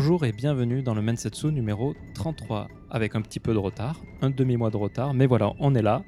[0.00, 4.30] Bonjour et bienvenue dans le Mensetsu numéro 33, avec un petit peu de retard, un
[4.30, 6.04] demi-mois de retard, mais voilà, on est là.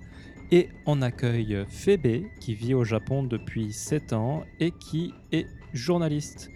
[0.53, 6.53] Et on accueille Febe, qui vit au Japon depuis 7 ans et qui est journaliste.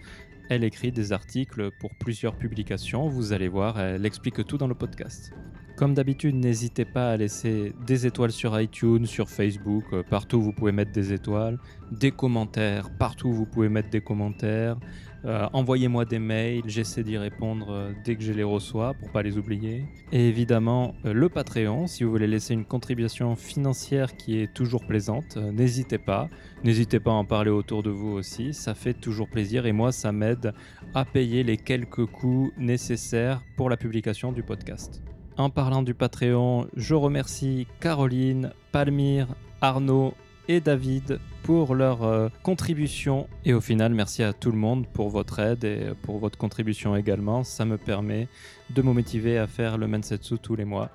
[0.49, 4.75] Elle écrit des articles pour plusieurs publications, vous allez voir, elle explique tout dans le
[4.75, 5.33] podcast.
[5.75, 10.53] Comme d'habitude, n'hésitez pas à laisser des étoiles sur iTunes, sur Facebook, euh, partout vous
[10.53, 11.59] pouvez mettre des étoiles,
[11.91, 14.77] des commentaires, partout vous pouvez mettre des commentaires.
[15.25, 19.23] Euh, envoyez-moi des mails, j'essaie d'y répondre euh, dès que je les reçois pour pas
[19.23, 19.83] les oublier.
[20.11, 25.37] Et évidemment, le Patreon, si vous voulez laisser une contribution financière qui est toujours plaisante,
[25.37, 26.29] n'hésitez pas.
[26.63, 29.91] N'hésitez pas à en parler autour de vous aussi, ça fait toujours plaisir et moi
[29.91, 30.53] ça m'aide
[30.93, 35.03] à payer les quelques coûts nécessaires pour la publication du podcast.
[35.37, 39.27] En parlant du Patreon, je remercie Caroline, Palmyre,
[39.59, 40.13] Arnaud
[40.47, 43.27] et David pour leur euh, contribution.
[43.45, 46.95] Et au final, merci à tout le monde pour votre aide et pour votre contribution
[46.95, 47.43] également.
[47.43, 48.27] Ça me permet
[48.71, 50.89] de me motiver à faire le Mensetsu tous les mois.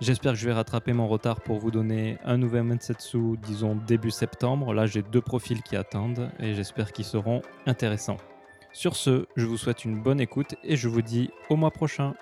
[0.00, 4.10] J'espère que je vais rattraper mon retard pour vous donner un nouvel Mensetsu, disons début
[4.10, 4.74] septembre.
[4.74, 8.18] Là, j'ai deux profils qui attendent et j'espère qu'ils seront intéressants.
[8.72, 12.14] Sur ce, je vous souhaite une bonne écoute et je vous dis au mois prochain.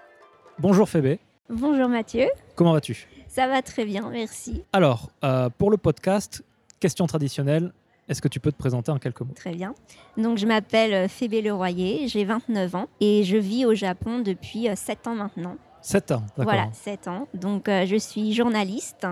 [0.60, 1.18] Bonjour Fébé.
[1.50, 2.26] Bonjour Mathieu.
[2.54, 3.08] Comment vas-tu?
[3.26, 4.62] Ça va très bien, merci.
[4.72, 6.44] Alors, euh, pour le podcast,
[6.80, 7.72] question traditionnelle,
[8.08, 9.34] est-ce que tu peux te présenter en quelques mots?
[9.34, 9.74] Très bien.
[10.16, 14.68] Donc, je m'appelle euh, Phébé Leroyer, j'ai 29 ans et je vis au Japon depuis
[14.74, 15.56] 7 euh, ans maintenant.
[15.80, 16.44] 7 ans, d'accord.
[16.44, 17.28] Voilà, 7 ans.
[17.34, 19.06] Donc, je suis journaliste,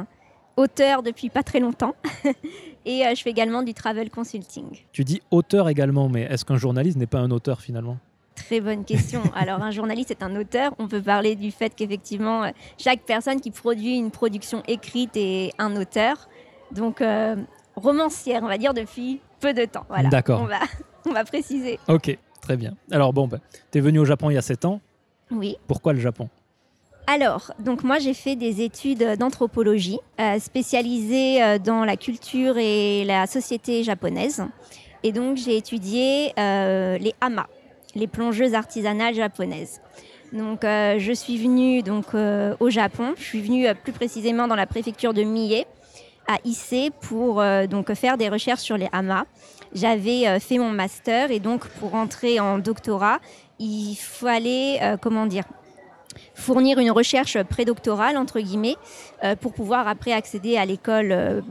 [0.57, 1.95] auteur depuis pas très longtemps
[2.87, 4.67] et je fais également du travel consulting.
[4.93, 7.99] Tu dis auteur également, mais est-ce qu'un journaliste n'est pas un auteur finalement?
[8.35, 9.23] Très bonne question.
[9.35, 10.75] Alors, un journaliste est un auteur.
[10.79, 15.53] On peut parler du fait qu'effectivement, euh, chaque personne qui produit une production écrite est
[15.59, 16.29] un auteur.
[16.73, 17.37] Donc, euh,
[17.77, 19.85] romancière, on va dire, depuis peu de temps.
[19.89, 20.09] Voilà.
[20.09, 20.41] D'accord.
[20.43, 20.61] On va,
[21.07, 21.79] on va préciser.
[21.89, 22.75] Ok, très bien.
[22.91, 23.39] Alors, bon, bah,
[23.71, 24.81] tu es venu au Japon il y a 7 ans.
[25.31, 25.57] Oui.
[25.67, 26.29] Pourquoi le Japon?
[27.09, 33.27] Alors, donc moi j'ai fait des études d'anthropologie euh, spécialisées dans la culture et la
[33.27, 34.45] société japonaise.
[35.03, 37.47] Et donc j'ai étudié les hamas
[37.95, 39.81] les plongeuses artisanales japonaises.
[40.33, 43.15] Donc, euh, je suis venue donc, euh, au Japon.
[43.19, 45.65] Je suis venue euh, plus précisément dans la préfecture de Mie,
[46.27, 49.25] à Issei, pour donc, faire des recherches sur les hamas.
[49.75, 53.19] J'avais fait mon master et donc, pour entrer en doctorat,
[53.59, 55.45] il fallait, comment dire,
[56.35, 58.77] fournir une recherche prédoctorale, entre guillemets,
[59.41, 61.43] pour pouvoir après accéder à l'école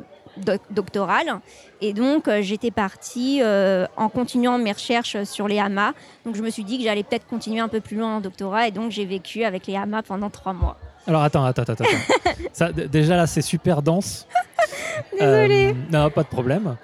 [0.70, 1.40] doctorale.
[1.82, 5.94] Et donc, euh, j'étais partie euh, en continuant mes recherches sur les hamas.
[6.26, 8.68] Donc, je me suis dit que j'allais peut-être continuer un peu plus loin en doctorat.
[8.68, 10.78] Et donc, j'ai vécu avec les hamas pendant trois mois.
[11.08, 11.84] Alors, attends, attends, attends.
[12.54, 14.28] Ça, déjà, là, c'est super dense.
[15.20, 15.70] Désolée.
[15.70, 16.76] Euh, non, pas de problème.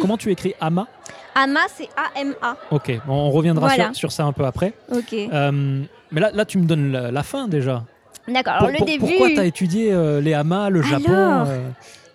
[0.00, 0.86] comment tu écris Hama
[1.34, 2.56] Hama, c'est A-M-A.
[2.70, 4.72] Ok, on reviendra sur, ça un peu après.
[4.90, 5.12] Ok.
[5.12, 7.84] mais là, là, tu me donnes la, fin déjà.
[8.26, 9.06] D'accord, alors le début.
[9.06, 11.46] Pourquoi tu as étudié les hamas, le Japon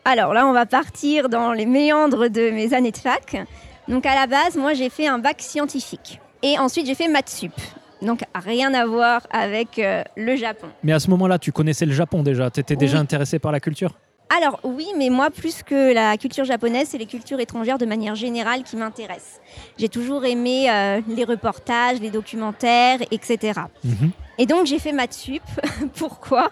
[0.04, 3.46] alors là, on va partir dans les méandres de mes années de fac.
[3.88, 6.20] Donc à la base, moi j'ai fait un bac scientifique.
[6.42, 7.54] Et ensuite j'ai fait maths sup.
[8.02, 10.68] Donc rien à voir avec euh, le Japon.
[10.84, 12.50] Mais à ce moment-là, tu connaissais le Japon déjà?
[12.50, 13.96] Tu étais déjà intéressé par la culture?
[14.34, 18.16] Alors oui, mais moi, plus que la culture japonaise, c'est les cultures étrangères de manière
[18.16, 19.42] générale qui m'intéressent.
[19.78, 23.62] J'ai toujours aimé euh, les reportages, les documentaires, etc.
[24.38, 25.44] Et donc j'ai fait maths sup.
[25.96, 26.52] Pourquoi?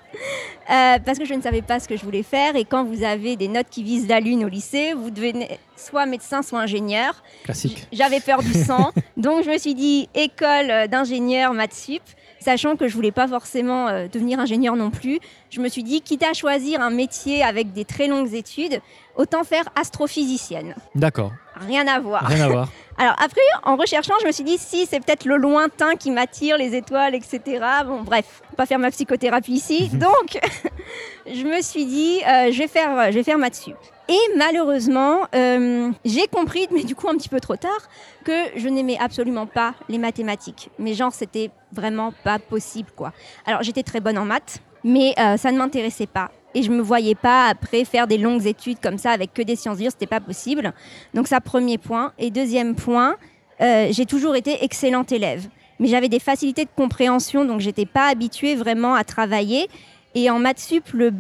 [0.70, 2.56] Euh, Parce que je ne savais pas ce que je voulais faire.
[2.56, 6.06] Et quand vous avez des notes qui visent la lune au lycée, vous devenez soit
[6.06, 7.24] médecin, soit ingénieur.
[7.46, 7.88] Classique.
[7.94, 8.92] J'avais peur du sang.
[9.18, 12.04] donc je me suis dit école d'ingénieur maths sup.
[12.40, 15.20] Sachant que je voulais pas forcément euh, devenir ingénieur non plus,
[15.50, 18.82] je me suis dit, quitte à choisir un métier avec des très longues études,
[19.20, 20.74] autant faire astrophysicienne.
[20.96, 21.34] D'accord.
[21.56, 22.26] Rien à voir.
[22.26, 22.70] Rien à voir.
[22.98, 26.58] Alors après, en recherchant, je me suis dit, si, c'est peut-être le lointain qui m'attire,
[26.58, 27.42] les étoiles, etc.
[27.86, 29.90] Bon, bref, pas faire ma psychothérapie ici.
[29.94, 30.40] Donc,
[31.28, 33.76] je me suis dit, euh, je, vais faire, je vais faire maths sup.
[34.08, 37.90] Et malheureusement, euh, j'ai compris, mais du coup un petit peu trop tard,
[38.24, 40.72] que je n'aimais absolument pas les mathématiques.
[40.80, 43.12] Mais genre, c'était vraiment pas possible, quoi.
[43.46, 46.82] Alors, j'étais très bonne en maths, mais euh, ça ne m'intéressait pas et je me
[46.82, 50.08] voyais pas après faire des longues études comme ça avec que des sciences dures, c'était
[50.08, 50.74] pas possible.
[51.14, 52.14] Donc ça premier point.
[52.18, 53.18] Et deuxième point,
[53.62, 55.48] euh, j'ai toujours été excellente élève,
[55.80, 59.68] mais j'avais des facilités de compréhension, donc j'étais pas habituée vraiment à travailler.
[60.16, 61.12] Et en maths sup, le,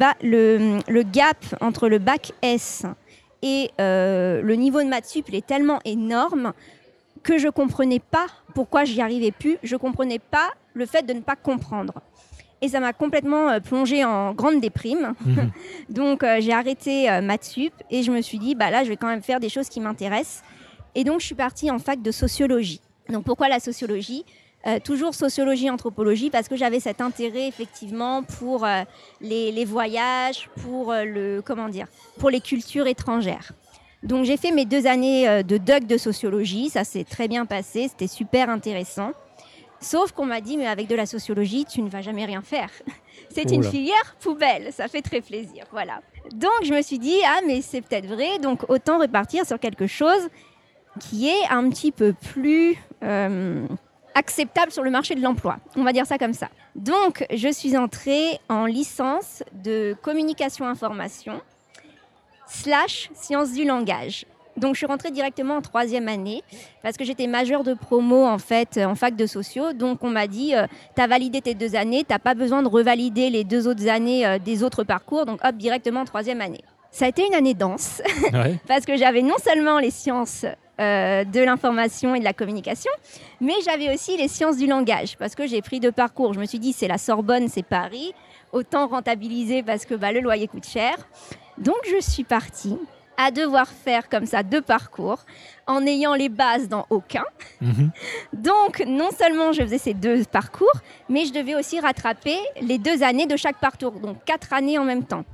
[1.03, 2.85] gap entre le bac S
[3.41, 6.53] et euh, le niveau de maths sup, il est tellement énorme
[7.21, 9.57] que je comprenais pas pourquoi j'y arrivais plus.
[9.61, 12.01] Je comprenais pas le fait de ne pas comprendre.
[12.61, 15.13] Et ça m'a complètement euh, plongée en grande déprime.
[15.25, 15.51] Mhm.
[15.89, 18.89] donc euh, j'ai arrêté euh, maths sup et je me suis dit, bah là, je
[18.89, 20.43] vais quand même faire des choses qui m'intéressent.
[20.95, 22.81] Et donc je suis partie en fac de sociologie.
[23.09, 24.25] Donc pourquoi la sociologie?
[24.67, 28.67] Euh, toujours sociologie, anthropologie, parce que j'avais cet intérêt effectivement pour
[29.21, 33.53] les, les voyages, pour le comment dire, pour les cultures étrangères.
[34.03, 37.87] Donc j'ai fait mes deux années de doc de sociologie, ça s'est très bien passé,
[37.87, 39.11] c'était super intéressant.
[39.81, 42.69] Sauf qu'on m'a dit, mais avec de la sociologie, tu ne vas jamais rien faire.
[43.29, 46.01] C'est une filière poubelle, ça fait très plaisir, voilà.
[46.33, 49.87] Donc je me suis dit, ah mais c'est peut-être vrai, donc autant repartir sur quelque
[49.87, 50.29] chose
[50.99, 53.67] qui est un petit peu plus euh,
[54.15, 55.57] acceptable sur le marché de l'emploi.
[55.75, 56.49] On va dire ça comme ça.
[56.75, 61.41] Donc je suis entrée en licence de communication information
[62.47, 64.25] slash sciences du langage.
[64.59, 66.43] Donc je suis rentrée directement en troisième année
[66.83, 69.73] parce que j'étais majeure de promo en fait en fac de sociaux.
[69.73, 73.29] Donc on m'a dit euh, t'as validé tes deux années, t'as pas besoin de revalider
[73.29, 75.25] les deux autres années euh, des autres parcours.
[75.25, 76.63] Donc hop directement en troisième année.
[76.91, 78.01] Ça a été une année dense
[78.33, 78.59] Ouais.
[78.67, 80.45] parce que j'avais non seulement les sciences
[80.79, 82.91] euh, de l'information et de la communication,
[83.41, 86.33] mais j'avais aussi les sciences du langage parce que j'ai pris deux parcours.
[86.33, 88.13] Je me suis dit c'est la Sorbonne, c'est Paris,
[88.51, 90.95] autant rentabiliser parce que bah, le loyer coûte cher.
[91.57, 92.77] Donc je suis partie
[93.21, 95.25] à devoir faire comme ça deux parcours
[95.67, 97.25] en n'ayant les bases dans aucun.
[97.59, 97.91] Mhm.
[98.31, 100.71] Donc non seulement je faisais ces deux parcours,
[101.09, 104.85] mais je devais aussi rattraper les deux années de chaque parcours, donc quatre années en
[104.85, 105.25] même temps.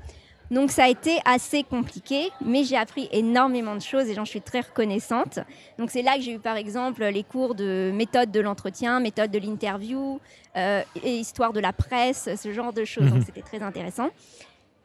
[0.49, 4.41] Donc ça a été assez compliqué, mais j'ai appris énormément de choses et j'en suis
[4.41, 5.39] très reconnaissante.
[5.77, 9.29] Donc c'est là que j'ai eu par exemple les cours de méthode de l'entretien, méthode
[9.31, 10.19] de l'interview,
[10.55, 13.05] euh, et histoire de la presse, ce genre de choses.
[13.09, 13.25] Donc Mhm.
[13.25, 14.09] c'était très intéressant.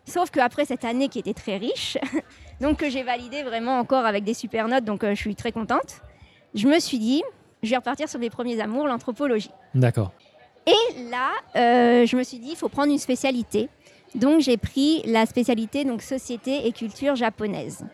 [0.07, 1.99] Sauf qu'après cette année qui était très riche,
[2.61, 5.53] donc que j'ai validé vraiment encore avec des super notes, donc euh, je suis très
[5.53, 6.01] contente,
[6.55, 7.23] je me suis dit,
[7.63, 9.51] je vais repartir sur mes premiers amours, l'anthropologie.
[9.75, 10.13] D'accord.
[10.67, 13.69] Et là, euh, je me suis dit, il faut prendre une spécialité.
[14.15, 17.85] Donc j'ai pris la spécialité donc société et culture japonaise.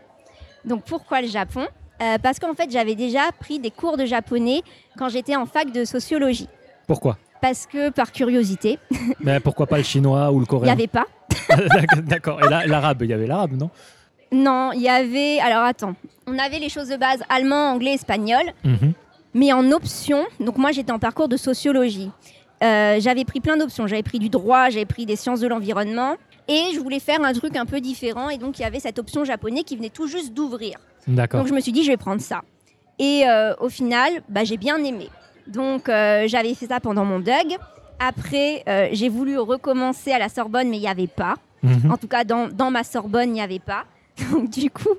[0.64, 1.66] Donc pourquoi le Japon?
[2.02, 4.62] Euh, Parce qu'en fait j'avais déjà pris des cours de japonais
[4.98, 6.48] quand j'étais en fac de sociologie.
[6.86, 7.18] Pourquoi?
[7.42, 8.78] Parce que par curiosité,
[9.20, 10.72] Mais pourquoi pas le chinois ou le il n'y coréen?
[10.72, 11.04] avait pas.
[12.02, 12.42] D'accord.
[12.42, 13.70] Et la- l'arabe, il y avait l'arabe, non?
[14.32, 15.38] Non, il y avait.
[15.40, 15.94] Alors attends,
[16.26, 18.42] on avait les choses de base allemand, anglais, espagnol.
[18.64, 18.92] Mhm.
[19.34, 22.10] Mais en option, donc moi j'étais en parcours de sociologie.
[22.62, 23.86] Euh, j'avais pris plein d'options.
[23.86, 26.16] J'avais pris du droit, j'avais pris des sciences de l'environnement.
[26.48, 28.30] Et je voulais faire un truc un peu différent.
[28.30, 30.78] Et donc il y avait cette option japonais qui venait tout juste d'ouvrir.
[31.06, 31.40] D'accord.
[31.40, 32.42] Donc je me suis dit, je vais prendre ça.
[32.98, 35.08] Et euh, au final, bah, j'ai bien aimé.
[35.46, 37.58] Donc euh, j'avais fait ça pendant mon DUG.
[37.98, 41.34] Après, euh, j'ai voulu recommencer à la Sorbonne, mais il n'y avait pas.
[41.62, 41.90] Mhm.
[41.90, 43.84] En tout cas, dans, dans ma Sorbonne, il n'y avait pas.
[44.32, 44.94] Donc du coup,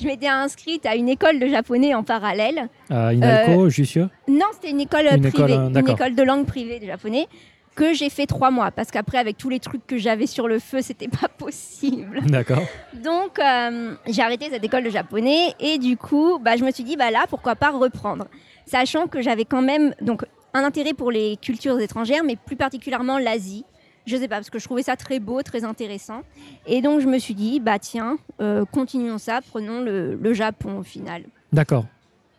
[0.00, 2.68] je m'étais inscrite à une école de japonais en parallèle.
[2.88, 4.08] À Inalco, Jussieu?
[4.28, 7.26] Non, c'était une école euh, Une privée, euh, une école de langue privée de japonais
[7.74, 10.58] que j'ai fait trois mois parce qu'après avec tous les trucs que j'avais sur le
[10.58, 12.20] feu, c'était pas possible.
[12.26, 12.62] D'accord.
[12.94, 16.84] Donc euh, j'ai arrêté cette école de japonais et du coup, bah, je me suis
[16.84, 18.26] dit bah là pourquoi pas reprendre,
[18.66, 23.18] sachant que j'avais quand même donc un intérêt pour les cultures étrangères, mais plus particulièrement
[23.18, 23.64] l'Asie.
[24.10, 26.22] Je sais pas parce que je trouvais ça très beau, très intéressant,
[26.66, 30.78] et donc je me suis dit bah tiens, euh, continuons ça, prenons le, le Japon
[30.78, 31.22] au final.
[31.52, 31.84] D'accord.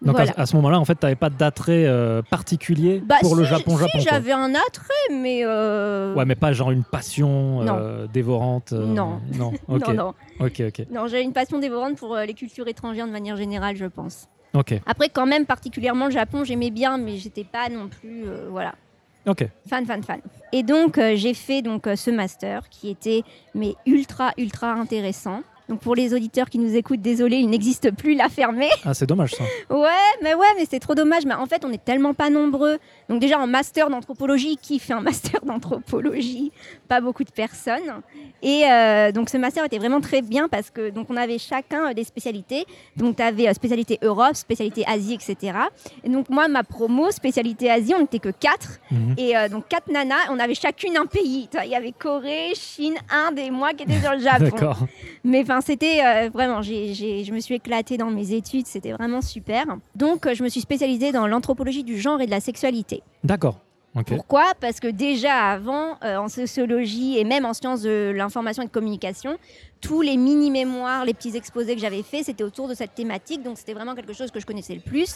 [0.02, 0.34] Donc à- Voilà.
[0.36, 3.78] à, ce moment-là, en fait, tu n'avais pas d'attrait euh, particulier Bah, pour le Japon,
[3.78, 4.00] si, Japon.
[4.00, 8.72] j'avais un attrait, mais euh, Ouais, mais pas genre une passion euh, dévorante.
[8.74, 9.22] Non.
[9.38, 9.54] Non.
[9.70, 9.88] Ok.
[9.88, 10.62] non, non, Ok.
[10.68, 10.88] Ok.
[10.92, 14.28] non, j'avais une passion dévorante pour les cultures étrangères de manière générale, je pense.
[14.56, 14.74] Ok.
[14.88, 18.74] Après, quand même, particulièrement le Japon, j'aimais bien, mais j'étais pas non plus, voilà,
[19.28, 19.48] Ok.
[19.68, 20.22] fan, fan, fan.
[20.52, 23.24] Et donc, euh, j'ai fait donc euh, ce master qui était
[23.54, 25.42] mais ultra, ultra intéressant.
[25.72, 28.68] Donc pour les auditeurs qui nous écoutent, désolé, il n'existe plus, la fermé.
[28.84, 29.46] Ah, c'est dommage ça.
[29.70, 29.88] Ouais,
[30.22, 31.24] mais ouais, mais c'est trop dommage.
[31.26, 32.78] Mais en fait, on est tellement pas nombreux.
[33.08, 36.52] Donc déjà en master d'anthropologie, qui fait un master d'anthropologie?
[36.90, 38.02] Pas beaucoup de personnes.
[38.42, 41.92] Et euh, donc ce master était vraiment très bien parce que donc on avait chacun
[41.92, 42.66] euh, des spécialités.
[42.98, 45.58] Donc tu avais spécialité Europe, spécialité Asie, etc.
[46.04, 48.80] Et donc moi, ma promo spécialité Asie, on n'était que quatre.
[48.92, 49.16] Mhm.
[49.18, 51.48] Et euh, donc quatre nanas, on avait chacune un pays.
[51.64, 54.44] Il y avait Corée, Chine, Inde et moi qui étais sur le Japon.
[54.52, 54.80] D'accord.
[55.24, 58.92] Mais enfin, c'était euh, vraiment, j'ai- j'ai- je me suis éclatée dans mes études, c'était
[58.92, 59.66] vraiment super.
[59.96, 63.02] Donc, euh, je me suis spécialisée dans l'anthropologie du genre et de la sexualité.
[63.24, 63.60] D'accord.
[64.06, 64.54] Pourquoi?
[64.62, 68.72] Parce que déjà avant, euh, en sociologie et même en sciences de l'information et de
[68.72, 69.38] communication,
[69.82, 73.44] tous les mini-mémoires, les petits exposés que j'avais faits, c'était autour de cette thématique.
[73.44, 75.16] Donc, c'était vraiment quelque chose que je connaissais le plus.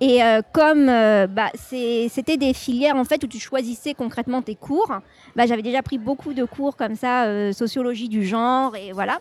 [0.00, 4.54] Et euh, comme euh, bah, c'était des filières en fait où tu choisissais concrètement tes
[4.54, 4.92] cours,
[5.34, 9.20] bah, j'avais déjà pris beaucoup de cours comme ça, euh, sociologie du genre et voilà.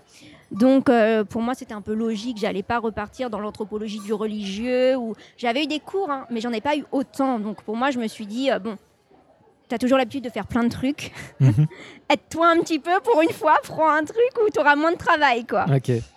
[0.52, 0.90] Donc
[1.30, 5.64] pour moi c'était un peu logique, j'allais pas repartir dans l'anthropologie du religieux ou j'avais
[5.64, 7.38] eu des cours, hein, mais j'en ai pas eu autant.
[7.40, 8.78] Donc pour moi je me suis dit bon,
[9.68, 11.68] t'as toujours l'habitude de faire plein de trucs, Mhm.
[12.10, 14.98] aide-toi un petit peu pour une fois, prends un truc où tu auras moins de
[14.98, 15.66] travail quoi.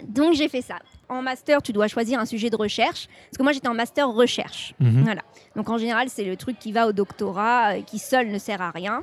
[0.06, 0.76] Donc j'ai fait ça.
[1.10, 3.08] En master, tu dois choisir un sujet de recherche.
[3.08, 4.74] Parce que moi, j'étais en master recherche.
[4.80, 5.02] Mhm.
[5.02, 5.22] Voilà.
[5.56, 8.62] Donc en général, c'est le truc qui va au doctorat, euh, qui seul ne sert
[8.62, 9.02] à rien.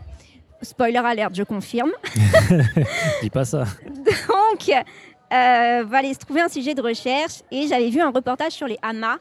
[0.62, 1.92] Spoiler alert, je confirme.
[3.22, 3.66] Dis pas ça.
[3.88, 8.66] Donc, euh, fallait se trouver un sujet de recherche et j'avais vu un reportage sur
[8.66, 9.20] les hamas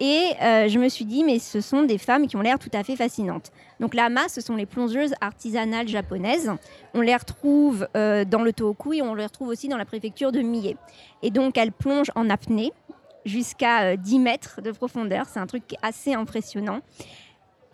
[0.00, 2.70] et euh, je me suis dit, mais ce sont des femmes qui ont l'air tout
[2.72, 3.52] à fait fascinantes.
[3.84, 6.50] Donc, les hamas, ce sont les plongeuses artisanales japonaises.
[6.94, 10.32] On les retrouve euh, dans le Tohoku et on les retrouve aussi dans la préfecture
[10.32, 10.74] de Mie.
[11.22, 12.72] Et donc, elles plongent en apnée
[13.26, 15.26] jusqu'à euh, 10 mètres de profondeur.
[15.26, 16.80] C'est un truc assez impressionnant.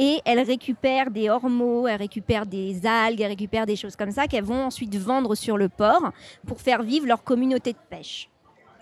[0.01, 4.27] Et elles récupèrent des ormeaux, elles récupèrent des algues, elles récupèrent des choses comme ça
[4.27, 6.11] qu'elles vont ensuite vendre sur le port
[6.45, 8.30] pour faire vivre leur communauté de pêche.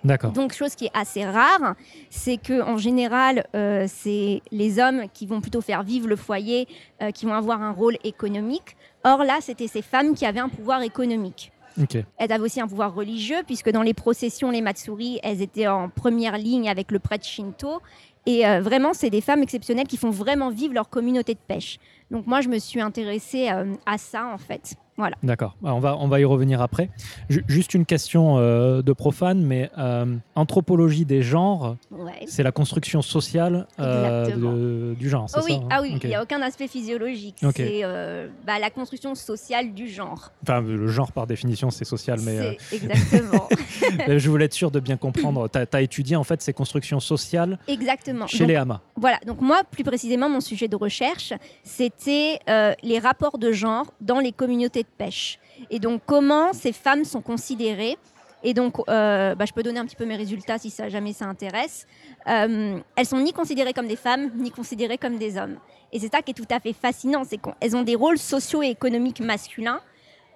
[0.04, 0.32] D'accord.
[0.32, 1.74] Donc, chose qui est assez rare,
[2.10, 6.68] c'est que en général, euh, c'est les hommes qui vont plutôt faire vivre le foyer,
[7.02, 8.76] euh, qui vont avoir un rôle économique.
[9.04, 11.52] Or là, c'était ces femmes qui avaient un pouvoir économique.
[11.80, 11.96] Ok.
[12.16, 15.88] Elles avaient aussi un pouvoir religieux, puisque dans les processions, les Matsuri, elles étaient en
[15.88, 17.80] première ligne avec le prêtre Shinto.
[18.26, 21.78] Et euh, vraiment, c'est des femmes exceptionnelles qui font vraiment vivre leur communauté de pêche.
[22.10, 23.48] Donc moi, je me suis intéressée
[23.86, 24.76] à ça, en fait.
[24.98, 25.16] Voilà.
[25.22, 25.56] D'accord.
[25.64, 26.90] Ah, On va, on va y revenir après.
[27.30, 32.24] Ju- juste une question euh, de profane, mais euh, anthropologie des genres, Ouais.
[32.26, 35.68] c'est la construction sociale euh, de- du genre, c'est Oh oui, ça hein?
[35.70, 37.36] Ah oui, il n'y a aucun aspect physiologique.
[37.54, 40.32] C'est euh, bah, la construction sociale du genre.
[40.42, 43.48] Enfin, le genre, par définition, c'est social, mais exactement.
[44.08, 45.48] je voulais être sûr de bien comprendre.
[45.48, 48.26] Tu as, étudié, en fait, ces constructions sociales exactement.
[48.26, 48.78] chez Donc, les hamas.
[48.96, 52.40] Voilà, donc moi, plus précisément, mon sujet de recherche, c'était
[52.82, 55.38] les rapports de genre dans les communautés pêche.
[55.70, 57.96] Et donc, comment ces femmes sont considérées.
[58.42, 61.12] Et donc, euh, bah, je peux donner un petit peu mes résultats si ça, jamais
[61.12, 61.86] ça intéresse.
[62.28, 65.56] Euh, elles sont ni considérées comme des femmes, ni considérées comme des hommes.
[65.92, 68.62] Et c'est ça qui est tout à fait fascinant, c'est qu'elles ont des rôles sociaux
[68.62, 69.80] et économiques masculins,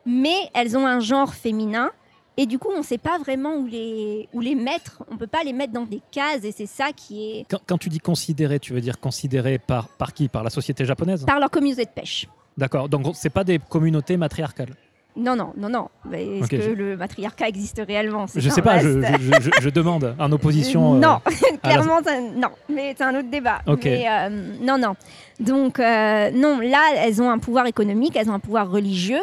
[0.06, 1.90] mais elles ont un genre féminin.
[2.38, 5.04] Et du coup, on ne sait pas vraiment où les, où les mettre.
[5.10, 6.44] On ne peut pas les mettre dans des cases.
[6.44, 9.88] Et c'est ça qui est Quand, quand tu dis considéré, tu veux dire considéré par,
[9.88, 10.28] par qui?
[10.28, 11.26] Par la société japonaise?
[11.26, 12.26] Par leur communauté de pêche.
[12.58, 12.88] D'accord.
[12.88, 14.74] Donc, c'est pas des communautés matriarcales.
[15.14, 15.88] Non, non, non, non.
[16.12, 18.24] Est-ce que je- le matriarcat existe réellement?
[18.34, 20.94] Je un sais pas, je, demande en opposition.
[20.94, 22.00] euh, non, la- clairement,
[22.34, 22.48] non.
[22.70, 23.60] Mais c'est un autre débat.
[23.84, 24.30] Mais, euh,
[24.62, 24.94] non, non.
[25.38, 29.20] Donc, euh, non, là, elles ont un pouvoir économique, elles ont un pouvoir religieux.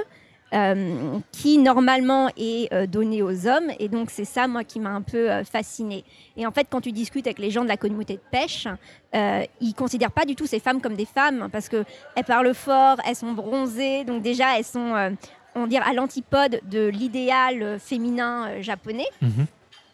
[0.53, 4.89] Euh, qui normalement est euh, donné aux hommes et donc c'est ça moi qui m'a
[4.89, 6.03] un peu euh, fascinée
[6.37, 8.67] et en fait quand tu discutes avec les gens de la communauté de pêche
[9.15, 11.83] euh, ils considèrent pas du tout ces femmes comme des femmes parce que
[12.15, 15.15] elles parlent fort elles sont bronzées donc déjà elles sont
[15.55, 19.45] on dire à l'antipode de l'idéal féminin japonais Mhm.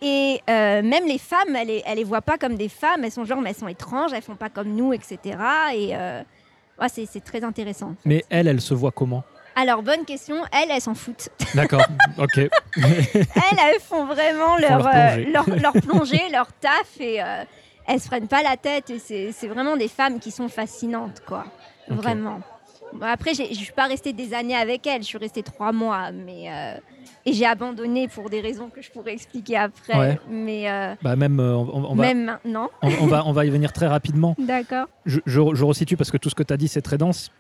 [0.02, 3.12] et euh, même les femmes, elles, les- elles les voient pas comme des femmes, elles
[3.12, 5.18] sont genre, mais elles sont étranges, elles font pas comme nous, etc.
[5.74, 6.22] Et euh,
[6.82, 7.96] ouais, c'est très intéressant.
[8.04, 9.24] Mais elle, elle se voit comment?
[9.56, 11.30] Alors, bonne question, elles, elles s'en foutent.
[11.56, 11.82] D'accord.
[12.18, 12.38] ok.
[12.38, 15.32] elles, elles font vraiment leur, leur euh, plongée.
[15.32, 17.44] leur, leur plongée, leur taf, et euh,
[17.88, 18.90] elles se prennent pas la tête.
[18.90, 19.00] Et
[19.32, 21.46] c'est vraiment des femmes qui sont fascinantes, quoi.
[21.90, 21.98] Ok.
[21.98, 22.40] Vraiment.
[23.02, 26.46] Après, je suis pas restée des années avec elles, je suis restée trois mois, mais.
[26.52, 26.78] euh,
[27.28, 29.98] et j'ai abandonné pour des raisons que je pourrais expliquer après.
[29.98, 30.20] Ouais.
[30.30, 32.70] Mais euh, Bah même, euh, on, on va, même maintenant.
[32.84, 34.36] on, on va, on va y venir très rapidement.
[34.40, 34.86] D'accord.
[35.08, 37.32] Je, je, je resitue parce que tout ce que tu as dit, c'est très dense.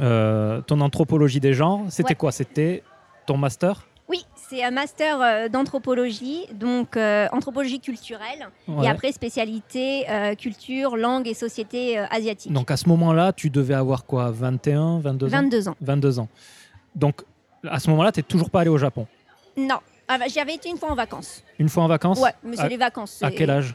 [0.00, 2.14] Euh, ton anthropologie des genres, c'était Ouais.
[2.14, 2.32] quoi?
[2.32, 2.82] C'était
[3.26, 3.86] ton master?
[4.08, 8.84] Oui, c'est un master euh, d'anthropologie, donc euh, anthropologie culturelle, Ouais.
[8.86, 10.04] et après spécialité
[10.38, 12.52] culture, langue et société asiatique.
[12.52, 14.30] Donc à ce moment-là, tu devais avoir quoi?
[14.30, 15.30] 21, 22 ans?
[15.30, 15.76] 22 ans.
[15.80, 16.28] 22 ans.
[16.94, 17.22] Donc
[17.68, 19.06] à ce moment-là, tu n'es toujours pas allé au Japon?
[19.56, 21.42] Non, ah bah, j'y avais été une fois en vacances.
[21.58, 22.20] Une fois en vacances?
[22.20, 23.20] Ouais, mais c'est les vacances.
[23.22, 23.74] à quel âge?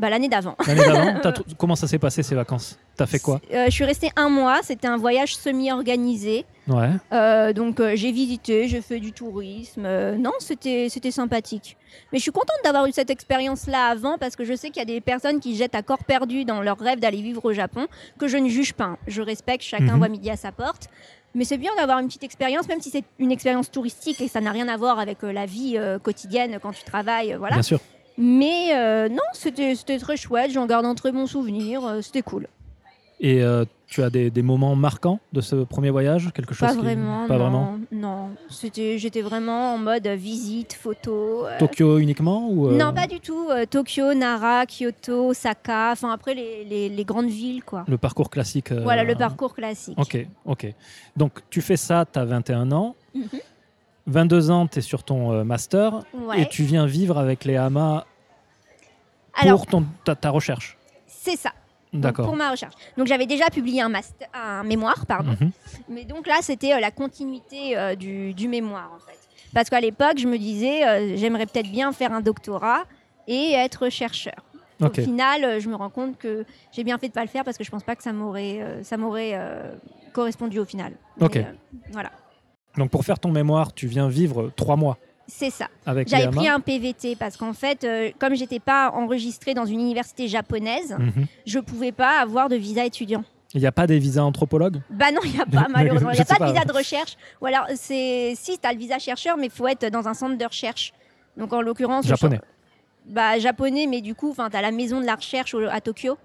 [0.00, 0.56] Bah, L'année d'avant.
[0.66, 1.20] L'année d'avant
[1.58, 2.78] Comment ça s'est passé ces vacances?
[2.96, 3.40] T'as fait quoi?
[3.52, 6.44] Euh, Je suis restée un mois, c'était un voyage semi-organisé.
[6.68, 6.90] Ouais.
[7.12, 9.82] Euh, donc euh, j'ai visité, j'ai fait du tourisme.
[10.18, 11.76] Non, c'était c'était sympathique.
[12.12, 14.82] Mais je suis contente d'avoir eu cette expérience-là avant parce que je sais qu'il y
[14.82, 17.86] a des personnes qui jettent à corps perdu dans leur rêve d'aller vivre au Japon,
[18.18, 18.96] que je ne juge pas.
[19.06, 19.98] Je respecte, chacun Mhm.
[19.98, 20.88] voit midi à sa porte.
[21.34, 24.40] Mais c'est bien d'avoir une petite expérience, même si c'est une expérience touristique et ça
[24.40, 27.36] n'a rien à voir avec la vie quotidienne quand tu travailles.
[27.38, 27.54] voilà.
[27.56, 27.80] Bien sûr.
[28.22, 32.46] Mais euh, non, c'était très chouette, j'en garde un très bon souvenir, euh, c'était cool.
[33.22, 36.30] Et euh, tu as des, des moments marquants de ce premier voyage?
[36.34, 37.78] Quelque chose Pas qui- vraiment, Pas non, vraiment?
[37.92, 38.30] non.
[38.96, 41.44] J'étais vraiment en mode visite, photo.
[41.58, 43.48] Tokyo uniquement ou Non, pas du tout.
[43.70, 47.84] Tokyo, Nara, Kyoto, Osaka, enfin après les, les- les grandes villes, quoi.
[47.88, 48.72] Le parcours classique.
[48.72, 49.98] Voilà, le parcours classique.
[49.98, 50.72] Ok, ok.
[51.16, 52.94] Donc tu fais ça, tu as 21 ans.
[53.14, 53.24] Mhm.
[54.06, 56.40] 22 ans, tu es sur ton master Ouais.
[56.42, 58.04] et tu viens vivre avec les hamas
[59.34, 60.76] Alors, pour ton, ta, ta recherche.
[61.06, 61.52] c'est ça.
[61.92, 62.26] D'accord.
[62.26, 62.74] Pour ma recherche.
[62.96, 65.36] Donc j'avais déjà publié un, master, un mémoire, pardon.
[65.40, 65.50] Mhm.
[65.88, 69.18] Mais donc là, c'était euh, la continuité euh, du, du mémoire, en fait.
[69.52, 72.84] Parce qu'à l'époque, je me disais, euh, j'aimerais peut-être bien faire un doctorat.
[73.26, 74.36] et être chercheur.
[74.80, 74.98] Ok.
[74.98, 77.58] Au final, je me rends compte que j'ai bien fait de pas le faire parce
[77.58, 79.38] que je pense pas que ça m'aurait ça m'aurait
[80.12, 80.92] correspondu au final.
[81.18, 81.38] Mais, Ok.
[81.92, 82.10] voilà,
[82.78, 84.96] Donc pour faire ton mémoire, tu viens vivre trois mois
[85.30, 85.68] c'est ça.
[86.06, 90.28] J'avais pris un PVT parce qu'en fait, euh, comme j'étais pas enregistrée dans une université
[90.28, 91.26] japonaise, Mhm.
[91.46, 93.24] je pouvais pas avoir de visa étudiant.
[93.54, 94.80] Il n'y a pas des visas anthropologues?
[94.90, 96.10] Bah non, il n'y a pas, malheureusement.
[96.10, 97.16] Il n'y a pas de visa de recherche.
[97.40, 100.14] Ou alors, c'est si, tu as le visa chercheur, mais il faut être dans un
[100.14, 100.92] centre de recherche.
[101.36, 102.06] Donc, en l'occurrence.
[102.06, 102.40] Japonais.
[103.06, 106.16] Bah, japonais, mais du coup, tu as la maison de la recherche au- à Tokyo,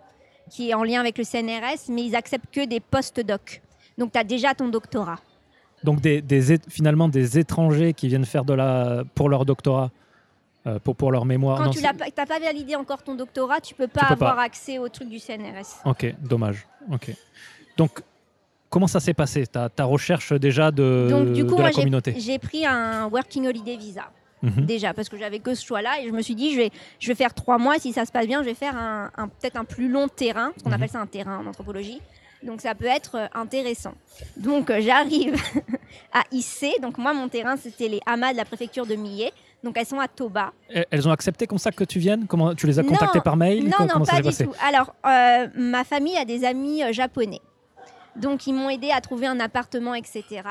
[0.51, 3.61] qui est en lien avec le CNRS, mais ils acceptent que des post-doc.
[3.97, 5.17] Donc, tu as déjà ton doctorat.
[5.85, 6.21] Donc des,
[6.67, 9.91] finalement des étrangers qui viennent faire de la pour leur doctorat,
[10.67, 11.57] euh, pour, pour leur mémoire.
[11.59, 14.31] Quand Non, tu n'as pas, validé encore ton doctorat, tu peux pas peux pas.
[14.31, 15.81] avoir accès au truc du CNRS.
[15.85, 16.67] Ok, dommage.
[16.91, 17.11] Ok.
[17.77, 18.01] Donc
[18.69, 19.45] comment ça s'est passé?
[19.47, 23.47] Ta, ta recherche déjà de, Donc, du coup, de la communauté j'ai pris un Working
[23.47, 24.09] Holiday Visa.
[24.43, 24.65] Mhm.
[24.65, 27.07] déjà parce que j'avais que ce choix-là et je me suis dit je vais, je
[27.07, 29.55] vais faire trois mois si ça se passe bien je vais faire un, un- peut-être
[29.55, 30.75] un plus long terrain parce qu'on Mhm.
[30.75, 31.99] appelle ça un terrain en anthropologie
[32.45, 33.93] donc ça peut être euh, intéressant.
[34.37, 35.35] Donc euh, j'arrive
[36.13, 39.31] à IC donc moi mon terrain c'était les hamas de la préfecture de Millet.
[39.63, 40.53] Donc elles sont à Toba.
[40.69, 42.27] Et- Elles ont accepté comme ça que tu viennes?
[42.27, 43.63] Comment tu les as Non, contactées par mail?
[43.65, 44.53] Non Comment- non pas du tout.
[44.63, 47.41] Alors euh, ma famille a des amis japonais.
[48.15, 50.41] Donc ils m'ont aidé à trouver un appartement etc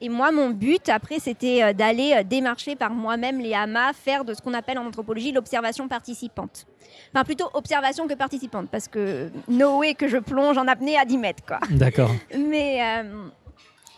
[0.00, 4.24] et moi, mon but, après, c'était euh, d'aller euh, démarcher par moi-même les hamas, faire
[4.24, 6.66] de ce qu'on appelle en anthropologie l'observation participante.
[7.14, 11.06] Enfin, plutôt observation que participante, parce que no way que je plonge en apnée à
[11.06, 11.60] 10 mètres, quoi.
[11.70, 12.10] D'accord.
[12.36, 13.28] Mais euh,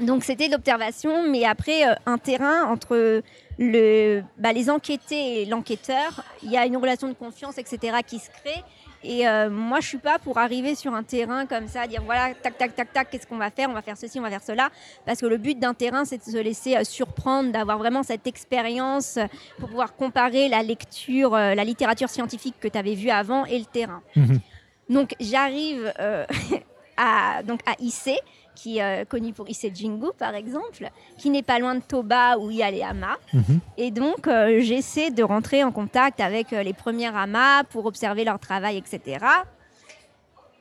[0.00, 3.22] donc, c'était l'observation, mais après, euh, un terrain entre
[3.58, 8.20] le, bah, les enquêtés et l'enquêteur, il y a une relation de confiance, etc., qui
[8.20, 8.62] se crée.
[9.04, 12.34] Et euh, moi, je suis pas pour arriver sur un terrain comme ça, dire voilà,
[12.34, 13.70] tac, tac, tac, tac, qu'est-ce qu'on va faire?
[13.70, 14.70] On va faire ceci, on va faire cela.
[15.06, 18.26] Parce que le but d'un terrain, c'est de se laisser euh, surprendre, d'avoir vraiment cette
[18.26, 19.26] expérience euh,
[19.58, 23.64] pour pouvoir comparer la lecture, la littérature scientifique que tu avais vue avant et le
[23.64, 24.02] terrain.
[24.16, 24.40] Mhm.
[24.88, 26.24] Donc, j'arrive euh,
[26.96, 28.20] à, donc à IC,
[28.58, 32.36] qui est euh, connu pour IC Jingu, par exemple, qui n'est pas loin de Toba
[32.38, 33.16] où il y a les hamas.
[33.32, 33.60] Mhm.
[33.76, 38.24] Et donc, euh, j'essaie de rentrer en contact avec euh, les premiers hamas pour observer
[38.24, 39.24] leur travail, etc.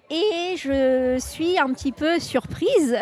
[0.09, 2.97] Et je suis un petit peu surprise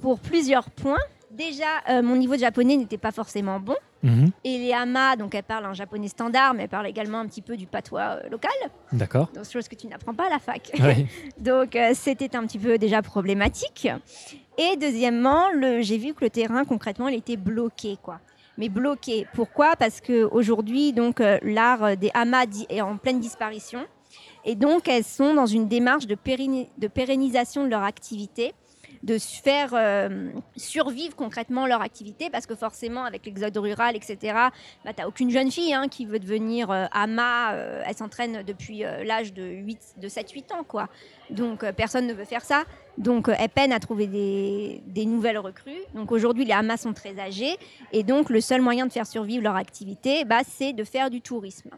[0.00, 0.96] pour plusieurs points.
[1.30, 3.76] Déjà, euh, mon niveau de japonais n'était pas forcément bon.
[4.02, 4.30] Mhm.
[4.44, 7.42] Et les hamas, donc elles parlent un japonais standard, mais elles parlent également un petit
[7.42, 8.50] peu du patois euh, local.
[8.92, 9.28] D'accord.
[9.34, 10.70] Donc, chose que tu n'apprends pas à la fac.
[11.38, 13.88] Donc euh, c'était un petit peu déjà problématique.
[14.56, 18.20] Et deuxièmement, le- j'ai vu que le terrain concrètement il était bloqué quoi.
[18.56, 19.26] Mais bloqué.
[19.34, 19.76] Pourquoi?
[19.76, 23.84] Parce que aujourd'hui donc euh, l'art des hamas di- est en pleine disparition
[24.44, 28.52] et donc elles sont dans une démarche de, pérenni- de pérennisation de leur activité
[29.02, 34.34] de faire euh, survivre concrètement leur activité parce que forcément avec l'exode rural etc
[34.84, 38.84] bah, t'as aucune jeune fille hein, qui veut devenir euh, ama euh, elle s'entraîne depuis
[38.84, 40.88] euh, l'âge de 8 de 7 8 ans quoi.
[41.30, 42.64] Donc personne ne veut faire ça.
[42.96, 45.82] Donc elle peine à trouver des, nouvelles recrues.
[45.94, 47.56] Donc aujourd'hui les hamas sont très âgés.
[47.92, 51.20] Et donc le seul moyen de faire survivre leur activité bah, c'est de faire du
[51.20, 51.70] tourisme.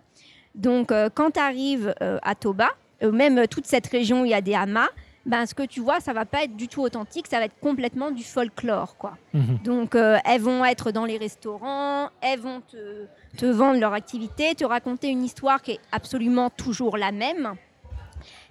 [0.54, 2.68] Donc quand tu arrives à Toba
[3.02, 4.88] même toute cette région où il y a des hamas
[5.30, 7.58] ben, ce que tu vois, ça va pas être du tout authentique, ça va être
[7.60, 9.16] complètement du folklore, quoi.
[9.32, 9.58] Mhm.
[9.64, 14.54] Donc, euh, elles vont être dans les restaurants, elles vont te, te vendre leur activité,
[14.54, 17.54] te raconter une histoire qui est absolument toujours la même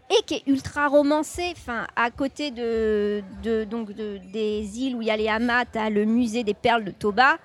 [0.10, 1.50] et qui est ultra romancée.
[1.52, 5.65] Enfin, à côté de, de- donc de- des îles où il y a les hamas,
[5.72, 7.38] tu as le musée des perles de Toba.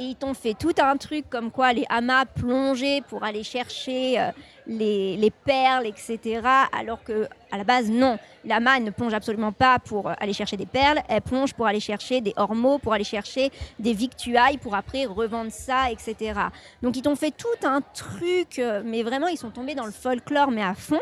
[0.00, 4.20] Et ils t'ont fait tout un truc comme quoi les hamas plongeaient pour aller chercher
[4.20, 4.30] euh,
[4.68, 6.40] les, les perles, etc.
[6.78, 8.18] Alors que à la base, non.
[8.44, 11.00] L'ama elle ne plonge absolument pas pour euh, aller chercher des perles.
[11.08, 15.50] Elle plonge pour aller chercher des ormeaux, pour aller chercher des victuailles, pour après revendre
[15.50, 16.38] ça, etc.
[16.82, 19.92] Donc ils t'ont fait tout un truc, euh, mais vraiment ils sont tombés dans le
[19.92, 21.00] folklore, mais à fond.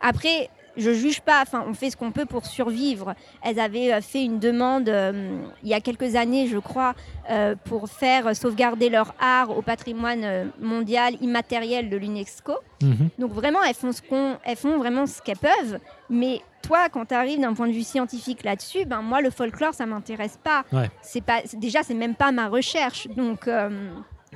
[0.00, 3.14] Après, je juge pas, enfin, on fait ce qu'on peut pour survivre.
[3.42, 6.94] Elles avaient euh, fait une demande euh, il y a quelques années, je crois,
[7.30, 12.54] euh, pour faire sauvegarder leur art au patrimoine mondial immatériel de l'UNESCO.
[12.82, 13.08] Mhm.
[13.18, 15.78] Donc vraiment, elles font, ce qu'on, elles font vraiment ce qu'elles peuvent.
[16.10, 19.74] Mais toi, quand tu arrives d'un point de vue scientifique là-dessus, ben moi, le folklore,
[19.74, 20.64] ça m'intéresse pas.
[20.72, 20.90] Ouais.
[21.00, 23.08] C'est pas, déjà, c'est même pas ma recherche.
[23.08, 23.70] Donc euh,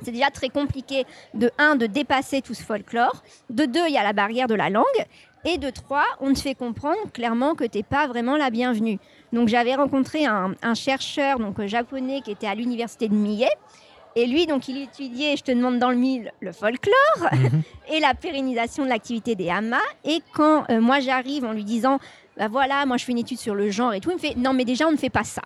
[0.01, 3.23] c'est déjà très compliqué de un de dépasser tout ce folklore.
[3.49, 4.85] De deux, il y a la barrière de la langue.
[5.45, 8.99] Et de trois, on te fait comprendre clairement que t'es pas vraiment la bienvenue.
[9.33, 13.49] Donc j'avais rencontré un, un chercheur donc euh, japonais qui était à l'université de Millet.
[14.17, 16.93] Et lui, donc, il étudiait, je te demande dans le mille, le folklore
[17.31, 17.61] Mhm.
[17.93, 19.79] et la pérennisation de l'activité des hamas.
[20.03, 21.97] Et quand euh, moi j'arrive en lui disant,
[22.37, 24.35] bah voilà, moi je fais une étude sur le genre et tout, il me fait,
[24.35, 25.41] non mais déjà on ne fait pas ça.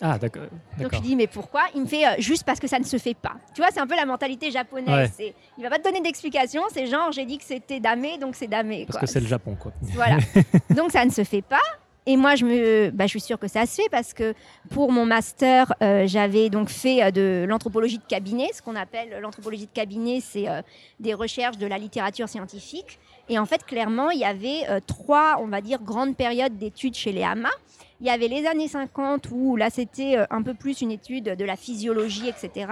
[0.00, 0.44] Ah, d'accord.
[0.78, 1.62] Donc je dis mais pourquoi?
[1.74, 3.36] Il me fait euh, juste parce que ça ne se fait pas.
[3.54, 5.12] Tu vois, c'est un peu la mentalité japonaise.
[5.18, 5.34] Ouais.
[5.56, 6.62] Il va pas te donner d'explication.
[6.72, 8.84] C'est genre j'ai dit que c'était damé, donc c'est damé.
[8.86, 9.06] Parce quoi.
[9.06, 9.72] que c'est le Japon, quoi.
[9.82, 10.18] Voilà.
[10.70, 11.60] Donc ça ne se fait pas.
[12.08, 14.32] Et moi, je, me, bah, je suis sûre que ça se fait parce que
[14.70, 18.48] pour mon master, euh, j'avais donc fait euh, de l'anthropologie de cabinet.
[18.54, 20.62] Ce qu'on appelle l'anthropologie de cabinet, c'est euh,
[21.00, 23.00] des recherches de la littérature scientifique.
[23.28, 26.94] Et en fait, clairement, il y avait euh, trois, on va dire, grandes périodes d'études
[26.94, 27.52] chez les Hamas.
[28.00, 31.24] Il y avait les années 50 où là, c'était euh, un peu plus une étude
[31.24, 32.70] de la physiologie, etc.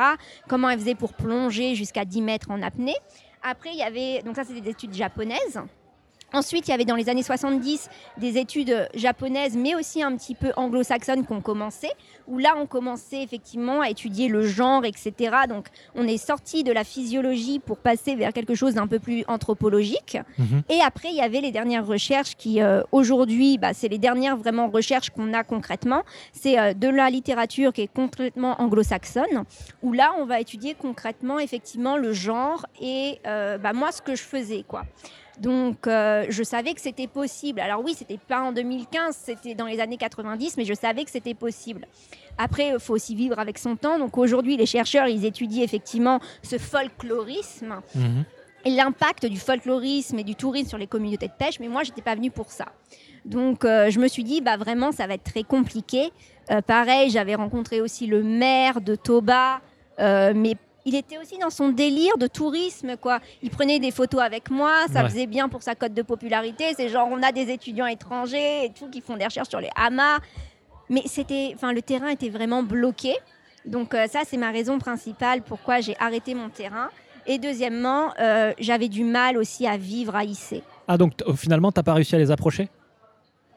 [0.49, 2.97] Comment elles faisaient pour plonger jusqu'à 10 mètres en apnée.
[3.43, 5.61] Après, il y avait, donc ça, c'était des études japonaises.
[6.35, 10.35] Ensuite, il y avait dans les années 70 des études japonaises, mais aussi un petit
[10.35, 11.89] peu anglo-saxonnes qui ont commencé,
[12.27, 15.13] où là, on commençait effectivement à étudier le genre, etc.
[15.49, 19.25] Donc, on est sorti de la physiologie pour passer vers quelque chose d'un peu plus
[19.29, 20.19] anthropologique.
[20.39, 20.63] Mhm.
[20.69, 24.37] Et après, il y avait les dernières recherches qui, euh, aujourd'hui, bah, c'est les dernières
[24.37, 26.03] vraiment recherches qu'on a concrètement.
[26.33, 29.45] C'est euh, de la littérature qui est complètement anglo-saxonne,
[29.83, 34.17] où là, on va étudier concrètement, effectivement, le genre et euh, bah, moi, ce que
[34.17, 34.85] je faisais, quoi.
[35.41, 37.61] Donc, euh, je savais que c'était possible.
[37.61, 41.11] Alors oui, c'était pas en 2015, c'était dans les années 90, mais je savais que
[41.11, 41.87] c'était possible.
[42.39, 43.99] Après, il faut aussi vivre avec son temps.
[43.99, 48.25] Donc aujourd'hui, les chercheurs, ils étudient effectivement ce folklorisme Mhm.
[48.65, 52.03] et l'impact du folklorisme et du tourisme sur les communautés de pêche, mais moi, j'étais
[52.03, 52.67] pas venue pour ça.
[53.25, 56.11] Donc, euh, je me suis dit, bah, vraiment, ça va être très compliqué.
[56.51, 59.61] Euh, pareil, j'avais rencontré aussi le maire de Toba,
[59.99, 63.21] euh, mais il était aussi dans son délire de tourisme, quoi.
[63.43, 65.09] Il prenait des photos avec moi, ça Ouais.
[65.09, 66.65] faisait bien pour sa cote de popularité.
[66.77, 69.71] C'est genre, on a des étudiants étrangers et tout qui font des recherches sur les
[69.77, 70.21] hamas.
[70.91, 73.15] Mais c'était, enfin, le terrain était vraiment bloqué.
[73.65, 76.91] Donc, euh, ça, c'est ma raison principale pourquoi j'ai arrêté mon terrain.
[77.27, 80.63] Et deuxièmement, euh, j'avais du mal aussi à vivre à IC.
[80.87, 82.69] Ah, donc finalement, t'as pas réussi à les approcher?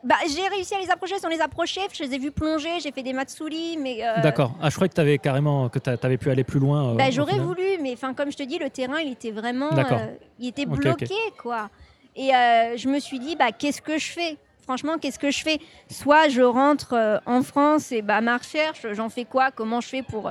[0.04, 1.82] Bah, j'ai réussi à les approcher sans les approcher.
[1.94, 4.00] Je les ai vus plonger, j'ai fait des matsuri, mais.
[4.06, 4.54] euh, D'accord.
[4.62, 6.92] Ah, je croyais que t'avais carrément que t'a- t'avais pu aller plus loin.
[6.92, 9.32] euh, bah, au J'aurais voulu, mais enfin, comme je te dis, le terrain, il était
[9.32, 9.72] vraiment.
[9.78, 11.70] Euh, il était bloqué, quoi.
[12.16, 14.38] Et euh, je me suis dit, bah, qu'est-ce que je fais?
[14.64, 15.60] Franchement, qu'est-ce que je fais?
[15.90, 19.50] Soit je rentre en France et bah, ma recherche, j'en fais quoi?
[19.52, 20.30] Comment je fais pour,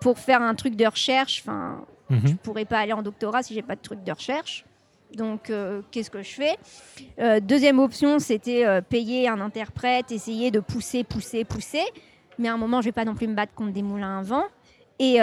[0.00, 1.42] pour faire un truc de recherche?
[1.44, 2.26] Enfin, Mhm.
[2.28, 4.64] je pourrais pas aller en doctorat si j'ai pas de truc de recherche.
[5.16, 6.56] Donc, euh, qu'est-ce que je fais?
[7.18, 11.84] Euh, Deuxième option, c'était euh, payer un interprète, essayer de pousser, pousser, pousser.
[12.38, 14.22] Mais à un moment, je vais pas non plus me battre contre des moulins à
[14.22, 14.44] vent.
[14.98, 15.18] Et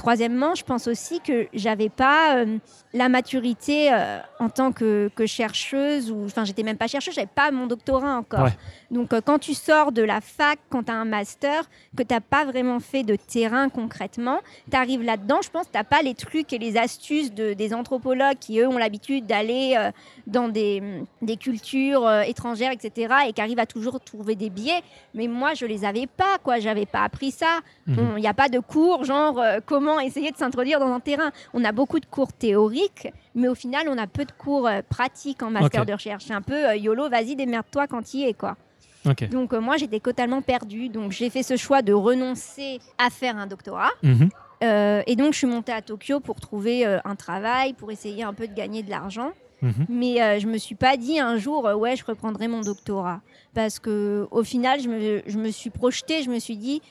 [0.00, 2.56] troisièmement, je pense aussi que j'avais pas euh,
[2.94, 7.26] la maturité euh, en tant que, que chercheuse, ou enfin, j'étais même pas chercheuse, j'avais
[7.26, 8.44] pas mon doctorat encore.
[8.44, 8.56] Ouais.
[8.90, 12.14] Donc, euh, quand tu sors de la fac, quand tu as un master, que tu
[12.14, 16.00] n'as pas vraiment fait de terrain concrètement, tu arrives là-dedans, je pense tu n'as pas
[16.00, 19.76] les trucs et les astuces de, des anthropologues qui, eux, ont l'habitude d'aller
[20.26, 20.82] dans des,
[21.20, 24.80] des cultures étrangères, etc., et qui arrivent à toujours trouver des biais.
[25.12, 26.58] Mais moi, je les avais pas, quoi.
[26.58, 27.60] J'avais pas appris ça.
[27.86, 28.14] Mhm.
[28.16, 31.30] Il n'y a pas de cours, genre euh, comment essayer de s'introduire dans un terrain.
[31.52, 34.80] On a beaucoup de cours théoriques, mais au final, on a peu de cours euh,
[34.88, 36.24] pratiques en master de recherche.
[36.26, 38.56] C'est un peu euh, YOLO, vas-y, démerde-toi quand y es, quoi.
[39.30, 40.88] Donc euh, moi, j'étais totalement perdue.
[40.88, 43.90] Donc j'ai fait ce choix de renoncer à faire un doctorat.
[44.02, 44.28] Mhm.
[45.06, 48.46] Et donc je suis montée à Tokyo pour trouver un travail, pour essayer un peu
[48.46, 49.32] de gagner de l'argent.
[49.62, 49.86] Mhm.
[49.88, 53.20] Mais euh, je me suis pas dit un jour, euh, ouais, je reprendrai mon doctorat.
[53.54, 56.82] Parce que au final, je me, je me suis projetée, je me suis dit,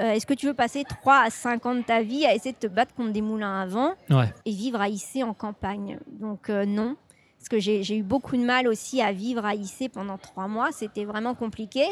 [0.00, 2.52] euh, est-ce que tu veux passer 3 à 5 ans de ta vie à essayer
[2.52, 4.32] de te battre contre des moulins à vent Ouais.
[4.44, 5.98] et vivre à Issy en campagne?
[6.08, 6.96] Donc euh, non.
[7.38, 10.70] Parce que j'ai eu beaucoup de mal aussi à vivre à Issy pendant trois mois.
[10.72, 11.84] C'était vraiment compliqué.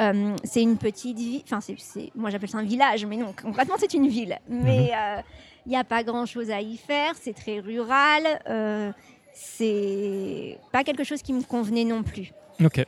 [0.00, 1.42] Euh, c'est une petite ville.
[1.44, 4.36] Enfin, c'est- moi j'appelle ça un village, mais non, concrètement c'est une ville.
[4.48, 5.20] Mais euh,
[5.66, 7.14] il n'y a pas grand chose à y faire.
[7.20, 8.24] C'est très rural.
[9.40, 12.32] C'est pas quelque chose qui me convenait non plus.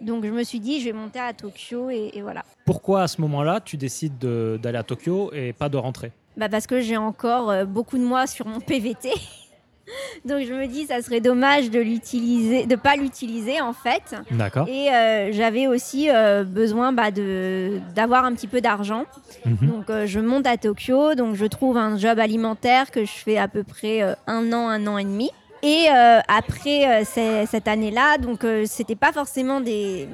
[0.01, 2.43] Donc je me suis dit, je vais monter à Tokyo et, et voilà.
[2.65, 6.11] Pourquoi à ce moment-là, tu décides de- d'aller à Tokyo et pas de rentrer?
[6.37, 9.11] Bah parce que j'ai encore euh, beaucoup de mois sur mon PVT.
[10.25, 14.15] Donc je me dis, ça serait dommage de l'utiliser, de pas l'utiliser en fait.
[14.33, 14.69] D'accord.
[14.69, 19.05] Et euh, j'avais aussi euh, besoin bah, de d'avoir un petit peu d'argent.
[19.47, 19.69] Mhm.
[19.69, 23.37] Donc euh, je monte à Tokyo, donc je trouve un job alimentaire que je fais
[23.39, 25.31] à peu près un an, un an et demi.
[25.63, 30.09] Et euh, après euh, cette année-là, donc euh, c'était pas forcément des,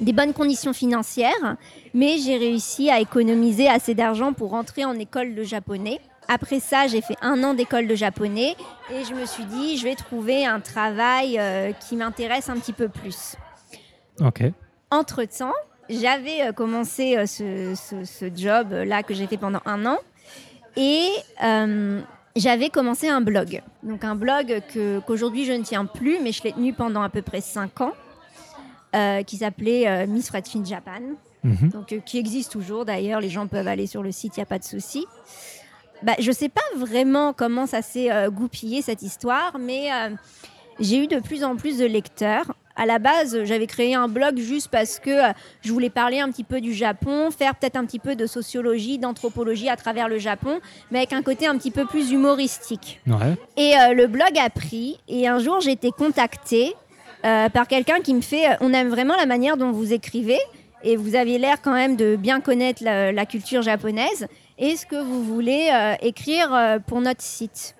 [0.00, 1.56] des bonnes conditions financières,
[1.92, 5.98] mais j'ai réussi à économiser assez d'argent pour rentrer en école de japonais.
[6.28, 8.54] Après ça, j'ai fait un an d'école de japonais
[8.92, 12.72] et je me suis dit, je vais trouver un travail euh, qui m'intéresse un petit
[12.72, 13.34] peu plus.
[14.20, 14.44] Ok.
[14.92, 15.52] Entre-temps,
[15.90, 19.98] j'avais commencé ce, ce- ce job-là que j'ai fait pendant un an
[20.76, 21.08] et
[22.36, 23.62] j'avais commencé un blog.
[23.82, 24.62] Donc un blog
[25.06, 27.92] qu'aujourd'hui je ne tiens plus, mais je l'ai tenu pendant à peu près cinq ans,
[28.94, 31.00] euh, qui s'appelait euh, Miss Redfin Japan.
[31.44, 31.70] Mhm.
[31.70, 33.20] donc, euh, qui existe toujours d'ailleurs.
[33.20, 35.06] Les gens peuvent aller sur le site, il n'y a pas de souci.
[36.02, 39.88] Bah, je ne sais pas vraiment comment ça s'est goupillé cette histoire, mais
[40.80, 42.54] j'ai eu de plus en plus de lecteurs.
[42.76, 45.32] À la base, j'avais créé un blog juste parce que euh,
[45.62, 48.98] je voulais parler un petit peu du Japon, faire peut-être un petit peu de sociologie,
[48.98, 53.00] d'anthropologie à travers le Japon, mais avec un côté un petit peu plus humoristique.
[53.06, 53.36] Ouais.
[53.56, 54.98] Et euh, le blog a pris.
[55.08, 56.74] Et un jour, j'ai été contactée
[57.24, 60.40] euh, par quelqu'un qui me fait euh, On aime vraiment la manière dont vous écrivez.
[60.84, 64.26] Et vous aviez l'air quand même de bien connaître la, la culture japonaise.
[64.58, 65.70] Est-ce que vous voulez
[66.02, 67.76] écrire pour notre site?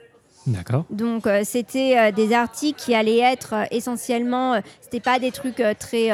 [0.47, 0.85] D'accord.
[0.91, 5.31] donc euh, c'était euh, des articles qui allaient être euh, essentiellement, euh, c'était pas des
[5.31, 6.09] trucs très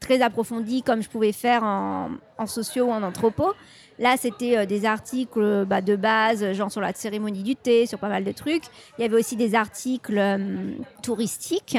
[0.00, 3.52] très approfondis comme je pouvais faire en, en sociaux ou en anthropo.
[3.98, 8.08] Là, c'était des articles bah, de base, genre sur la cérémonie du thé, sur pas
[8.08, 8.64] mal de trucs.
[8.98, 10.20] Il y avait aussi des articles
[11.02, 11.78] touristiques.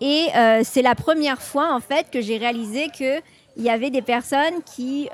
[0.00, 0.28] Et
[0.64, 3.20] c'est la première fois en fait que j'ai réalisé que
[3.56, 5.08] il y avait des personnes qui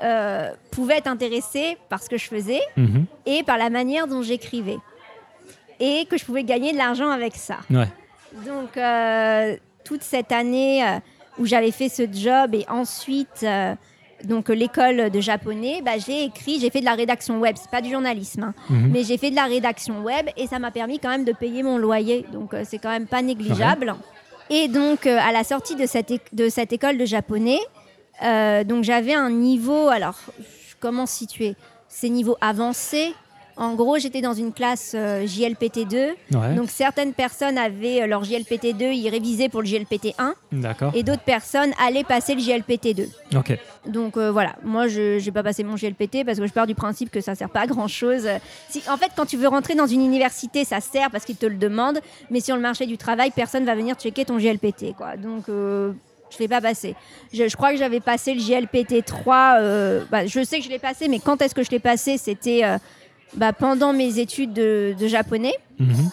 [0.71, 3.05] pouvaient être intéressées par ce que je faisais Mhm.
[3.25, 4.77] et par la manière dont j'écrivais.
[5.79, 7.57] Et que je pouvais gagner de l'argent avec ça.
[7.69, 7.87] Ouais.
[8.45, 10.99] Donc, euh, toute cette année euh,
[11.39, 13.73] où j'avais fait ce job et ensuite, euh,
[14.23, 17.55] donc l'école de japonais, bah, j'ai écrit, j'ai fait de la rédaction web.
[17.57, 18.91] C'est pas du journalisme, hein, Mhm.
[18.91, 21.63] mais j'ai fait de la rédaction web et ça m'a permis quand même de payer
[21.63, 22.25] mon loyer.
[22.33, 23.95] Donc, c'est quand même pas négligeable.
[24.49, 27.59] Et donc, à la sortie de cette, de cette école de japonais,
[28.65, 30.19] donc j'avais un niveau, alors,
[30.79, 31.55] comment situer?
[31.87, 33.13] C'est niveau avancé.
[33.59, 35.95] En gros, j'étais dans une classe euh, JLPT2.
[36.33, 36.55] Ouais.
[36.55, 40.93] Donc certaines personnes avaient euh, leur JLPT2, ils révisaient pour le JLPT1 D'accord.
[40.95, 43.07] et d'autres personnes allaient passer le JLPT2.
[43.35, 43.57] Ok.
[43.85, 46.75] Donc euh, voilà, moi je n'ai pas passé mon JLPT parce que je pars du
[46.75, 48.27] principe que ça sert pas à grand chose.
[48.69, 51.45] Si, en fait, quand tu veux rentrer dans une université, ça sert parce qu'ils te
[51.45, 51.99] le demandent,
[52.31, 54.95] mais sur le marché du travail, personne va venir checker ton JLPT.
[54.95, 55.17] Quoi.
[55.17, 55.91] Donc euh,
[56.29, 56.95] je ne l'ai pas passé.
[57.33, 60.69] Je, je crois que j'avais passé le JLPT 3, euh, bah, je sais que je
[60.69, 62.63] l'ai passé, mais quand est-ce que je l'ai passé C'était
[63.35, 65.53] bah, pendant mes études de- de japonais.
[65.79, 66.09] Mhm.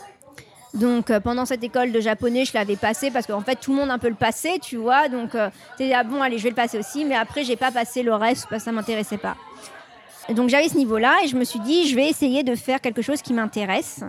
[0.74, 3.78] Donc euh, pendant cette école de japonais, je l'avais passé parce qu'en fait tout le
[3.78, 5.08] monde un peu le passait, tu vois.
[5.08, 5.48] Donc euh,
[5.78, 8.14] t'es ah bon, allez, je vais le passer aussi, mais après j'ai pas passé le
[8.14, 9.36] reste parce que ça m'intéressait pas.
[10.28, 13.00] Donc j'avais ce niveau-là et je me suis dit, je vais essayer de faire quelque
[13.00, 14.00] chose qui m'intéresse,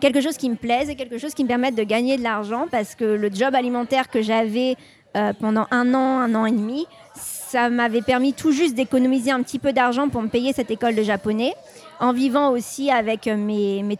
[0.00, 2.66] quelque chose qui me plaise et quelque chose qui me permette de gagner de l'argent
[2.70, 4.76] parce que le job alimentaire que j'avais
[5.16, 9.42] euh, pendant un an, un an et demi, ça m'avait permis tout juste d'économiser un
[9.42, 11.54] petit peu d'argent pour me payer cette école de japonais,
[12.00, 13.96] en vivant aussi avec euh, mes, mes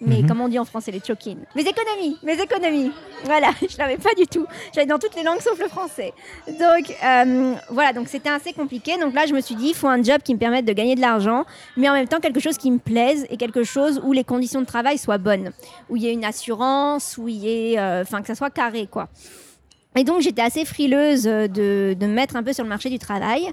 [0.00, 0.26] mes, Mhm.
[0.28, 2.90] comment on dit en français les chokin Mes économies, mes économies.
[3.24, 4.46] Voilà, je l'avais pas du tout.
[4.74, 6.12] J'avais dans toutes les langues sauf le français.
[6.48, 8.98] Donc euh, voilà, donc c'était assez compliqué.
[8.98, 10.94] Donc là, je me suis dit, il faut un job qui me permette de gagner
[10.94, 11.44] de l'argent,
[11.76, 14.60] mais en même temps quelque chose qui me plaise et quelque chose où les conditions
[14.60, 15.52] de travail soient bonnes,
[15.88, 18.50] où il y ait une assurance, où il y ait, euh, enfin que ça soit
[18.50, 19.08] carré quoi.
[19.94, 21.48] Et donc j'étais assez frileuse de,
[21.94, 23.50] de me mettre un peu sur le marché du travail.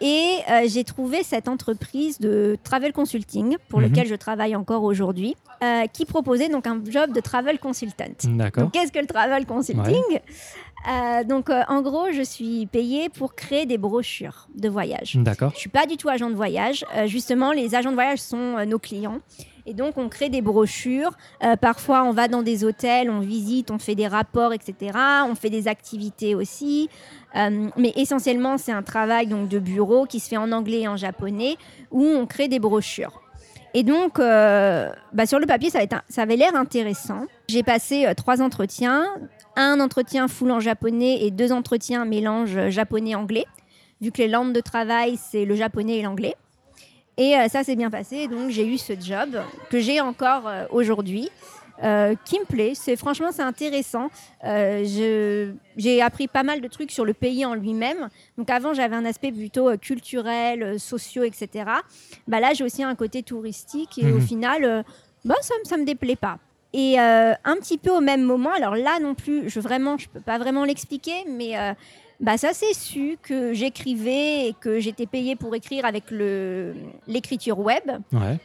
[0.00, 3.88] Et euh, j'ai trouvé cette entreprise de travel consulting, pour Mhm.
[3.88, 5.34] lequel je travaille encore aujourd'hui,
[5.64, 8.04] euh, qui proposait donc un job de travel consultant.
[8.24, 8.64] D'accord.
[8.64, 9.94] Donc, qu'est-ce que le travel consulting?
[10.88, 15.16] Euh, Donc, en gros, je suis payée pour créer des brochures de voyage.
[15.16, 15.50] D'accord.
[15.54, 16.84] Je suis pas du tout agent de voyage.
[17.06, 19.18] Justement, les agents de voyage sont nos clients.
[19.68, 21.10] Et donc, on crée des brochures.
[21.44, 24.98] Euh, parfois, on va dans des hôtels, on visite, on fait des rapports, etc.
[25.28, 26.88] On fait des activités aussi.
[27.36, 30.88] Euh, mais essentiellement, c'est un travail donc de bureau qui se fait en anglais et
[30.88, 31.56] en japonais,
[31.90, 33.20] où on crée des brochures.
[33.74, 37.26] Et donc, euh, bah, sur le papier, ça, ça avait l'air intéressant.
[37.50, 39.04] J'ai passé trois entretiens,
[39.54, 43.44] un entretien full en japonais et deux entretiens mélange japonais-anglais,
[44.00, 46.36] vu que les langues de travail, c'est le japonais et l'anglais.
[47.18, 49.36] Et euh, ça s'est bien passé, donc j'ai eu ce job
[49.70, 51.28] que j'ai encore euh, aujourd'hui,
[51.82, 52.72] euh, qui me plaît.
[52.74, 54.08] C'est franchement c'est intéressant.
[54.44, 58.08] Euh, j'ai appris pas mal de trucs sur le pays en lui-même.
[58.36, 61.64] Donc avant j'avais un aspect plutôt culturel, sociaux, etc.
[62.28, 64.20] Bah là j'ai aussi un côté touristique et au Mhm.
[64.20, 64.82] final, euh,
[65.24, 66.38] bah ça, me- ça me déplaît pas.
[66.72, 70.20] Et un petit peu au même moment, alors là non plus, je vraiment, je peux
[70.20, 71.54] pas vraiment l'expliquer, mais
[72.20, 76.74] bah ça s'est su que j'écrivais et que j'étais payée pour écrire avec le
[77.06, 77.84] l'écriture web.
[78.12, 78.38] Ouais.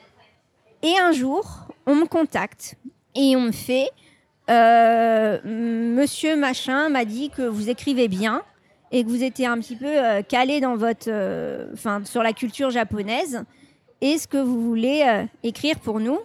[0.84, 2.76] Et un jour, on me contacte
[3.16, 3.90] et on me fait
[4.50, 8.44] euh, Monsieur Machin m'a dit que vous écrivez bien
[8.94, 12.32] et que vous étiez un petit peu euh, calé dans votre, euh, enfin, sur la
[12.32, 13.44] culture japonaise.
[14.02, 16.20] Est-ce que vous voulez euh, écrire pour nous?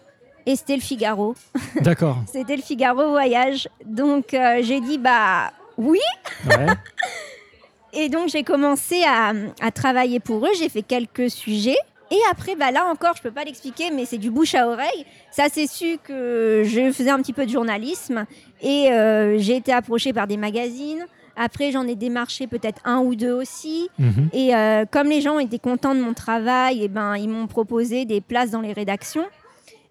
[0.45, 1.35] Et c'était le Figaro.
[1.81, 2.19] D'accord.
[2.27, 3.69] C'était le Figaro Voyage.
[3.85, 6.01] Donc j'ai dit bah oui.
[6.47, 6.67] Ouais.
[7.99, 10.51] Et donc j'ai commencé à, à travailler pour eux.
[10.57, 11.77] J'ai fait quelques sujets.
[12.13, 15.05] Et après, bah là encore, je peux pas l'expliquer, mais c'est du bouche à oreille.
[15.33, 18.25] Ça s'est su que je faisais un petit peu de journalisme
[18.63, 21.05] et euh, j'ai été approchée par des magazines.
[21.37, 23.91] Après, j'en ai démarché peut-être un ou deux aussi.
[23.99, 24.31] Mhm.
[24.33, 28.05] Et euh, comme les gens étaient contents de mon travail, et ben, ils m'ont proposé
[28.05, 29.27] des places dans les rédactions.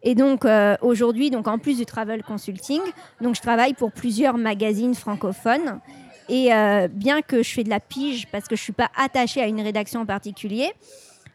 [0.03, 2.81] Et donc euh, aujourd'hui, donc en plus du travel consulting,
[3.19, 5.79] donc je travaille pour plusieurs magazines francophones.
[6.29, 9.41] Et euh, bien que je fais de la pige parce que je suis pas attachée
[9.41, 10.71] à une rédaction en particulier,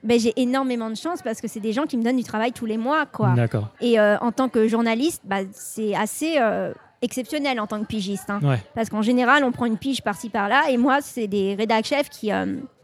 [0.02, 2.52] ben, j'ai énormément de chance parce que c'est des gens qui me donnent du travail
[2.52, 3.32] tous les mois, quoi.
[3.80, 8.28] Et euh, en tant que journaliste, bah, c'est assez euh, exceptionnel en tant que pigiste.
[8.28, 8.40] hein.
[8.42, 8.58] Ouais.
[8.74, 10.64] Parce qu'en général, on prend une pige par-ci par-là.
[10.70, 12.30] Et moi, c'est des rédac chefs qui,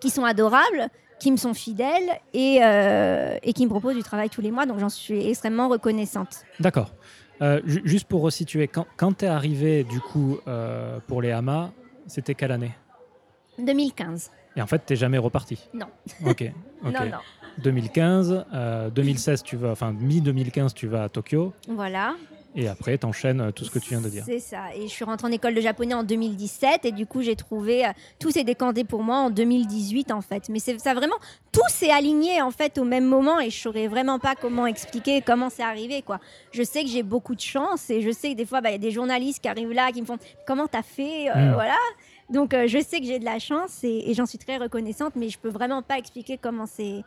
[0.01, 2.61] qui sont adorables, qui me sont fidèles et,
[3.43, 4.65] et qui me proposent du travail tous les mois.
[4.67, 6.45] Donc j'en suis extrêmement reconnaissante.
[6.61, 6.93] D'accord.
[7.43, 11.31] Euh, ju- juste pour resituer, quand, quand tu es arrivé du coup euh, pour les
[11.33, 11.71] hamas,
[12.09, 12.73] c'était quelle année
[13.59, 14.31] 2015.
[14.57, 15.87] Et en fait, t'es jamais reparti Non.
[16.25, 16.43] Ok.
[16.85, 16.93] ok.
[16.93, 17.19] Non, non.
[17.59, 22.15] 2015, euh, 2016, tu vas, enfin mi-2015, tu vas à Tokyo, Voilà.
[22.61, 24.25] Et après, t'enchaînes euh, tout ce que tu viens de dire.
[24.27, 24.75] C'est ça.
[24.77, 27.87] Et je suis rentrée en école de japonais en 2017 et du coup j'ai trouvé
[27.87, 30.49] euh, tout s'est décanté pour moi en 2018 en fait.
[30.49, 31.17] Mais c'est ça vraiment
[31.53, 35.23] tout s'est aligné en fait au même moment et je saurais vraiment pas comment expliquer
[35.23, 36.19] comment c'est arrivé quoi.
[36.53, 38.73] Je sais que j'ai beaucoup de chance et je sais que des fois bah, il
[38.73, 41.53] y a des journalistes qui arrivent là qui me font comment t'as fait Euh, Mm.
[41.55, 41.77] voilà?
[42.31, 45.13] Donc euh, je sais que j'ai de la chance et, et j'en suis très reconnaissante
[45.17, 47.03] mais je peux vraiment pas expliquer comment c'est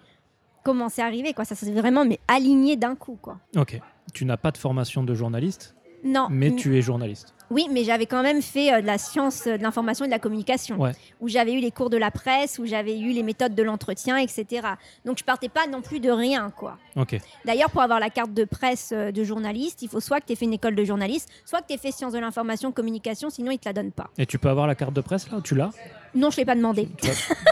[0.64, 1.46] comment c'est arrivé quoi.
[1.46, 3.38] Ça s'est vraiment mais aligné d'un coup quoi.
[3.56, 3.80] Ok.
[4.14, 6.28] Tu n'as pas de formation de journaliste, Non.
[6.30, 7.34] mais tu es journaliste.
[7.50, 10.14] Oui, mais j'avais quand même fait euh, de la science euh, de l'information et de
[10.14, 10.94] la communication, Ouais.
[11.20, 14.16] où j'avais eu les cours de la presse, où j'avais eu les méthodes de l'entretien,
[14.16, 14.68] etc.
[15.04, 16.78] Donc je partais pas non plus de rien, quoi.
[16.96, 17.20] Ok.
[17.44, 20.32] D'ailleurs, pour avoir la carte de presse euh, de journaliste, il faut soit que tu
[20.34, 23.30] aies fait une école de journaliste, soit que tu aies fait sciences de l'information, communication,
[23.30, 24.10] sinon ils te la donnent pas.
[24.18, 25.72] Et tu peux avoir la carte de presse là Tu l'as?
[26.16, 26.88] Non, je l'ai pas demandé.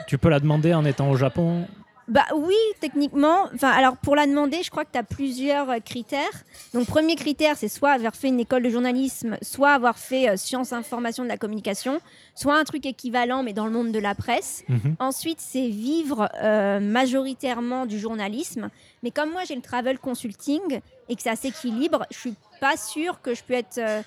[0.07, 1.67] tu peux la demander en étant au Japon
[2.09, 3.45] Bah oui, techniquement.
[3.53, 6.43] Enfin, alors pour la demander, je crois que tu as plusieurs euh, critères.
[6.73, 10.35] Donc, premier critère, c'est soit avoir fait une école de journalisme, soit avoir fait euh,
[10.35, 12.01] sciences, information, de la communication,
[12.33, 14.63] soit un truc équivalent, mais dans le monde de la presse.
[14.67, 14.95] Mhm.
[14.99, 18.69] Ensuite, c'est vivre euh, majoritairement du journalisme.
[19.03, 23.21] Mais comme moi, j'ai le travel consulting et que ça s'équilibre, je suis pas sûre
[23.21, 23.77] que je peux être.
[23.77, 24.01] euh,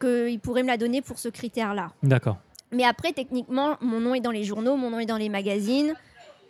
[0.00, 1.92] qu'ils pourraient me la donner pour ce critère-là.
[2.02, 2.36] D'accord.
[2.72, 5.94] Mais après, techniquement, mon nom est dans les journaux, mon nom est dans les magazines.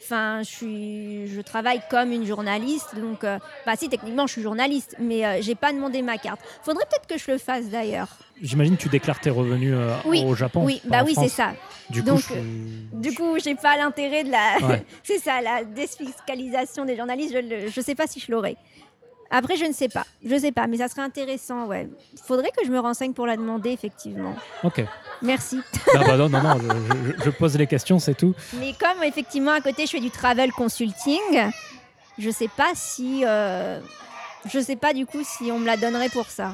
[0.04, 2.94] Enfin, je, suis, je travaille comme une journaliste.
[2.94, 6.40] Donc, euh, bah si, techniquement, je suis journaliste, mais euh, j'ai pas demandé ma carte.
[6.62, 8.08] Faudrait peut-être que je le fasse d'ailleurs.
[8.42, 10.62] J'imagine que tu déclares tes revenus euh, Oui, au Japon.
[10.64, 11.52] oui, bah oui, c'est ça.
[11.88, 14.58] Du coup, je- Du coup, j'ai pas l'intérêt de la.
[14.68, 14.84] Ouais.
[15.02, 17.32] c'est ça, la défiscalisation des journalistes.
[17.34, 18.56] Je, le- je sais pas si je l'aurais.
[19.30, 20.04] Après, je ne sais pas.
[20.24, 21.88] Je sais pas, mais ça serait intéressant, ouais.
[22.24, 24.34] Faudrait que je me renseigne pour la demander, effectivement.
[24.62, 24.84] Ok.
[25.22, 25.60] Merci.
[25.94, 28.34] Ah bah non, non, non, je, je- je pose les questions, c'est tout.
[28.58, 31.20] Mais comme effectivement à côté je fais du travel consulting,
[32.18, 33.80] je sais pas si euh,
[34.46, 36.52] je sais pas du coup si on me la donnerait pour ça.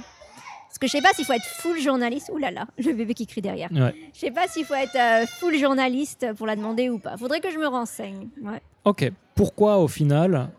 [0.69, 2.31] Parce que je sais pas s'il faut être full journaliste.
[2.33, 3.71] Ouh là là, le bébé qui crie derrière.
[3.73, 3.95] Ouais.
[4.15, 7.17] Je sais pas s'il faut être euh, full journaliste pour la demander ou pas.
[7.17, 8.29] Faudrait que je me renseigne.
[8.43, 8.61] Ouais.
[8.85, 9.11] Ok.
[9.35, 10.51] Pourquoi au final,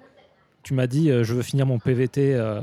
[0.64, 2.62] tu m'as dit euh, je veux finir mon PVT, euh,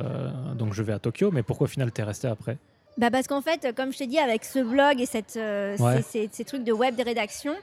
[0.55, 2.57] donc je vais à Tokyo, mais pourquoi au final t'es resté après?
[2.97, 6.03] Bah parce qu'en fait, comme je t'ai dit, avec ce blog et cette, euh, Ouais.
[6.03, 7.55] ces, ces- ces trucs de web de rédaction,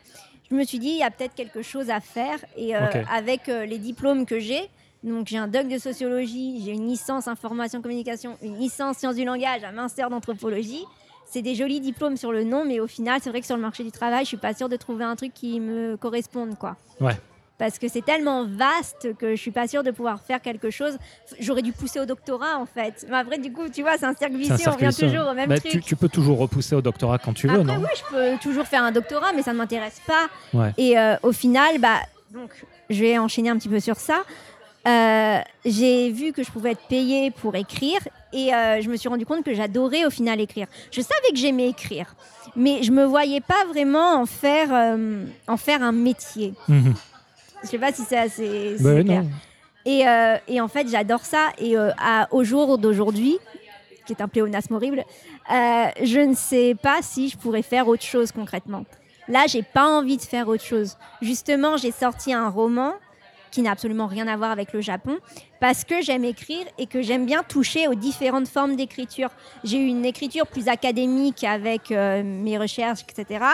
[0.50, 2.38] je me suis dit, il y a peut-être quelque chose à faire.
[2.56, 4.62] Et avec les diplômes que j'ai,
[5.04, 9.26] donc j'ai un doc de sociologie, j'ai une licence information communication, une licence sciences du
[9.26, 10.86] langage, un master d'anthropologie.
[11.26, 13.62] C'est des jolis diplômes sur le nom, mais au final, c'est vrai que sur le
[13.62, 16.78] marché du travail, je suis pas sûre de trouver un truc qui me corresponde, quoi.
[17.02, 17.15] Ouais.
[17.57, 20.97] Parce que c'est tellement vaste que je suis pas sûre de pouvoir faire quelque chose.
[21.39, 23.05] J'aurais dû pousser au doctorat, en fait.
[23.09, 25.47] Mais après, du coup, tu vois, c'est un cercle vicieux, on revient toujours au même
[25.47, 25.71] Bah, truc.
[25.71, 28.37] tu, tu peux toujours repousser au doctorat quand tu veux, Après, non oui, je peux
[28.41, 30.27] toujours faire un doctorat, mais ça ne m'intéresse pas.
[30.53, 30.73] Ouais.
[30.77, 31.99] Et euh, au final, bah,
[32.33, 32.49] donc,
[32.89, 34.23] je vais enchaîner un petit peu sur ça.
[34.87, 37.99] Euh, j'ai vu que je pouvais être payée pour écrire
[38.33, 40.67] et euh, je me suis rendu compte que j'adorais au final écrire.
[40.91, 42.13] Je savais que j'aimais écrire,
[42.55, 46.53] mais je me voyais pas vraiment en faire, euh, en faire un métier.
[46.67, 46.93] Mhm.
[47.65, 48.75] Je sais pas si c'est assez.
[48.80, 49.23] Bah, clair.
[49.86, 51.49] Et, euh, et en fait, j'adore ça.
[51.58, 53.38] Et euh, à- au jour d'aujourd'hui,
[54.06, 55.04] qui est un pléonasme horrible,
[55.51, 58.86] euh, je ne sais pas si je pourrais faire autre chose concrètement.
[59.28, 60.97] Là, j'ai pas envie de faire autre chose.
[61.21, 62.93] Justement, j'ai sorti un roman
[63.56, 65.17] qui n'a absolument rien à voir avec le Japon,
[65.62, 69.29] parce que j'aime écrire et que j'aime bien toucher aux différentes formes d'écriture.
[69.63, 73.45] J'ai eu une écriture plus académique avec euh, mes recherches, etc.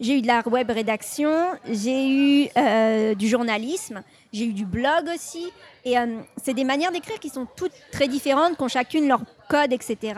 [0.00, 1.30] J'ai eu de la web rédaction,
[1.70, 5.46] j'ai eu euh, du journalisme, j'ai eu du blog aussi.
[5.84, 6.06] Et euh,
[6.42, 10.14] c'est des manières d'écrire qui sont toutes très différentes, qui ont chacune leur code, etc.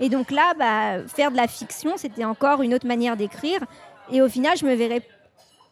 [0.00, 3.60] Et donc là, bah, faire de la fiction, c'était encore une autre manière d'écrire.
[4.10, 5.02] Et au final, je me verrais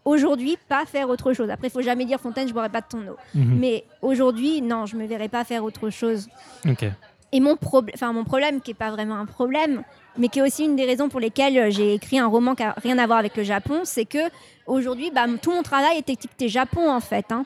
[0.04, 1.50] aujourd'hui pas faire autre chose.
[1.50, 3.16] Après, il faut jamais dire Fontaine, je boirai pas de ton eau.
[3.34, 3.58] Mhm.
[3.58, 6.28] Mais aujourd'hui, non, je me verrais pas faire autre chose.
[7.32, 9.82] Et mon, problème, enfin, mon problème, qui n'est pas vraiment un problème,
[10.18, 12.64] mais qui est aussi une des raisons pour lesquelles euh, j'ai écrit un roman qui
[12.64, 14.18] n'a rien à voir avec le Japon, c'est que
[14.66, 17.30] aujourd'hui, bah, tout mon travail est étiqueté Japon en fait.
[17.30, 17.44] Hein.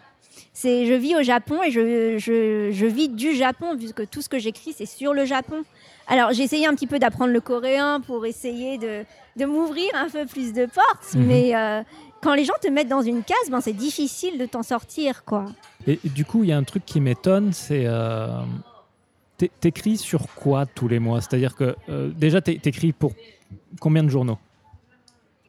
[0.54, 4.28] C'est, je vis au Japon et je, je, je, vis du Japon, puisque tout ce
[4.28, 5.62] que j'écris, c'est sur le Japon.
[6.06, 9.04] Alors, j'ai essayé un petit peu d'apprendre le coréen pour essayer de,
[9.36, 11.26] de m'ouvrir un peu plus de portes, Mhm.
[11.26, 11.82] mais euh,
[12.24, 15.44] quand les gens te mettent dans une case, ben, c'est difficile de t'en sortir, quoi.
[15.86, 17.84] Et du coup, il y a un truc qui m'étonne, c'est.
[17.86, 18.28] Euh,
[19.38, 21.20] t'é- T'écris sur quoi tous les mois?
[21.20, 23.12] C'est-à-dire que euh, déjà, t'é- t'écris pour
[23.78, 24.38] combien de journaux?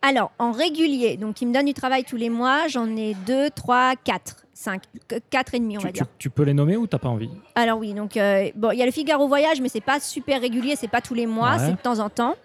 [0.02, 3.50] Alors, en régulier, donc qui me donne du travail tous les mois, j'en ai deux,
[3.50, 6.06] trois, quatre, cinq, qu- quatre et demi, on tu, va tu- dire.
[6.20, 7.30] tu peux les nommer ou t'as pas envie?
[7.56, 10.42] Alors oui, donc euh, bon, il y a le Figaro Voyage, mais c'est pas super
[10.42, 11.60] régulier, c'est pas tous les mois, Ouais.
[11.60, 12.36] c'est de temps en temps.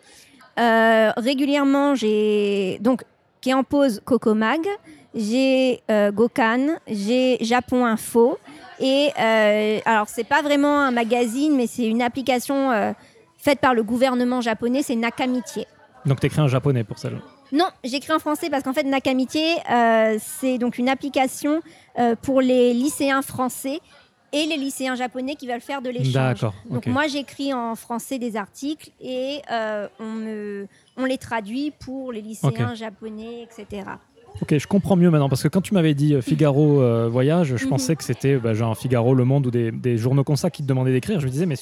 [0.59, 3.03] Euh, régulièrement, j'ai donc
[3.41, 4.61] qui est en pause Coco Mag,
[5.15, 8.39] j'ai euh, Gokan, j'ai Japon Info
[8.79, 12.93] et euh, alors c'est pas vraiment un magazine, mais c'est une application euh,
[13.39, 15.67] faite par le gouvernement japonais, c'est Nakamitié.
[16.07, 17.19] Donc t'écris en japonais pour celle
[17.53, 21.61] Non, j'écris en français parce qu'en fait, Nakamitié, euh, c'est donc une application
[22.23, 23.81] pour les lycéens français
[24.33, 26.13] et les lycéens japonais qui veulent faire de l'échange.
[26.13, 26.55] D'accord.
[26.71, 30.67] Donc moi, j'écris en français des articles et euh, on, me-
[31.01, 33.83] on les traduit pour les lycéens japonais, etc.
[34.43, 37.57] Ok, je comprends mieux maintenant parce que quand tu m'avais dit euh, Figaro euh, voyage,
[37.57, 37.69] je Mhm.
[37.71, 40.63] pensais que c'était bah, genre Figaro, Le Monde ou des, des journaux comme ça qui
[40.63, 41.21] te demandaient d'écrire.
[41.21, 41.57] Je me disais mais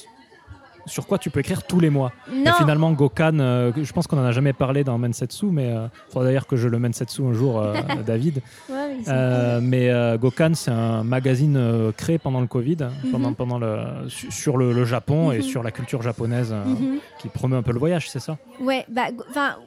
[0.85, 4.07] sur quoi tu peux écrire tous les mois Et Non, finalement, Gokan, euh, je pense
[4.07, 7.21] qu'on en a jamais parlé dans Mensetsu, mais il faudra d'ailleurs que je le Mensetsu
[7.23, 7.73] un jour, euh,
[8.05, 8.41] David.
[8.69, 13.11] Ouais, Euh, mais euh, Gokan, c'est un magazine euh, créé pendant le Covid, Mhm.
[13.11, 13.77] pendant, pendant le,
[14.09, 15.41] su- sur le, le Japon et Mhm.
[15.43, 16.99] sur la culture japonaise euh, Mhm.
[17.19, 18.37] qui promeut un peu le voyage, c'est ça?
[18.59, 19.23] Ouais, bah, go-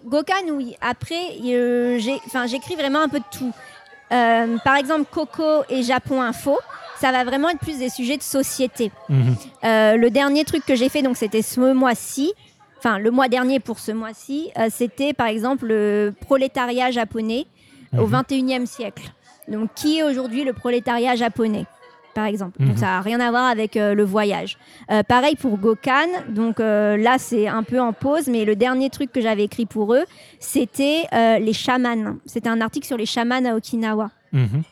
[0.07, 0.75] Gokan, oui.
[0.81, 3.53] Après, euh, j'écris vraiment un peu de tout.
[4.13, 6.59] Euh, par exemple, Coco et Japon Info,
[7.03, 8.93] ça va vraiment être plus des sujets de société.
[9.09, 9.35] Mhm.
[9.65, 12.33] Euh, le dernier truc que j'ai fait, donc c'était ce mois-ci,
[12.79, 17.47] enfin le mois dernier pour ce mois-ci, euh, c'était par exemple le prolétariat japonais
[17.99, 18.11] au Mhm.
[18.23, 19.05] 21e siècle.
[19.49, 21.67] Donc qui est aujourd'hui le prolétariat japonais
[22.15, 22.57] par exemple?
[22.61, 22.69] Mhm.
[22.69, 24.57] Donc ça n'a rien à voir avec euh, le voyage.
[24.91, 26.09] Euh, pareil pour Gokan.
[26.29, 29.67] Donc euh, là c'est un peu en pause, mais le dernier truc que j'avais écrit
[29.67, 30.05] pour eux,
[30.39, 31.07] c'était
[31.41, 32.17] les chamans.
[32.27, 34.11] C'était un article sur les chamans à Okinawa.
[34.33, 34.63] Mhm.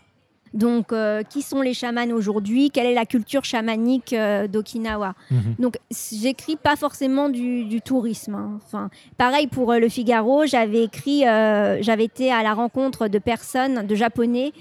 [0.52, 2.70] Donc, euh, qui sont les chamans aujourd'hui?
[2.70, 5.14] Quelle est la culture chamanique euh, d'Okinawa?
[5.30, 5.54] Mhm.
[5.58, 8.34] Donc, j'écris pas forcément du, du tourisme.
[8.34, 8.58] hein.
[8.64, 13.86] Enfin, pareil pour euh, Le Figaro, j'avais écrit, j'avais été à la rencontre de personnes,
[13.86, 14.52] de Japonais,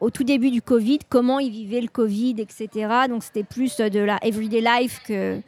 [0.00, 2.68] au tout début du Covid, comment ils vivaient le Covid, etc.
[3.08, 5.40] Donc, c'était plus de la everyday life que,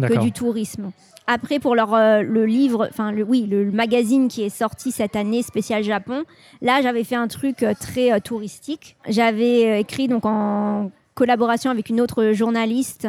[0.00, 0.92] que du tourisme.
[1.26, 4.92] Après, pour leur, euh, le livre, enfin, le, oui, le, le magazine qui est sorti
[4.92, 6.24] cette année, spécial Japon,
[6.62, 8.96] là, j'avais fait un truc euh, très euh, touristique.
[9.08, 13.08] J'avais écrit donc en collaboration avec une autre journaliste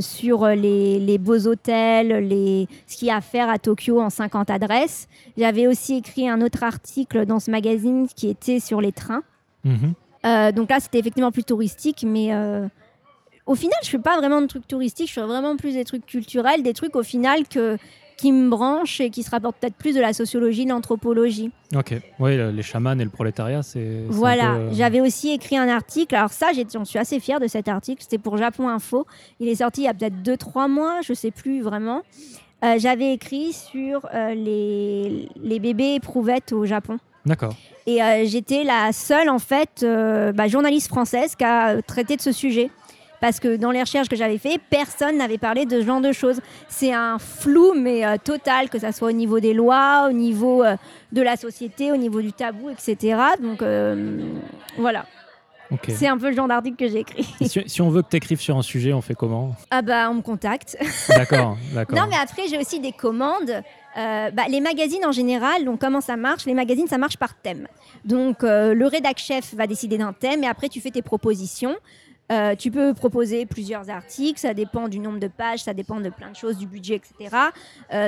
[0.00, 4.10] sur les, les beaux hôtels, les, ce qu'il y a à faire à Tokyo en
[4.10, 5.06] 50 adresses.
[5.38, 9.22] J'avais aussi écrit un autre article dans ce magazine qui était sur les trains.
[9.62, 9.92] Mhm.
[10.52, 12.32] Donc là, c'était effectivement plus touristique, mais
[13.46, 16.04] au final, je fais pas vraiment de trucs touristiques, je fais vraiment plus des trucs
[16.06, 17.76] culturels, des trucs au final que,
[18.16, 21.50] qui me branchent et qui se rapportent peut-être plus de la sociologie, de l'anthropologie.
[21.74, 21.94] Ok.
[22.18, 24.02] Oui, le- les chamans et le prolétariat, c'est.
[24.08, 27.46] Voilà, peu, euh, j'avais aussi écrit un article, alors ça, j'en suis assez fière de
[27.46, 29.06] cet article, c'était pour Japon Info,
[29.38, 32.02] il est sorti il y a peut-être 2-3 mois, je sais plus vraiment.
[32.64, 36.98] Euh, j'avais écrit sur euh, les, les bébés éprouvettes au Japon.
[37.26, 37.54] D'accord.
[37.86, 39.84] Et euh, j'étais la seule, en fait,
[40.34, 42.70] bah, journaliste française qui a traité de ce sujet.
[43.20, 46.12] Parce que dans les recherches que j'avais fait, personne n'avait parlé de ce genre de
[46.12, 46.40] choses.
[46.68, 50.62] C'est un flou, mais euh, total, que ça soit au niveau des lois, au niveau
[50.62, 50.76] euh,
[51.12, 53.18] de la société, au niveau du tabou, etc.
[53.40, 54.18] Donc euh,
[54.76, 55.06] voilà,
[55.88, 57.26] c'est un peu le genre d'article que j'ai écrit.
[57.42, 59.54] Si, si on veut que tu écrives sur un sujet, on fait comment?
[59.70, 60.76] Ah bah, on me contacte.
[61.08, 61.98] D'accord, d'accord.
[61.98, 63.62] Non, mais après, j'ai aussi des commandes.
[63.96, 66.44] Euh, bah, les magazines en général, donc comment ça marche?
[66.44, 67.66] Les magazines, ça marche par thème.
[68.04, 71.76] Donc euh, le rédac chef va décider d'un thème et après tu fais tes propositions.
[72.32, 76.10] Euh, tu peux proposer plusieurs articles, ça dépend du nombre de pages, ça dépend de
[76.10, 77.36] plein de choses, du budget, etc.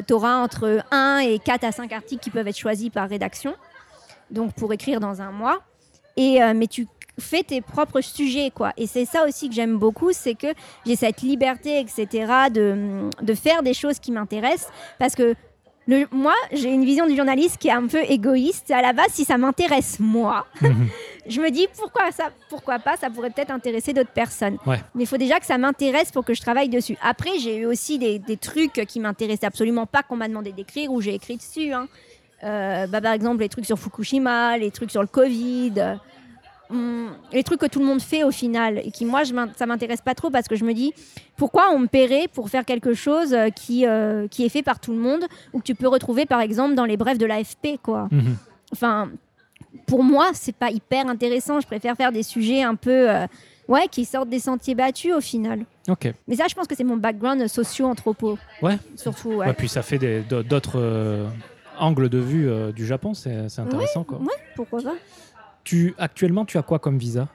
[0.06, 3.54] tu auras entre 1 et 4 à 5 articles qui peuvent être choisis par rédaction,
[4.30, 5.62] donc pour écrire dans un mois.
[6.18, 6.88] Et, euh, mais tu
[7.18, 8.72] fais tes propres sujets, quoi.
[8.76, 10.48] Et c'est ça aussi que j'aime beaucoup, c'est que
[10.84, 14.70] j'ai cette liberté, etc., de, de faire des choses qui m'intéressent.
[14.98, 15.34] Parce que
[15.88, 18.70] le, moi, j'ai une vision du journaliste qui est un peu égoïste.
[18.70, 20.86] À la base, si ça m'intéresse moi, Mhm.
[21.26, 24.58] je me dis pourquoi ça, pourquoi pas, ça pourrait peut-être intéresser d'autres personnes.
[24.66, 24.78] Ouais.
[24.94, 26.96] Mais il faut déjà que ça m'intéresse pour que je travaille dessus.
[27.02, 30.92] Après, j'ai eu aussi des, des trucs qui m'intéressaient absolument pas qu'on m'a demandé d'écrire
[30.92, 31.72] ou j'ai écrit dessus.
[31.72, 31.88] hein.
[32.44, 35.72] Euh, bah, par exemple, les trucs sur Fukushima, les trucs sur le Covid.
[36.70, 39.66] Hum, les trucs que tout le monde fait au final et qui moi je ça
[39.66, 40.92] m'intéresse pas trop parce que je me dis
[41.36, 44.80] pourquoi on me paierait pour faire quelque chose euh, qui, euh, qui est fait par
[44.80, 47.78] tout le monde ou que tu peux retrouver par exemple dans les brefs de l'AFP
[47.82, 48.08] quoi.
[48.10, 48.36] Mhm.
[48.72, 49.10] Enfin,
[49.86, 51.60] pour moi, c'est pas hyper intéressant.
[51.60, 53.26] Je préfère faire des sujets un peu, euh,
[53.66, 55.64] ouais, qui sortent des sentiers battus au final.
[55.88, 56.12] Ok.
[56.26, 58.38] Mais ça, je pense que c'est mon background socio-anthropo.
[58.60, 58.78] Ouais.
[58.96, 59.46] Surtout, ouais.
[59.46, 61.26] Ouais, puis ça fait d'autres euh,
[61.78, 64.04] angles de vue du Japon, c'est c'est intéressant.
[64.04, 64.18] quoi.
[64.18, 64.94] ouais, pourquoi pas.
[65.68, 67.28] Tu, actuellement, tu as quoi comme visa?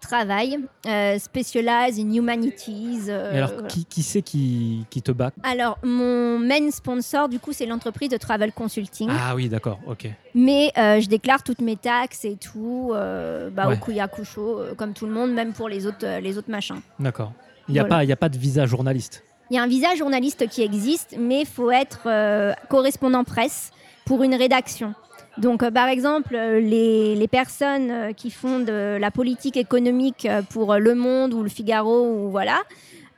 [0.00, 3.08] Travail, euh, specialize in humanities.
[3.10, 3.68] euh, alors, voilà.
[3.68, 8.08] qui, qui c'est qui, qui te back Alors, mon main sponsor, du coup, c'est l'entreprise
[8.08, 9.10] de travel consulting.
[9.12, 10.08] Ah oui, d'accord, ok.
[10.34, 13.74] Mais euh, je déclare toutes mes taxes et tout, euh, bah, Ouais.
[13.76, 16.80] au Kuyakusho, euh, comme tout le monde, même pour les autres, les autres machins.
[16.98, 17.34] D'accord.
[17.68, 17.96] Il n'y a, Voilà.
[17.96, 19.22] pas- y a pas de visa journaliste?
[19.50, 23.70] Il y a un visa journaliste qui existe, mais il faut être euh, correspondant presse
[24.06, 24.94] pour une rédaction.
[25.38, 30.26] Donc, euh, par exemple, euh, les, les personnes euh, qui font de la politique économique
[30.50, 32.58] pour Le Monde ou Le Figaro, ou voilà,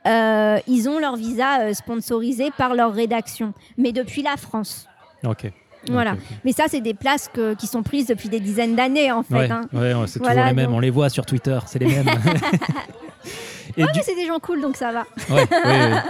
[0.07, 4.87] euh, ils ont leur visa sponsorisé par leur rédaction, mais depuis la France.
[5.25, 5.51] Ok.
[5.89, 6.15] Voilà.
[6.45, 9.33] Mais ça, c'est des places que- qui sont prises depuis des dizaines d'années, en fait.
[9.35, 9.61] Ouais, hein.
[9.73, 10.65] ouais, ouais, c'est Voilà, toujours les mêmes.
[10.67, 12.05] donc- On les voit sur Twitter, c'est les mêmes.
[13.77, 15.05] Et Ouais, du- mais c'est des gens cool, donc ça va.
[15.29, 16.01] ouais, ouais, ouais.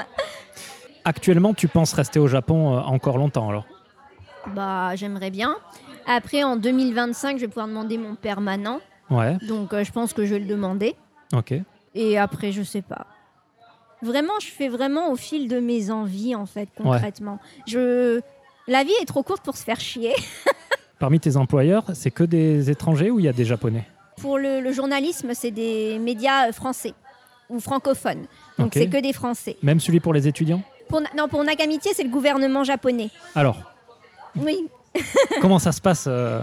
[1.06, 3.66] Actuellement, tu penses rester au Japon encore longtemps alors?
[4.56, 5.56] Bah, j'aimerais bien.
[6.08, 8.80] Après, en 2025, je vais pouvoir demander mon permanent.
[9.10, 10.96] Ouais, Donc, euh, je pense que je vais le demander.
[11.34, 11.54] ok.
[11.94, 13.06] Et après, je sais pas.
[14.02, 17.40] Vraiment, je fais vraiment au fil de mes envies, en fait, concrètement.
[17.68, 18.22] Je...
[18.68, 20.14] La vie est trop courte pour se faire chier.
[21.00, 23.86] Parmi tes employeurs, c'est que des étrangers ou il y a des japonais?
[24.18, 26.94] Pour le, le journalisme, c'est des médias euh, français
[27.50, 28.26] ou francophones.
[28.58, 29.58] Donc, c'est que des Français.
[29.62, 30.62] Même celui pour les étudiants?
[30.88, 33.10] Pour, non, pour Nakamitié, c'est le gouvernement japonais.
[33.36, 33.58] Alors,
[34.38, 34.68] Oui.
[35.42, 36.42] comment ça se passe euh,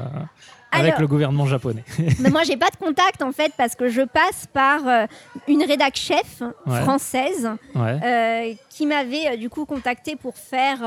[0.71, 1.85] avec Alors- le gouvernement japonais
[2.21, 5.07] Mais moi, j'ai pas de contact, en fait, parce que je passe par euh,
[5.47, 6.81] une rédac chef Ouais.
[6.83, 10.79] française Ouais, euh, qui m'avait du coup contacté pour faire,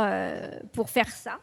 [0.74, 1.38] pour faire ça.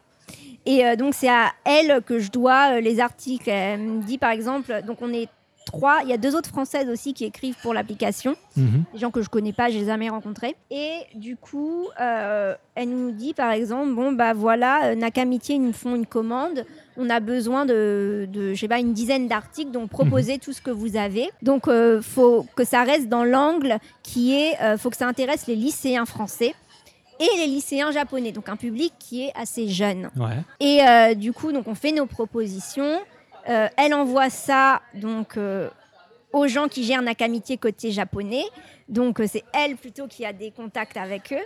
[0.65, 3.49] Et donc c'est à elle que je dois les articles.
[3.49, 5.27] Elle me dit par exemple, donc on est
[5.65, 8.83] trois, il y a deux autres françaises aussi qui écrivent pour l'application, Mhm.
[8.93, 10.55] des gens que je connais pas, je les ai jamais rencontrés.
[10.71, 15.61] Et du coup, euh, elle nous dit par exemple, bon bah voilà, euh, Nakamitié ils
[15.61, 16.65] nous font une commande,
[16.97, 20.61] on a besoin de, de je sais pas, une dizaine d'articles, donc proposez tout ce
[20.61, 21.29] que vous avez.
[21.43, 25.45] Donc euh, faut que ça reste dans l'angle qui est, euh, faut que ça intéresse
[25.47, 26.55] les lycéens français
[27.19, 30.09] et les lycéens japonais, donc un public qui est assez jeune.
[30.15, 30.37] ouais.
[30.61, 32.99] Et euh, du coup, donc on fait nos propositions.
[33.49, 35.69] Euh, elle envoie ça donc euh,
[36.31, 38.43] aux gens qui gèrent Nakamitié côté japonais.
[38.87, 41.45] Donc euh, c'est elle plutôt qui a des contacts avec eux.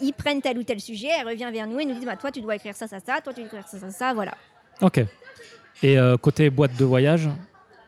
[0.00, 2.30] Ils prennent tel ou tel sujet, elle revient vers nous et nous dit bah, toi
[2.30, 4.32] tu dois écrire ça, ça, ça, toi tu dois écrire ça, ça, ça, voilà.
[4.80, 5.00] Ok.
[5.82, 7.28] Et côté boîte de voyage,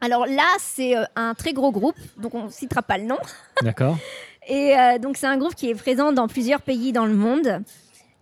[0.02, 3.18] Alors là, c'est un très gros groupe, donc on ne citera pas le nom.
[3.62, 3.96] d'accord
[4.48, 7.62] Et donc c'est un groupe qui est présent dans plusieurs pays dans le monde.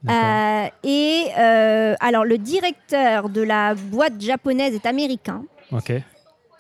[0.09, 5.43] Euh, et euh, alors le directeur de la boîte japonaise est américain.
[5.73, 5.93] Ok.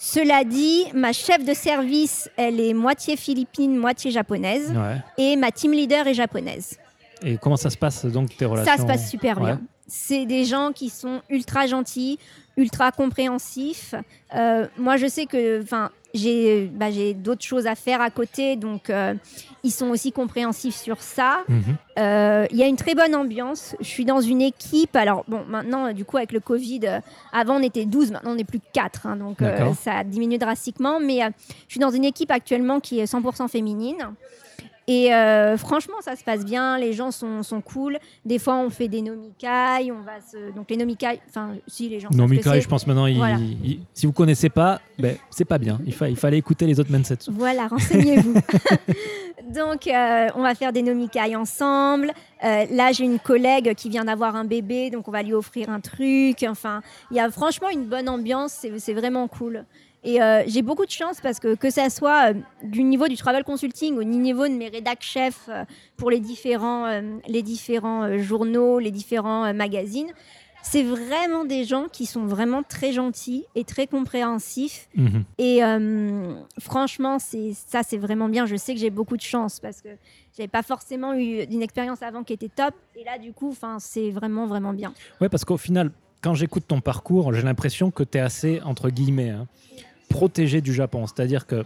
[0.00, 4.72] Cela dit, ma chef de service, elle est moitié philippine, moitié japonaise.
[4.72, 4.96] Ouais.
[5.18, 6.78] Et ma team leader est japonaise.
[7.22, 8.72] Et comment ça se passe donc tes relations?
[8.76, 9.46] Ça se passe super Ouais.
[9.46, 9.60] bien.
[9.88, 12.18] C'est des gens qui sont ultra gentils,
[12.56, 13.94] ultra compréhensifs.
[14.34, 18.56] Euh, moi, je sais que enfin, j'ai bah, j'ai d'autres choses à faire à côté,
[18.56, 19.14] donc euh,
[19.62, 21.40] ils sont aussi compréhensifs sur ça.
[21.48, 21.62] Mhm.
[21.98, 23.76] Euh, Il y a une très bonne ambiance.
[23.80, 24.94] Je suis dans une équipe.
[24.96, 27.00] Alors, bon, maintenant, euh, du coup, avec le Covid, euh,
[27.32, 29.06] avant on était 12, maintenant on n'est plus que 4.
[29.06, 31.00] hein, donc, euh, ça a diminué drastiquement.
[31.00, 31.28] Mais euh,
[31.66, 33.96] je suis dans une équipe actuellement qui est 100% féminine.
[34.90, 36.78] Et euh, franchement, ça se passe bien.
[36.78, 37.98] Les gens sont, sont cool.
[38.24, 39.92] Des fois, on fait des nomikai.
[39.92, 40.50] On va se...
[40.56, 42.60] Donc, les nomikai, enfin, si les gens c'est.
[42.62, 43.36] je pense maintenant, il- Voilà.
[43.62, 45.78] il- si vous connaissez pas, ben, c'est pas bien.
[45.86, 47.30] Il, fa- il fallait écouter les autres Mensetsu.
[47.30, 48.34] Voilà, renseignez-vous.
[49.54, 52.12] Donc, euh, on va faire des nomikai ensemble.
[52.44, 55.70] Euh, là, j'ai une collègue qui vient d'avoir un bébé, donc on va lui offrir
[55.70, 56.44] un truc.
[56.48, 59.64] Enfin, il y a franchement une bonne ambiance, c'est vraiment cool.
[60.04, 63.16] Et euh, j'ai beaucoup de chance parce que que ça soit euh, du niveau du
[63.16, 65.64] travel consulting au niveau de mes rédac chefs euh,
[65.96, 70.12] pour les différents, les différents journaux, les différents magazines,
[70.62, 74.88] c'est vraiment des gens qui sont vraiment très gentils et très compréhensifs.
[74.94, 75.24] Mhm.
[75.38, 75.60] Et
[76.60, 78.46] franchement, c'est ça, c'est vraiment bien.
[78.46, 79.88] Je sais que j'ai beaucoup de chance parce que
[80.36, 82.74] j'avais pas forcément eu une expérience avant qui était top.
[82.96, 84.94] Et là, du coup, c'est vraiment, vraiment bien.
[85.20, 85.90] Ouais, parce qu'au final,
[86.22, 89.46] quand j'écoute ton parcours, j'ai l'impression que tu es assez, entre guillemets, hein,
[90.08, 91.06] protégé du Japon.
[91.06, 91.64] C'est-à-dire que,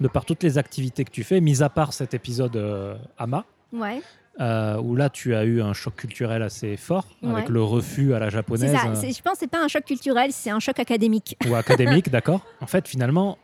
[0.00, 3.44] de par toutes les activités que tu fais, mis à part cet épisode euh, Ama,
[3.72, 4.00] Ouais.
[4.40, 8.18] euh, où là tu as eu un choc culturel assez fort avec le refus à
[8.18, 8.86] la japonaise ça.
[8.88, 11.36] euh, Je pense que c'est pas un choc culturel, c'est un choc académique.
[11.48, 13.38] ou académique, d'accord En fait, finalement,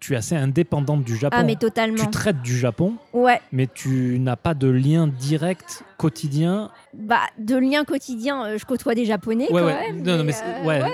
[0.00, 1.36] tu es assez indépendante du Japon.
[1.38, 1.98] Ah, mais totalement.
[2.02, 3.40] tu traites du Japon, Ouais.
[3.52, 6.70] mais tu n'as pas de lien direct quotidien.
[6.94, 9.92] Bah, de lien quotidien, euh, je côtoie des Japonais Ouais, quand ouais.
[9.92, 10.02] même.
[10.02, 10.92] Non, non, mais, mais c'est- euh, ouais.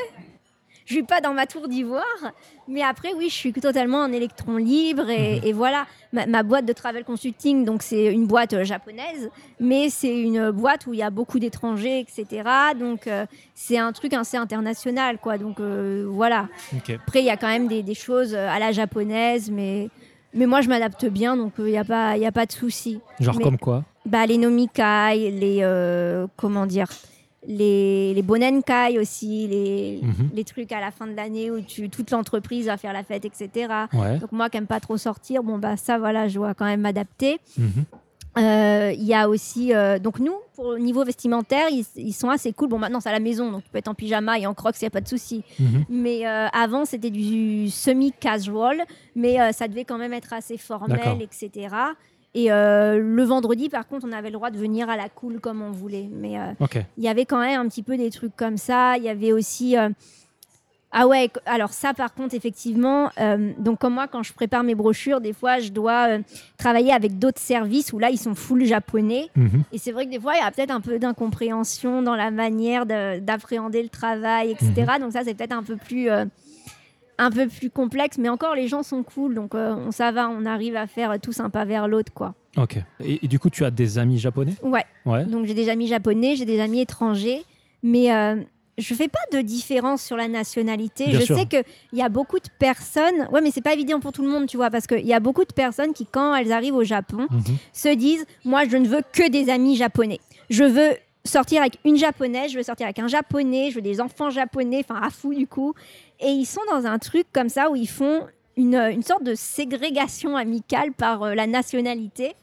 [0.87, 2.05] Je suis pas dans ma tour d'ivoire,
[2.69, 5.45] mais après oui, je suis totalement un électron libre et, Mhm.
[5.45, 5.87] et voilà.
[6.13, 9.29] Ma, ma boîte de travel consulting, donc c'est une boîte euh, japonaise,
[9.61, 12.49] mais c'est une boîte où il y a beaucoup d'étrangers, etc.
[12.79, 15.37] Donc euh, c'est un truc assez international, quoi.
[15.39, 16.49] Donc euh, voilà.
[17.05, 19.89] Après, il y a quand même des, des choses à la japonaise, mais
[20.33, 22.53] mais moi je m'adapte bien, donc il n'y a pas il y a pas de
[22.53, 23.01] souci.
[23.19, 23.83] Genre Mais- comme quoi?
[24.07, 26.27] Bah, les nomikai, les.
[26.37, 26.87] comment dire?
[27.47, 30.31] Les, les bonenkai aussi, les, Mhm.
[30.35, 33.25] les trucs à la fin de l'année où tu, toute l'entreprise va faire la fête,
[33.25, 33.49] etc.
[33.93, 34.19] Ouais.
[34.19, 36.81] Donc, moi qui n'aime pas trop sortir, bon, bah, ça, voilà, je dois quand même
[36.81, 37.39] m'adapter.
[37.59, 37.85] Mhm.
[38.39, 39.73] Euh, Il y a aussi.
[39.75, 42.69] euh, donc, nous, pour le niveau vestimentaire, ils, ils sont assez cool.
[42.69, 44.75] Bon, maintenant, c'est à la maison, donc tu peux être en pyjama et en crocs,
[44.81, 45.43] il n'y a pas de souci.
[45.59, 45.85] Mhm.
[45.89, 48.83] Mais euh, avant, c'était du semi-casual,
[49.15, 51.69] mais ça devait quand même être assez formel, etc.
[52.39, 55.41] Et euh, le vendredi, par contre, on avait le droit de venir à la cool
[55.41, 56.09] comme on voulait.
[56.13, 56.53] Mais euh,
[56.99, 58.97] il y avait quand même un petit peu des trucs comme ça.
[58.99, 59.77] Il y avait aussi.
[59.79, 59.89] euh,
[60.93, 63.11] Ah ouais, alors ça par contre, effectivement,
[63.59, 66.19] donc comme moi, quand je prépare mes brochures, des fois, je dois
[66.59, 69.29] travailler avec d'autres services où là, ils sont full japonais.
[69.35, 69.63] Mhm.
[69.73, 72.31] Et c'est vrai que des fois, il y a peut-être un peu d'incompréhension dans la
[72.31, 74.73] manière de- d'appréhender le travail, etc.
[74.95, 75.01] Mhm.
[75.01, 76.09] Donc ça, c'est peut-être un peu plus...
[77.19, 80.29] un peu plus complexe, mais encore les gens sont cool, donc euh, on, ça va,
[80.29, 82.35] on arrive à faire tous un pas vers l'autre, quoi.
[82.57, 82.77] Ok.
[83.03, 84.55] Et, et du coup, tu as des amis japonais?
[84.63, 85.25] Ouais, Ouais.
[85.25, 87.43] donc j'ai des amis japonais, j'ai des amis étrangers,
[87.83, 88.37] mais euh,
[88.79, 91.07] je fais pas de différence sur la nationalité.
[91.07, 91.39] Bien je sûr.
[91.39, 91.65] sais qu'il
[91.99, 94.57] y a beaucoup de personnes, ouais, mais c'est pas évident pour tout le monde, tu
[94.59, 97.57] vois, parce qu'il y a beaucoup de personnes qui, quand elles arrivent au Japon, Mhm.
[97.73, 100.21] se disent Moi, je ne veux que des amis japonais.
[100.51, 100.91] Je veux
[101.25, 104.85] sortir avec une japonaise, je veux sortir avec un japonais, je veux des enfants japonais,
[104.89, 105.75] enfin à fou du coup.
[106.21, 109.35] Et ils sont dans un truc comme ça où ils font une, une sorte de
[109.35, 112.35] ségrégation amicale par euh, la nationalité.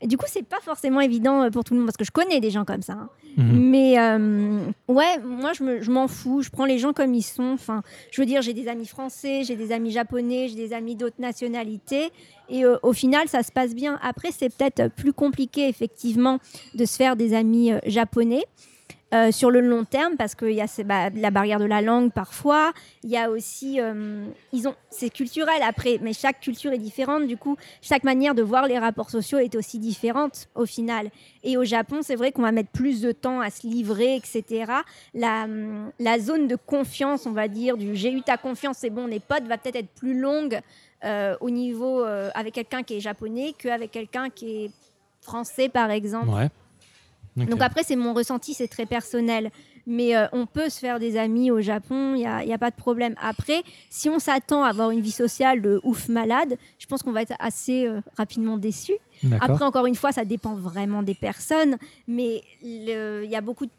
[0.00, 2.12] Et du coup, c'est pas forcément évident euh, pour tout le monde parce que je
[2.12, 2.92] connais des gens comme ça.
[2.92, 3.08] hein.
[3.36, 3.58] Mhm.
[3.70, 4.58] Mais euh,
[4.88, 7.52] ouais, moi je me- je m'en fous, je prends les gens comme ils sont.
[7.52, 10.94] Enfin, je veux dire, j'ai des amis français, j'ai des amis japonais, j'ai des amis
[10.96, 12.10] d'autres nationalités.
[12.48, 13.98] Et euh, au final, ça se passe bien.
[14.02, 16.38] Après, c'est peut-être plus compliqué, effectivement,
[16.74, 18.44] de se faire des amis euh, japonais.
[19.14, 22.12] Euh, sur le long terme, parce qu'il y a bah, la barrière de la langue
[22.12, 26.78] parfois, il y a aussi, euh, ils ont, c'est culturel après, mais chaque culture est
[26.78, 31.10] différente, du coup, chaque manière de voir les rapports sociaux est aussi différente au final.
[31.42, 34.72] Et au Japon, c'est vrai qu'on va mettre plus de temps à se livrer, etc.
[35.14, 38.90] La, hum, la zone de confiance, on va dire, du j'ai eu ta confiance, c'est
[38.90, 40.60] bon, on est potes, va peut-être être plus longue
[41.04, 42.02] euh, au niveau
[42.34, 44.70] avec quelqu'un qui est japonais qu'avec quelqu'un qui est
[45.22, 46.28] français, par exemple.
[46.28, 46.48] Ouais.
[47.46, 49.50] Donc après, c'est mon ressenti, c'est très personnel.
[49.86, 52.58] Mais euh, on peut se faire des amis au Japon, il n'y a, y a
[52.58, 53.14] pas de problème.
[53.22, 57.12] Après, si on s'attend à avoir une vie sociale de ouf malade, je pense qu'on
[57.12, 58.92] va être assez euh, rapidement déçu.
[59.40, 61.76] Après, encore une fois, ça dépend vraiment des personnes.
[62.06, 63.72] Mais il y a beaucoup de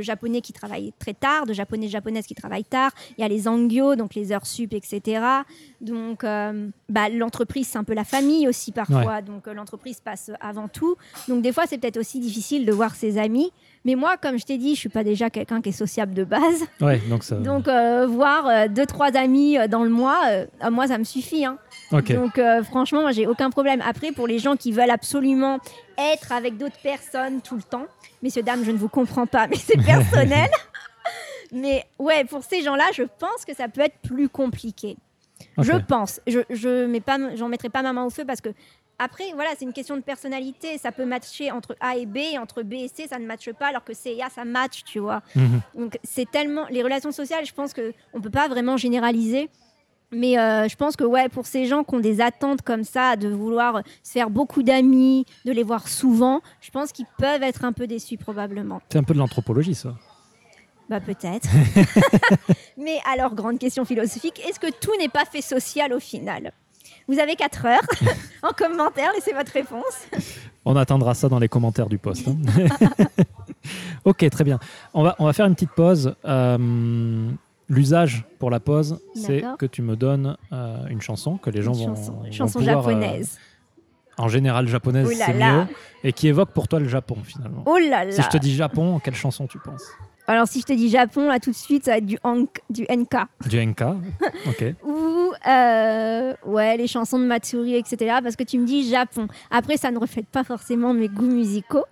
[0.00, 2.90] Japonais qui travaillent très tard, de Japonais Japonaises qui travaillent tard.
[3.16, 5.20] Il y a les angyo, donc les heures sup, etc.
[5.80, 9.22] Donc, euh, bah, l'entreprise, c'est un peu la famille aussi parfois.
[9.22, 10.96] Donc, euh, l'entreprise passe avant tout.
[11.28, 13.52] Donc, des fois, c'est peut-être aussi difficile de voir ses amis.
[13.84, 16.24] Mais moi, comme je t'ai dit, je suis pas déjà quelqu'un qui est sociable de
[16.24, 16.64] base.
[16.80, 17.36] Ouais, donc ça.
[17.36, 21.04] Donc, euh, voir euh, deux, trois amis dans le mois, euh, à moi, ça me
[21.04, 21.44] suffit.
[21.44, 21.58] hein.
[21.90, 23.82] Donc euh, franchement, moi j'ai aucun problème.
[23.86, 25.58] Après, pour les gens qui veulent absolument
[25.96, 27.86] être avec d'autres personnes tout le temps,
[28.22, 30.50] messieurs, dames, je ne vous comprends pas, mais c'est personnel.
[31.52, 34.96] mais ouais, pour ces gens-là, je pense que ça peut être plus compliqué.
[35.56, 36.20] Je pense.
[36.26, 38.50] Je, je mets pas, j'en mettrai pas ma main au feu parce que
[38.98, 40.76] après, voilà, c'est une question de personnalité.
[40.76, 43.52] Ça peut matcher entre A et B, et entre B et C, ça ne matche
[43.52, 45.22] pas, alors que C et A, ça match, tu vois.
[45.36, 45.60] Mhm.
[45.76, 49.50] Donc c'est tellement les relations sociales, je pense que on peut pas vraiment généraliser.
[50.10, 53.16] Mais euh, je pense que ouais, pour ces gens qui ont des attentes comme ça,
[53.16, 57.64] de vouloir se faire beaucoup d'amis, de les voir souvent, je pense qu'ils peuvent être
[57.64, 58.80] un peu déçus probablement.
[58.88, 59.94] C'est un peu de l'anthropologie, ça.
[60.88, 61.46] Bah peut-être.
[62.78, 66.52] Mais alors, grande question philosophique, est-ce que tout n'est pas fait social au final?
[67.06, 67.80] Vous avez 4 heures
[68.42, 70.06] en commentaire, laissez votre réponse.
[70.64, 72.26] On attendra ça dans les commentaires du post.
[72.28, 72.36] hein.
[74.04, 74.58] ok, très bien.
[74.94, 76.14] On va, on va faire une petite pause.
[76.24, 77.28] Euh,
[77.68, 81.74] L'usage pour la pause, c'est que tu me donnes euh, une chanson que les gens
[81.74, 83.38] Une vont, chanson, vont chanson pouvoir, euh, japonaise.
[84.16, 85.66] en général, japonaise, c'est mieux.
[86.04, 87.64] Et qui évoque pour toi le Japon, finalement.
[87.66, 89.84] Oh là là Si je te dis Japon, quelle chanson tu penses?
[90.26, 92.60] Alors si je te dis Japon, là tout de suite, ça va être du, hank-
[92.68, 93.16] du NK.
[93.48, 93.80] Du NK
[94.46, 94.64] Ok.
[94.84, 98.16] Ou Euh, ouais, les chansons de Matsuri, etc.
[98.22, 99.26] Parce que tu me dis Japon.
[99.50, 101.84] Après, ça ne reflète pas forcément mes goûts musicaux.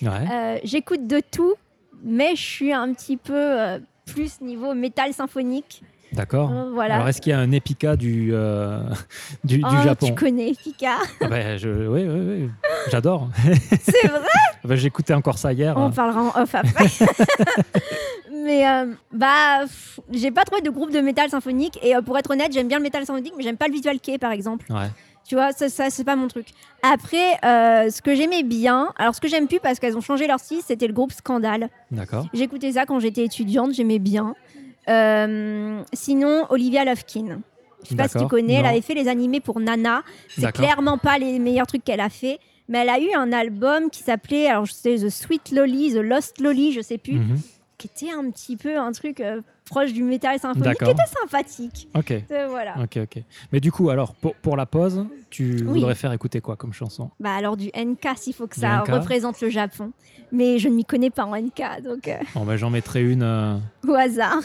[0.00, 0.08] Ouais.
[0.32, 1.54] Euh, J'écoute de tout,
[2.02, 5.82] mais je suis un petit peu euh, plus niveau métal symphonique.
[6.12, 6.50] D'accord.
[6.52, 6.96] Euh, voilà.
[6.96, 8.82] Alors, est-ce qu'il y a un épica du, euh,
[9.44, 12.50] du, du Oh, Japon Tu connais Pika Ah ben, je, Oui, oui, oui.
[12.90, 13.30] J'adore.
[13.80, 14.20] C'est vrai
[14.62, 15.74] Ben, J'écoutais encore ça hier.
[15.76, 16.84] On parlera en off après.
[18.44, 19.64] mais euh, bah,
[20.12, 21.78] j'ai pas trouvé de groupe de métal symphonique.
[21.82, 23.98] Et euh, pour être honnête, j'aime bien le métal symphonique, mais j'aime pas le visual
[23.98, 24.70] kei par exemple.
[24.70, 24.88] Ouais.
[25.26, 26.48] Tu vois, ça, ça c'est pas mon truc.
[26.82, 30.26] Après, euh, ce que j'aimais bien, alors ce que j'aime plus parce qu'elles ont changé
[30.26, 31.68] leur style, c'était le groupe Scandale.
[31.90, 32.26] D'accord.
[32.34, 34.34] J'écoutais ça quand j'étais étudiante, j'aimais bien.
[34.88, 37.40] Euh, sinon, Olivia Lovekin.
[37.84, 40.02] Je sais pas si tu connais, elle avait fait les animés pour Nana.
[40.28, 42.38] C'est clairement pas les meilleurs trucs qu'elle a fait.
[42.68, 45.96] Mais elle a eu un album qui s'appelait, alors je sais, The Sweet Lolly, The
[45.96, 47.40] Lost Lolly, je sais plus, Mhm.
[47.76, 49.40] qui était un petit peu un truc euh,
[49.72, 51.88] proche du métal symphonique, qui était sympathique.
[51.94, 52.10] Ok.
[52.12, 52.74] Euh, voilà.
[52.82, 53.22] Ok, ok.
[53.52, 55.80] Mais du coup, alors, pour, pour la pause, tu Oui.
[55.80, 57.10] voudrais faire écouter quoi comme chanson?
[57.18, 58.88] Bah alors du NK s'il faut que Du ça NK.
[58.92, 59.92] représente le Japon.
[60.30, 63.22] Mais je ne m'y connais pas en NK, donc euh, Bon, ben, J'en mettrai une,
[63.22, 63.56] euh,
[63.88, 64.42] au hasard.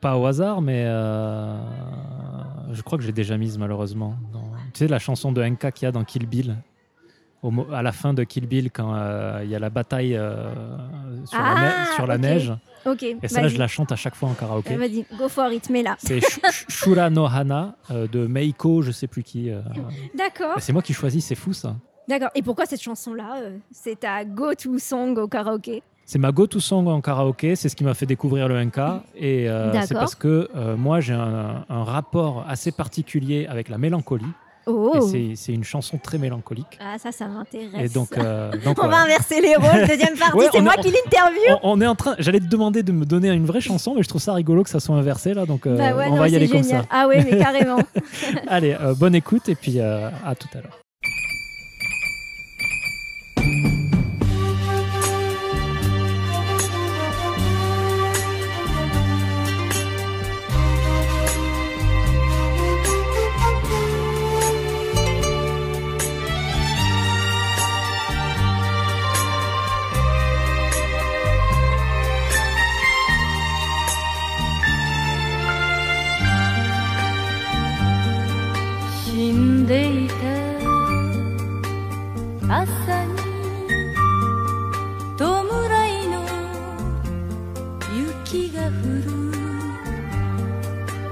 [0.00, 1.56] pas au hasard, mais euh,
[2.72, 4.14] je crois que j'ai déjà mise malheureusement.
[4.32, 4.44] Dans-
[4.74, 6.56] Tu sais, la chanson de NK qu'il y a dans Kill Bill?
[7.42, 10.50] Au à la fin de Kill Bill, quand euh, il y a la bataille euh,
[11.24, 12.52] sur, la, Ah, sur la neige,
[12.86, 13.50] Ok, et ça, vas-y.
[13.50, 14.74] je la chante à chaque fois en karaoké.
[14.74, 15.96] Euh, Vas-y, go for it, mets là.
[15.98, 19.50] C'est Sh- Sh- Shura no Hana euh, de Meiko, je sais plus qui.
[19.50, 19.60] euh.
[20.14, 20.56] D'accord.
[20.56, 21.76] Et C'est moi qui choisis, c'est fou ça.
[22.08, 22.30] D'accord.
[22.34, 25.82] Et pourquoi cette chanson-là euh, C'est ta go-to song au karaoké?
[26.06, 28.78] C'est ma go-to song en karaoké, c'est ce qui m'a fait découvrir le NK.
[29.16, 33.76] Et euh, c'est parce que euh, moi, j'ai un, un rapport assez particulier avec la
[33.76, 34.24] mélancolie.
[34.68, 36.78] Oh c'est- une chanson très mélancolique.
[36.80, 37.70] Ah, ça, ça m'intéresse.
[37.80, 39.86] Et donc, euh, donc On va inverser les rôles.
[39.88, 41.40] Deuxième partie, Ouais, c'est moi qui l'interview.
[41.62, 42.14] on, on est en train.
[42.18, 44.70] J'allais te demander de me donner une vraie chanson, mais je trouve ça rigolo que
[44.70, 45.46] ça soit inversé là.
[45.46, 46.82] Donc, euh, Bah ouais, on non, va y aller c'est comme génial.
[46.82, 46.88] ça.
[46.90, 47.78] Ah ouais, mais carrément.
[48.48, 50.78] Allez, euh, bonne écoute et puis à tout à l'heure.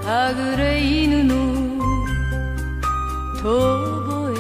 [0.07, 1.35] はぐれ犬の
[3.43, 3.43] 遠
[4.07, 4.39] 吠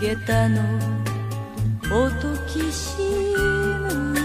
[0.00, 0.16] え。
[0.16, 0.56] 下駄の
[1.92, 2.08] 音
[2.46, 2.96] きし
[3.78, 4.17] む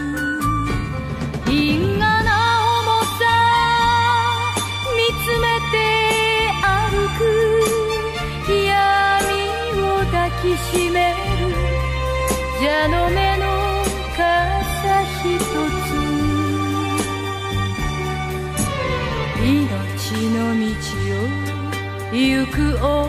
[22.54, 23.04] く女。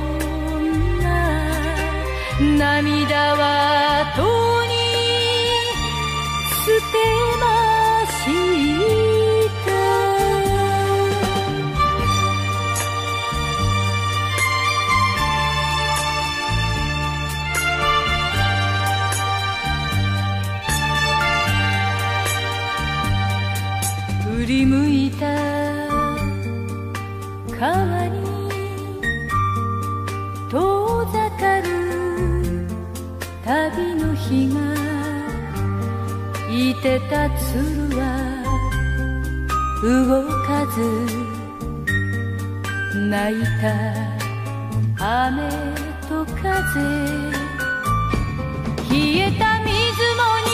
[2.56, 4.53] 涙はと
[37.10, 38.02] た鶴は
[39.82, 40.80] 動かず
[43.10, 43.64] 泣いた
[44.98, 45.42] 雨
[46.08, 46.80] と風
[48.90, 50.52] 冷えた水面に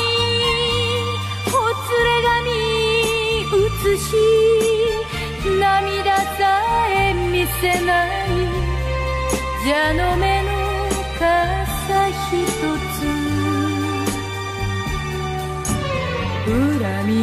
[1.46, 1.52] ほ
[1.86, 2.38] つれ髪
[3.52, 4.00] 映し
[5.60, 6.40] 涙さ
[6.88, 8.28] え見せない
[9.64, 10.29] 蛇の目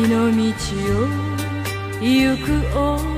[0.10, 1.08] の道を
[2.00, 2.48] 行く
[2.78, 3.17] 女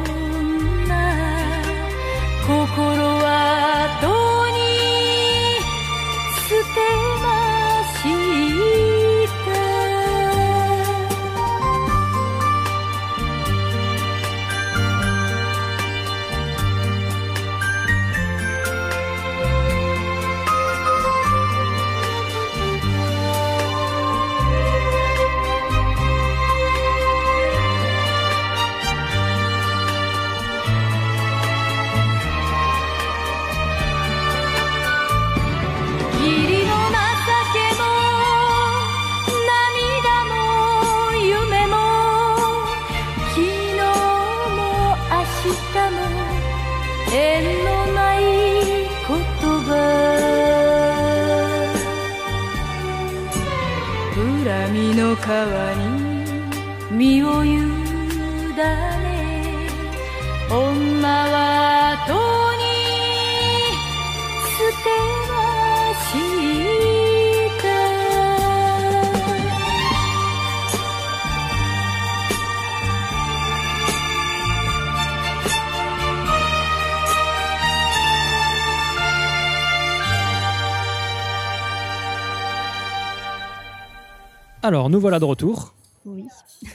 [84.69, 85.73] Alors, nous voilà de retour.
[86.05, 86.25] Oui.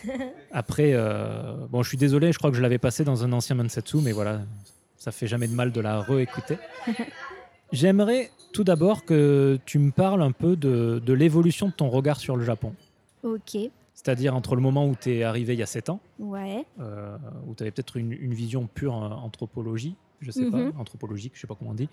[0.52, 3.54] Après, euh, bon, je suis désolé, je crois que je l'avais passé dans un ancien
[3.54, 4.40] Mansetsu, mais voilà,
[4.96, 6.58] ça fait jamais de mal de la réécouter.
[7.72, 12.18] J'aimerais tout d'abord que tu me parles un peu de, de l'évolution de ton regard
[12.18, 12.74] sur le Japon.
[13.22, 13.56] Ok.
[13.94, 16.64] C'est-à-dire entre le moment où tu es arrivé il y a 7 ans, Ouais.
[16.80, 17.16] euh,
[17.46, 20.72] où tu avais peut-être une, une vision pure euh, anthropologie, je sais Mhm.
[20.72, 21.88] pas, anthropologique, je sais pas comment on dit.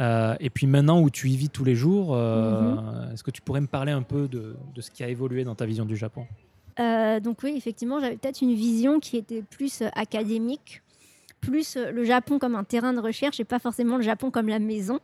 [0.00, 3.12] Euh, et puis maintenant où tu y vis tous les jours, euh, Mhm.
[3.12, 5.54] est-ce que tu pourrais me parler un peu de, de ce qui a évolué dans
[5.54, 6.26] ta vision du Japon?
[6.78, 10.82] Euh, donc oui, effectivement, j'avais peut-être une vision qui était plus académique,
[11.40, 14.60] plus le Japon comme un terrain de recherche et pas forcément le Japon comme la
[14.60, 15.00] maison.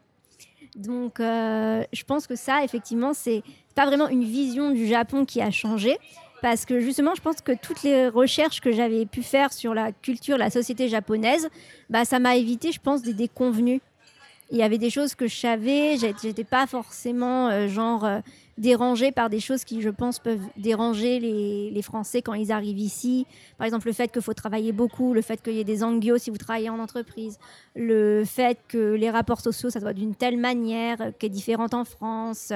[0.77, 3.43] Donc je pense que ça, effectivement, c'est
[3.75, 5.97] pas vraiment une vision du Japon qui a changé.
[6.43, 9.93] Parce que justement, je pense que toutes les recherches que j'avais pu faire sur la
[9.93, 11.49] culture, la société japonaise,
[11.89, 13.81] bah, ça m'a évité, je pense, des déconvenus.
[14.51, 18.21] Il y avait des choses que je savais, j'étais pas forcément euh, genre euh,
[18.59, 23.27] dérangée par des choses qui, je pense, peuvent déranger les, Français quand ils arrivent ici.
[23.59, 26.17] Par exemple, le fait qu'il faut travailler beaucoup, le fait qu'il y ait des angios
[26.17, 27.39] si vous travaillez en entreprise,
[27.77, 31.75] le fait que les rapports sociaux, ça soit d'une telle manière euh, qui est différente
[31.75, 32.53] en France.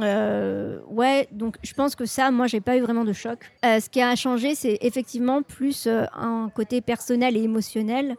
[0.00, 3.38] Euh, ouais, donc je pense que ça, moi, j'ai pas eu vraiment de choc.
[3.62, 8.16] Ce qui a changé, c'est effectivement plus un côté personnel et émotionnel,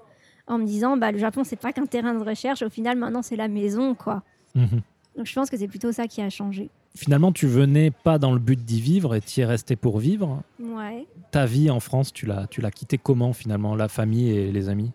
[0.49, 2.61] en me disant, bah, le Japon, c'est pas qu'un terrain de recherche.
[2.63, 4.23] Au final, maintenant, c'est la maison, quoi.
[4.55, 4.81] Mhm.
[5.17, 6.69] Donc je pense que c'est plutôt ça qui a changé.
[6.95, 9.99] Finalement, tu venais pas dans le but d'y vivre et tu y es resté pour
[9.99, 10.41] vivre.
[10.59, 11.05] Ouais.
[11.31, 14.69] Ta vie en France, tu l'as, tu l'as quitté comment finalement, la famille et les
[14.69, 14.91] amis?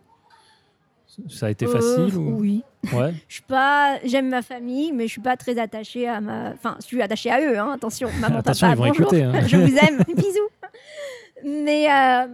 [1.28, 2.36] Ça a été Euh, facile ou...
[2.40, 2.64] Oui.
[2.92, 3.14] Ouais.
[3.28, 6.76] Je suis pas, j'aime ma famille, mais je suis pas très attachée à ma, enfin,
[6.80, 9.40] je suis attachée à eux, hein, attention, maman, Attention, papa, ils vont bonjour, écouter, hein.
[9.46, 10.48] je vous aime, bisous.
[11.44, 12.26] Mais euh,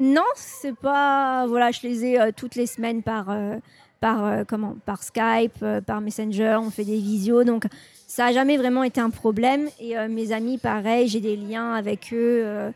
[0.00, 3.56] non, c'est pas, voilà, je les ai euh, toutes les semaines par, euh,
[4.00, 7.64] par euh, comment, par Skype, par Messenger, on fait des visios, donc
[8.06, 9.68] ça a jamais vraiment été un problème.
[9.80, 12.72] Et mes amis, pareil, j'ai des liens avec eux.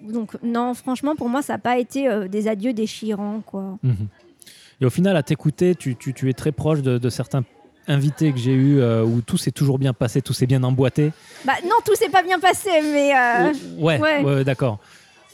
[0.00, 3.78] donc non, franchement, pour moi, ça n'a pas été des adieux déchirants, quoi.
[3.82, 4.08] Mhm.
[4.80, 7.42] Et au final, à t'écouter, tu, tu- tu es très proche de, de certains
[7.86, 11.12] invités que j'ai eus euh, où tout s'est toujours bien passé, tout s'est bien emboîté.
[11.44, 14.22] Bah non, tout s'est pas bien passé, mais euh, ouais, ouais.
[14.24, 14.78] ouais, d'accord.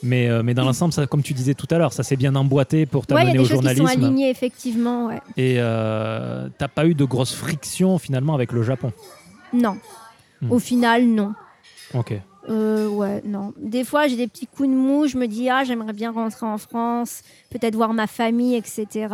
[0.02, 2.34] Mais, euh, mais dans l'ensemble, ça, comme tu disais tout à l'heure, ça s'est bien
[2.34, 4.04] emboîté pour ouais, t'amener a au choses qui sont journalisme.
[4.04, 5.20] alignées effectivement, ouais.
[5.36, 8.92] et euh, t'as pas eu de grosses frictions finalement avec le Japon?
[9.52, 9.76] Non.
[10.40, 10.52] Hmm.
[10.52, 11.34] Au final, non.
[11.94, 12.14] Ok.
[12.48, 13.52] Euh, ouais, non.
[13.58, 15.06] Des fois, j'ai des petits coups de mou.
[15.06, 19.08] Je me dis, ah, j'aimerais bien rentrer en France, peut-être voir ma famille, etc.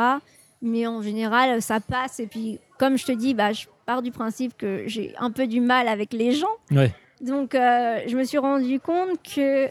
[0.63, 2.21] Mais en général, ça passe.
[2.21, 5.47] Et puis, comme je te dis, bah, je pars du principe que j'ai un peu
[5.47, 6.47] du mal avec les gens.
[6.71, 6.93] Ouais.
[7.21, 9.69] Donc, euh, je me suis rendu compte que,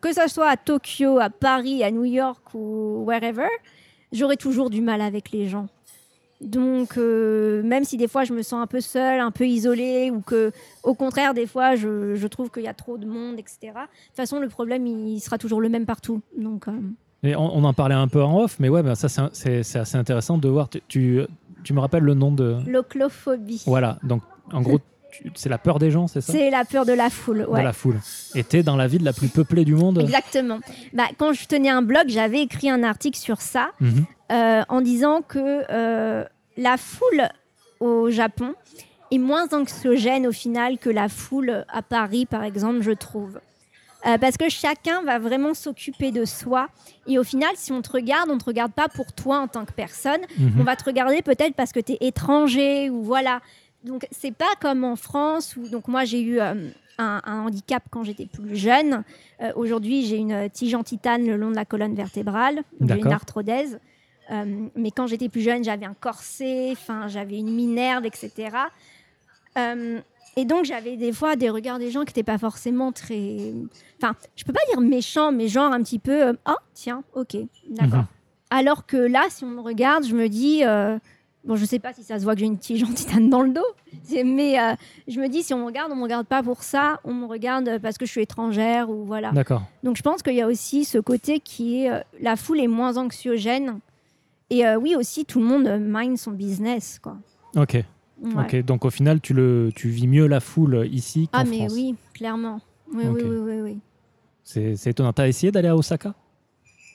[0.00, 3.48] que ce soit à Tokyo, à Paris, à New York ou wherever,
[4.12, 5.66] j'aurai toujours du mal avec les gens.
[6.40, 10.10] Donc, euh, même si des fois je me sens un peu seule, un peu isolée,
[10.12, 10.52] ou que,
[10.84, 13.58] au contraire, des fois je, je trouve qu'il y a trop de monde, etc.
[13.62, 16.20] De toute façon, le problème, il sera toujours le même partout.
[16.36, 16.72] Donc, euh,
[17.24, 19.96] Et on, on en parlait un peu en off, mais ouais, ben ça c'est- assez
[19.96, 20.68] intéressant de voir.
[20.68, 21.20] Tu, tu,
[21.64, 22.58] tu me rappelles le nom de.
[22.68, 23.64] l'oclophobie.
[23.66, 24.22] Voilà, donc
[24.52, 24.78] en gros,
[25.34, 27.40] c'est la peur des gens, c'est ça C'est la peur de la foule.
[27.40, 27.62] De Ouais.
[27.62, 27.98] la foule.
[28.34, 30.58] Et t'es dans la ville la plus peuplée du monde Exactement.
[30.92, 33.70] Bah, quand je tenais un blog, j'avais écrit un article sur ça.
[33.80, 34.04] Mhm.
[34.30, 36.22] euh, en disant que euh,
[36.58, 37.28] la foule
[37.80, 38.52] au Japon
[39.10, 43.40] est moins anxiogène au final que la foule à Paris, par exemple, je trouve.
[44.06, 46.68] Euh, parce que chacun va vraiment s'occuper de soi.
[47.06, 49.48] Et au final, si on te regarde, on ne te regarde pas pour toi en
[49.48, 50.20] tant que personne.
[50.38, 50.52] Mhm.
[50.60, 53.40] On va te regarder peut-être parce que tu es étranger ou voilà.
[53.88, 56.54] Donc, c'est pas comme en France où, donc moi, j'ai eu euh,
[56.98, 59.02] un, un handicap quand j'étais plus jeune.
[59.40, 62.62] Euh, Aujourd'hui, j'ai une tige en titane le long de la colonne vertébrale.
[62.80, 63.80] J'ai une arthrodèse.
[64.30, 64.44] Euh,
[64.76, 68.30] mais quand j'étais plus jeune, j'avais un corset, enfin, j'avais une minerve, etc.
[69.56, 70.00] Euh,
[70.36, 73.54] et donc, j'avais des fois des regards des gens qui n'étaient pas forcément très.
[74.00, 76.26] Enfin, je peux pas dire méchants, mais genre un petit peu.
[76.28, 77.36] euh, Ah, tiens, ok,
[77.70, 78.00] d'accord.
[78.00, 78.06] Mhm.
[78.50, 80.62] Alors que là, si on me regarde, je me dis.
[81.44, 83.42] Bon, je sais pas si ça se voit que j'ai une tige en titane dans
[83.42, 83.64] le dos,
[84.24, 84.74] mais euh,
[85.06, 87.26] je me dis, si on me regarde, on me regarde pas pour ça, on me
[87.26, 89.30] regarde parce que je suis étrangère ou voilà.
[89.32, 89.62] D'accord.
[89.82, 92.66] Donc je pense qu'il y a aussi ce côté qui est euh, la foule est
[92.66, 93.78] moins anxiogène
[94.50, 97.16] et euh, oui aussi tout le monde mind son business quoi.
[97.56, 97.74] Ok.
[97.74, 97.84] Ouais.
[98.42, 101.58] Ok, donc au final, tu, le, tu vis mieux la foule ici qu'en Ah, mais
[101.58, 101.72] France.
[101.72, 102.60] oui, clairement.
[102.92, 103.78] Oui, oui, oui, oui,
[104.42, 105.12] c'est étonnant.
[105.12, 106.14] T'as essayé d'aller à Osaka?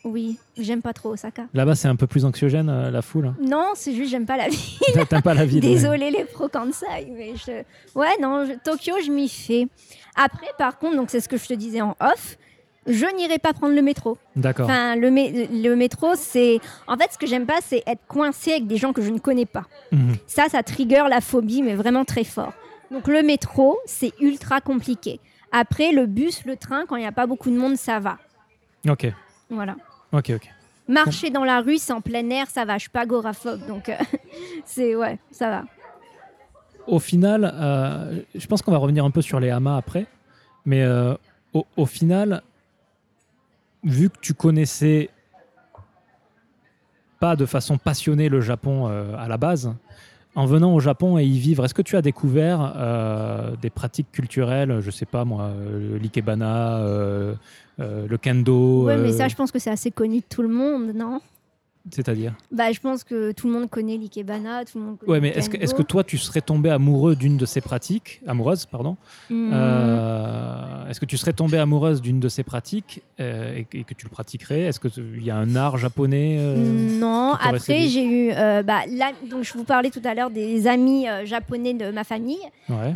[0.03, 1.43] Oui, j'aime pas trop Osaka.
[1.53, 3.27] Là-bas, c'est un peu plus anxiogène, euh, la foule.
[3.27, 3.35] hein.
[3.41, 4.77] Non, c'est juste j'aime pas la vie.
[5.09, 5.69] T'aimes pas la ville ouais.
[5.73, 7.63] Désolée les pro Kansai, mais je...
[7.97, 9.67] Ouais, non, je- Tokyo, je m'y fais.
[10.15, 12.37] Après, par contre, donc c'est ce que je te disais en off,
[12.85, 14.17] je n'irai pas prendre le métro.
[14.35, 14.65] D'accord.
[14.65, 16.59] Enfin, le, mé- le métro, c'est...
[16.85, 19.19] En fait, ce que j'aime pas, c'est être coincé avec des gens que je ne
[19.19, 19.63] connais pas.
[19.93, 20.15] Mhm.
[20.27, 22.51] Ça, ça trigger la phobie, mais vraiment très fort.
[22.91, 25.21] Donc le métro, c'est ultra compliqué.
[25.53, 28.17] Après, le bus, le train, quand il n'y a pas beaucoup de monde, ça va.
[28.89, 29.07] Ok,
[29.49, 29.77] Voilà.
[30.13, 30.49] Ok, ok.
[30.87, 32.75] Marcher dans la rue, c'est en plein air, ça va.
[32.75, 33.95] Je suis pas agoraphobe, donc euh,
[34.65, 34.95] c'est...
[34.95, 35.63] Ouais, ça va.
[36.87, 40.05] Au final, euh, je pense qu'on va revenir un peu sur les hamas après,
[40.65, 41.15] mais euh,
[41.53, 42.41] au, au final,
[43.83, 45.09] vu que tu connaissais
[47.21, 48.87] pas de façon passionnée le Japon
[49.17, 49.73] à la base,
[50.35, 54.11] en venant au Japon et y vivre, est-ce que tu as découvert euh, des pratiques
[54.11, 57.35] culturelles, je sais pas moi, euh, l'ikebana, euh,
[57.79, 60.49] euh, le kendo, Ouais, mais ça, je pense que c'est assez connu de tout le
[60.49, 61.21] monde, non?
[61.91, 65.19] C'est-à-dire Bah, je pense que tout le monde connaît l'ikebana, tout le monde connaît Ouais,
[65.19, 68.65] mais est-ce que, est-ce que toi, tu serais tombé amoureux d'une de ces pratiques, amoureuse,
[68.65, 68.95] pardon
[69.29, 73.77] Hmm, Euh, Est-ce que tu serais tombée amoureuse d'une de ces pratiques euh, et, que-
[73.77, 74.61] et que tu le pratiquerais?
[74.61, 76.55] Est-ce qu'il y a un art japonais euh,
[76.99, 78.29] Non, qui t'aurait après j'ai eu,
[78.63, 82.37] bah, là, donc je vous parlais tout à l'heure des amis japonais de ma famille.
[82.69, 82.93] Ouais.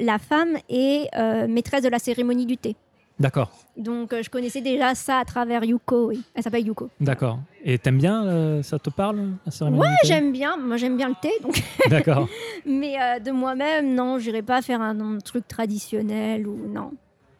[0.00, 1.08] La femme est
[1.48, 2.76] maîtresse de la cérémonie du thé.
[3.20, 6.10] D'accord, Donc euh, je connaissais déjà ça à travers Yuko.
[6.10, 6.22] Oui.
[6.34, 6.88] Elle s'appelle Yuko.
[7.00, 7.40] d'accord.
[7.64, 10.56] Et t'aimes bien euh, Ça te parle la Ouais, j'aime bien.
[10.56, 11.60] Moi j'aime bien le thé, donc.
[11.90, 12.28] D'accord.
[12.66, 16.92] Mais euh, de moi-même, non, j'irai pas faire un, un truc traditionnel ou non.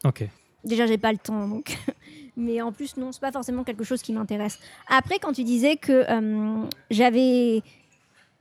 [0.03, 0.27] Ok.
[0.65, 1.77] Déjà, j'ai pas le temps, donc.
[2.35, 4.59] Mais en plus, non, c'est pas forcément quelque chose qui m'intéresse.
[4.89, 6.05] Après, quand tu disais que
[6.89, 7.61] j'avais,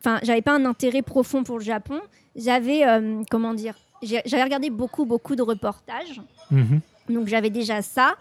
[0.00, 2.00] enfin, j'avais pas un intérêt profond pour le Japon,
[2.36, 2.82] j'avais,
[3.28, 6.20] comment dire, j'avais regardé beaucoup, beaucoup de reportages.
[6.52, 6.80] Mhm.
[7.08, 8.16] Donc j'avais déjà ça.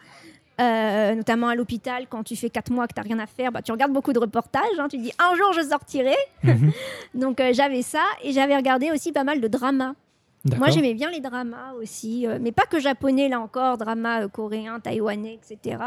[0.60, 3.52] euh, notamment à l'hôpital, quand tu fais 4 mois que tu n'as rien à faire,
[3.52, 6.16] bah, tu regardes beaucoup de reportages, hein, tu te dis un jour je sortirai.
[6.44, 6.72] Mhm.
[7.14, 9.94] Donc euh, j'avais ça et j'avais regardé aussi pas mal de dramas.
[10.58, 14.80] Moi, j'aimais bien les dramas aussi, euh, mais pas que japonais, là encore, dramas coréens,
[14.80, 15.78] taïwanais, etc.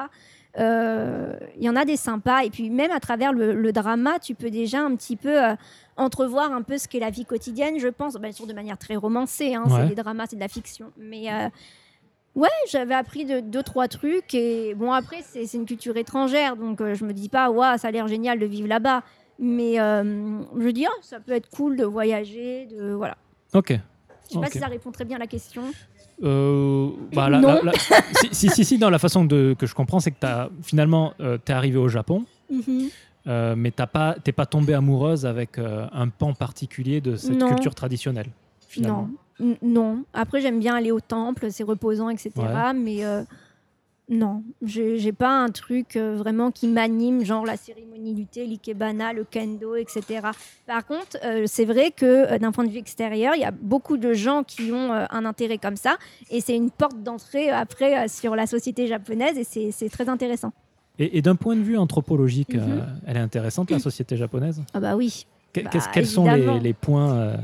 [0.58, 2.40] Il y en a des sympas.
[2.44, 5.36] Et puis, même à travers le, le drama, tu peux déjà un petit peu
[5.96, 8.14] entrevoir un peu ce qu'est la vie quotidienne, je pense.
[8.16, 9.54] Bien sûr, de manière très romancée.
[9.54, 9.82] Hein, Ouais.
[9.82, 10.90] C'est des dramas, c'est de la fiction.
[10.98, 11.26] Mais
[12.34, 14.34] ouais, j'avais appris de, deux, trois trucs.
[14.34, 16.56] Et bon, après, c'est une culture étrangère.
[16.56, 19.02] Donc, euh, je me dis pas, waouh, ça a l'air génial de vivre là-bas.
[19.38, 20.02] Mais euh,
[20.56, 23.16] je veux dire, ça peut être cool de voyager, de voilà.
[23.54, 23.70] Ok.
[24.28, 24.52] Je sais pas Ok.
[24.52, 25.62] si ça répond très bien à la question.
[26.22, 27.48] Euh, bah, la- Non.
[27.48, 27.72] la- la-
[28.20, 31.14] si, si, si, si, dans la façon de, que je comprends, c'est que as, finalement,
[31.18, 32.24] tu es arrivé au Japon,
[33.26, 37.38] euh, mais tu pas, t'es pas tombée amoureuse avec euh, un pan particulier de cette
[37.38, 37.48] Non.
[37.48, 38.28] culture traditionnelle.
[38.68, 39.02] Finalement.
[39.02, 39.14] Non,
[39.62, 40.04] non.
[40.12, 42.30] Après, j'aime bien aller au temple, c'est reposant, etc.
[42.36, 42.72] Ouais.
[42.74, 43.22] Mais euh,
[44.08, 49.12] non, j'ai pas un truc euh, vraiment qui m'anime, genre la cérémonie du thé, l'ikebana,
[49.12, 50.20] le kendo, etc.
[50.66, 53.52] Par contre, euh, c'est vrai que euh, d'un point de vue extérieur, il y a
[53.52, 55.96] beaucoup de gens qui ont un intérêt comme ça,
[56.30, 60.52] et c'est une porte d'entrée après sur la société japonaise, et c'est- très intéressant.
[60.98, 62.82] Et, et d'un point de vue anthropologique, Mhm.
[63.06, 64.60] elle est intéressante, la société japonaise?
[64.74, 65.24] Ah bah oui.
[65.54, 66.24] Bah, Quels sont
[66.60, 67.36] les, points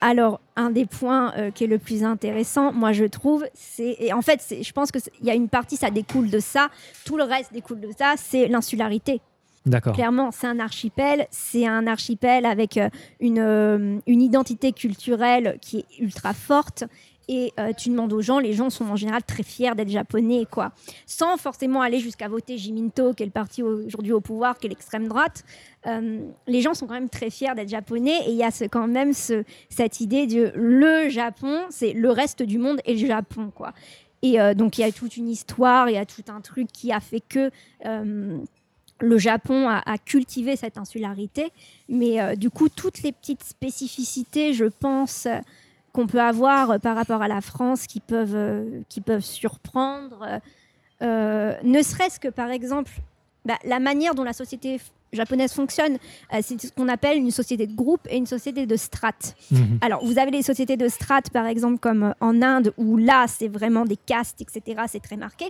[0.00, 3.96] Alors, un des points euh, qui est le plus intéressant, moi je trouve, c'est.
[3.98, 6.68] Et en fait, je pense qu'il y a une partie, ça découle de ça.
[7.04, 9.20] Tout le reste découle de ça, c'est l'insularité.
[9.64, 9.94] D'accord.
[9.94, 11.26] Clairement, c'est un archipel.
[11.30, 12.88] C'est un archipel avec euh,
[13.20, 16.84] une, euh, une identité culturelle qui est ultra forte.
[17.28, 20.46] Et euh, tu demandes aux gens, les gens sont en général très fiers d'être japonais,
[20.48, 20.72] quoi.
[21.06, 24.70] Sans forcément aller jusqu'à voter Jiminto, qui est le parti aujourd'hui au pouvoir, qui est
[24.70, 25.44] l'extrême droite.
[25.88, 28.16] Euh, les gens sont quand même très fiers d'être japonais.
[28.26, 32.44] Et il y a quand même ce, cette idée de le Japon, c'est le reste
[32.44, 33.72] du monde et le Japon, quoi.
[34.22, 36.68] Et euh, donc, il y a toute une histoire, il y a tout un truc
[36.72, 37.50] qui a fait que.
[38.98, 41.50] le Japon a, cultivé cette insularité,
[41.88, 45.28] mais du coup, toutes les petites spécificités, je pense,
[45.96, 50.40] qu'on peut avoir euh, par rapport à la France qui peuvent, euh, qui peuvent surprendre,
[51.02, 52.92] euh, ne serait-ce que par exemple,
[53.46, 54.78] bah, la manière dont la société
[55.12, 55.98] japonaise fonctionne,
[56.34, 59.34] euh, c'est ce qu'on appelle une société de groupe et une société de strates.
[59.50, 59.78] Mhm.
[59.80, 63.26] Alors, vous avez les sociétés de strates, par exemple, comme euh, en Inde, où là,
[63.28, 65.46] c'est vraiment des castes, etc., c'est très marqué.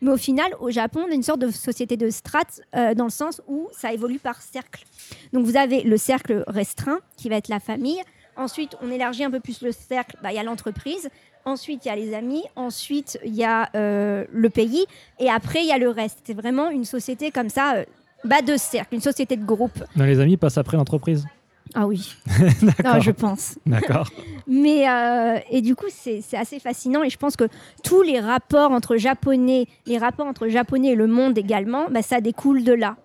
[0.00, 3.04] Mais au final, au Japon, on a une sorte de société de strates euh, dans
[3.04, 4.84] le sens où ça évolue par cercle.
[5.32, 8.00] Donc, vous avez le cercle restreint, qui va être la famille.
[8.38, 11.10] Ensuite, on élargit un peu plus le cercle, bah, il y a l'entreprise.
[11.44, 12.44] Ensuite, il y a les amis.
[12.54, 14.86] Ensuite, il y a euh, le pays.
[15.18, 16.20] Et après, il y a le reste.
[16.24, 17.84] C'est vraiment une société comme ça, euh,
[18.24, 19.82] bas de cercle, une société de groupe.
[19.96, 21.26] Non, les amis passent après l'entreprise.
[21.74, 22.14] Ah oui.
[22.84, 23.58] Ah, je pense.
[23.66, 24.08] D'accord.
[24.46, 27.44] Mais euh, et du coup, c'est c'est assez fascinant et je pense que
[27.82, 32.20] tous les rapports entre japonais, les rapports entre japonais et le monde également, bah, ça
[32.20, 32.96] découle de là.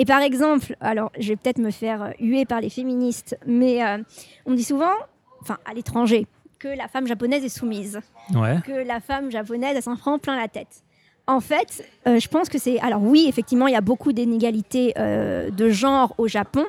[0.00, 3.84] Et par exemple, alors je vais peut-être me faire euh, huer par les féministes, mais
[3.84, 3.98] euh,
[4.46, 4.94] on dit souvent,
[5.42, 6.26] enfin à l'étranger,
[6.58, 8.00] que la femme japonaise est soumise,
[8.34, 8.56] Ouais.
[8.66, 10.82] que la femme japonaise elle s'en prend plein la tête.
[11.26, 12.80] En fait, euh, je pense que c'est.
[12.80, 16.64] Alors, oui, effectivement, il y a beaucoup d'inégalités euh, de genre au Japon.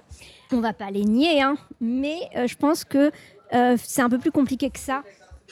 [0.52, 3.12] On va pas les nier, hein, mais je pense que
[3.78, 5.04] c'est un peu plus compliqué que ça.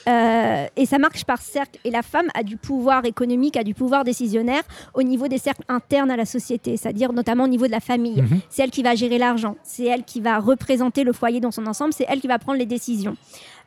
[0.08, 1.78] Euh, et ça marche par cercle.
[1.84, 4.62] Et la femme a du pouvoir économique, a du pouvoir décisionnaire
[4.94, 8.22] au niveau des cercles internes à la société, c'est-à-dire notamment au niveau de la famille.
[8.22, 8.40] Mhm.
[8.48, 11.66] C'est elle qui va gérer l'argent, c'est elle qui va représenter le foyer dans son
[11.66, 13.16] ensemble, c'est elle qui va prendre les décisions.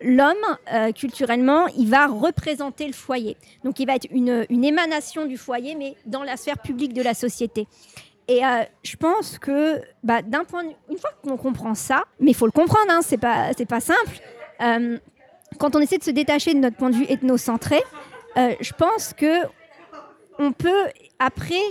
[0.02, 0.34] L'homme,
[0.74, 3.38] euh, culturellement, il va représenter le foyer.
[3.64, 7.02] Donc il va être une, une émanation du foyer, mais dans la sphère publique de
[7.02, 7.68] la société.
[8.28, 12.32] Et euh, je pense que, bah, d'un point, de- une fois qu'on comprend ça, mais
[12.32, 14.20] il faut le comprendre, hein, c'est pas, c'est pas simple.
[15.58, 17.82] Quand on essaie de se détacher de notre point de vue ethnocentré,
[18.38, 19.45] euh, je pense que
[20.39, 20.86] on peut
[21.20, 21.62] après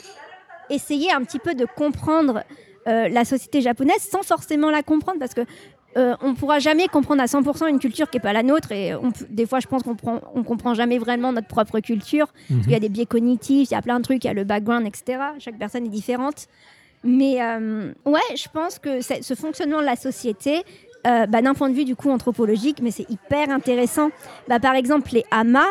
[0.70, 2.42] essayer un petit peu de comprendre
[2.86, 5.42] euh, la société japonaise sans forcément la comprendre parce que
[5.98, 8.94] euh, on pourra jamais comprendre à 100% une culture qui est pas la nôtre et
[8.94, 9.96] on des fois je pense qu'on
[10.34, 12.62] on comprend jamais vraiment notre propre culture Mhm.
[12.66, 14.34] il y a des biais cognitifs, il y a plein de trucs, il y a
[14.34, 15.18] le background, etc.
[15.38, 16.46] Chaque personne est différente.
[17.04, 20.62] Mais euh, ouais, je pense que ce fonctionnement de la société,
[21.06, 24.10] euh, bah, d'un point de vue du coup anthropologique, mais c'est hyper intéressant.
[24.48, 25.66] Bah, par exemple, les amas,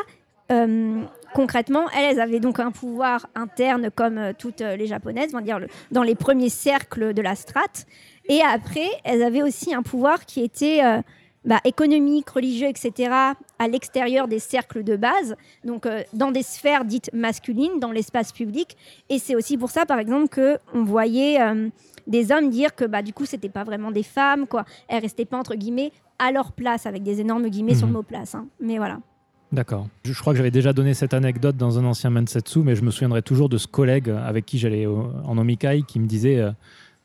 [0.51, 1.01] euh,
[1.33, 5.59] concrètement, elles, avaient donc un pouvoir interne comme euh, toutes les japonaises, on va dire
[5.91, 7.85] dans les premiers cercles de la strate.
[8.27, 10.81] Et après, elles avaient aussi un pouvoir qui était
[11.43, 13.09] bah, économique, religieux, etc.,
[13.57, 18.77] à l'extérieur des cercles de base, donc dans des sphères dites masculines, dans l'espace public.
[19.09, 21.39] Et c'est aussi pour ça, par exemple, que on voyait
[22.07, 24.65] des hommes dire que bah, du coup, c'était pas vraiment des femmes, quoi.
[24.87, 27.97] Elles restaient pas entre guillemets à leur place, avec des énormes guillemets sur le Mhm.
[27.97, 28.35] mot place.
[28.35, 28.45] hein.
[28.59, 28.99] Mais voilà.
[29.51, 29.87] D'accord.
[30.05, 32.91] Je, crois que j'avais déjà donné cette anecdote dans un ancien Mansetsu, mais je me
[32.91, 36.51] souviendrai toujours de ce collègue avec qui j'allais en Omikai qui me disait, euh,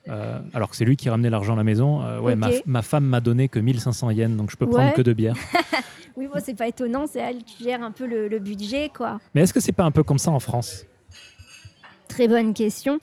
[0.09, 3.05] euh, alors que c'est lui qui ramenait l'argent à la maison, euh, ouais, ma, femme
[3.05, 5.34] m'a donné que 1500 yens, donc je peux prendre que deux bières.
[6.18, 9.20] Oui, bon, c'est pas étonnant, c'est elle qui gère un peu le, le budget, quoi.
[9.34, 10.86] Mais est-ce que c'est pas un peu comme ça en France?
[12.09, 12.99] Très bonne question.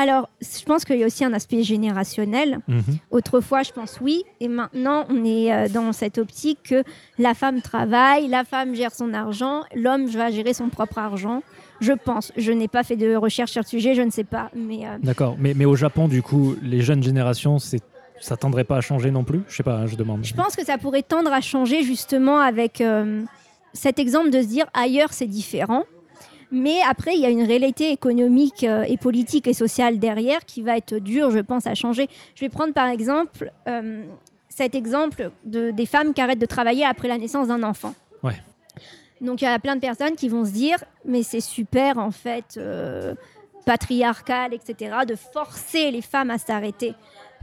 [0.00, 2.60] Alors, je pense qu'il y a aussi un aspect générationnel.
[2.68, 2.82] Mhm.
[3.10, 6.84] Autrefois, je pense oui, et maintenant, on est euh, dans cette optique que
[7.18, 11.42] la femme travaille, la femme gère son argent, l'homme va gérer son propre argent.
[11.80, 12.30] Je pense.
[12.36, 14.52] Je n'ai pas fait de recherche sur le sujet, je ne sais pas.
[14.54, 15.34] Mais euh, D'accord.
[15.36, 17.82] Mais, mais au Japon, du coup, les jeunes générations, c'est
[18.20, 19.42] ça tendrait pas à changer non plus?
[19.48, 20.24] Je sais pas, hein, je demande.
[20.24, 23.22] je pense que ça pourrait tendre à changer justement avec euh,
[23.72, 25.84] cet exemple de se dire ailleurs, c'est différent.
[26.50, 30.62] Mais après, il y a une réalité économique euh, et politique et sociale derrière qui
[30.62, 32.08] va être dure, je pense, à changer.
[32.34, 34.04] Je vais prendre par exemple euh,
[34.48, 37.94] cet exemple de, des femmes qui arrêtent de travailler après la naissance d'un enfant.
[38.22, 38.40] Ouais.
[39.20, 42.10] Donc il y a plein de personnes qui vont se dire, mais c'est super en
[42.10, 43.14] fait, euh,
[43.66, 46.94] patriarcal, etc., de forcer les femmes à s'arrêter.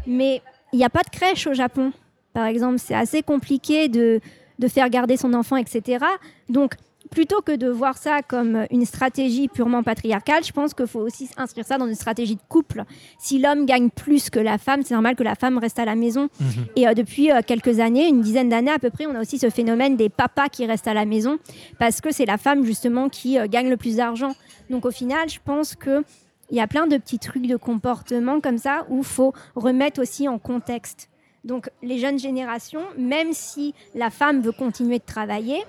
[0.08, 0.42] Mais
[0.74, 1.92] il n'y a pas de crèche au Japon,
[2.34, 2.80] par exemple.
[2.80, 4.20] C'est assez compliqué de,
[4.58, 6.04] de faire garder son enfant, etc.
[6.50, 6.76] Donc,
[7.12, 11.30] plutôt que de voir ça comme une stratégie purement patriarcale, je pense qu'il faut aussi
[11.38, 12.84] inscrire ça dans une stratégie de couple.
[13.20, 15.96] Si l'homme gagne plus que la femme, c'est normal que la femme reste à la
[15.96, 16.30] maison.
[16.40, 16.48] Mhm.
[16.76, 19.40] Et euh, depuis euh, quelques années, une dizaine d'années à peu près, on a aussi
[19.40, 21.38] ce phénomène des papas qui restent à la maison
[21.80, 24.34] parce que c'est la femme justement qui euh, gagne le plus d'argent.
[24.70, 26.04] Donc au final, je pense que
[26.52, 30.28] il y a plein de petits trucs de comportement comme ça où faut remettre aussi
[30.28, 31.10] en contexte.
[31.44, 35.64] Donc les jeunes générations, même si la femme veut continuer de travailler,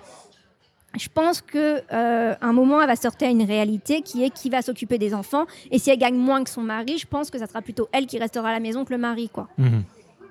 [0.98, 4.48] je pense que euh, un moment elle va sortir à une réalité qui est qui
[4.48, 7.38] va s'occuper des enfants et si elle gagne moins que son mari, je pense que
[7.38, 9.48] ça sera plutôt elle qui restera à la maison que le mari quoi.
[9.58, 9.82] Mhm.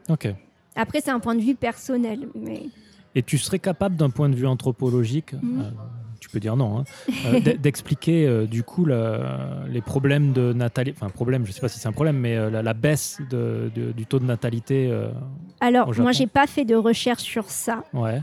[0.09, 0.27] Ok.
[0.75, 2.63] Après c'est un point de vue personnel mais
[3.13, 5.61] Et tu serais capable, d'un point de vue anthropologique, Mhm.
[5.61, 5.69] euh,
[6.19, 6.83] tu peux dire non, hein,
[7.27, 11.69] euh, d'expliquer euh, du coup la- les problèmes de natalité, enfin problème, je sais pas
[11.69, 14.91] si c'est un problème, mais la, la baisse de- de- du taux de natalité.
[15.59, 17.83] alors Au Japon moi j'ai pas fait de recherche sur ça.
[17.93, 18.21] ouais.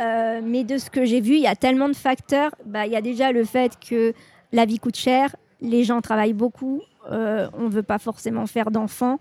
[0.00, 2.50] Euh, mais de ce que j'ai vu, il y a tellement de facteurs.
[2.64, 4.14] Bah, Il y a déjà le fait que
[4.52, 8.70] la vie coûte cher, les gens travaillent beaucoup, euh, on ne veut pas forcément faire
[8.70, 9.18] d'enfants.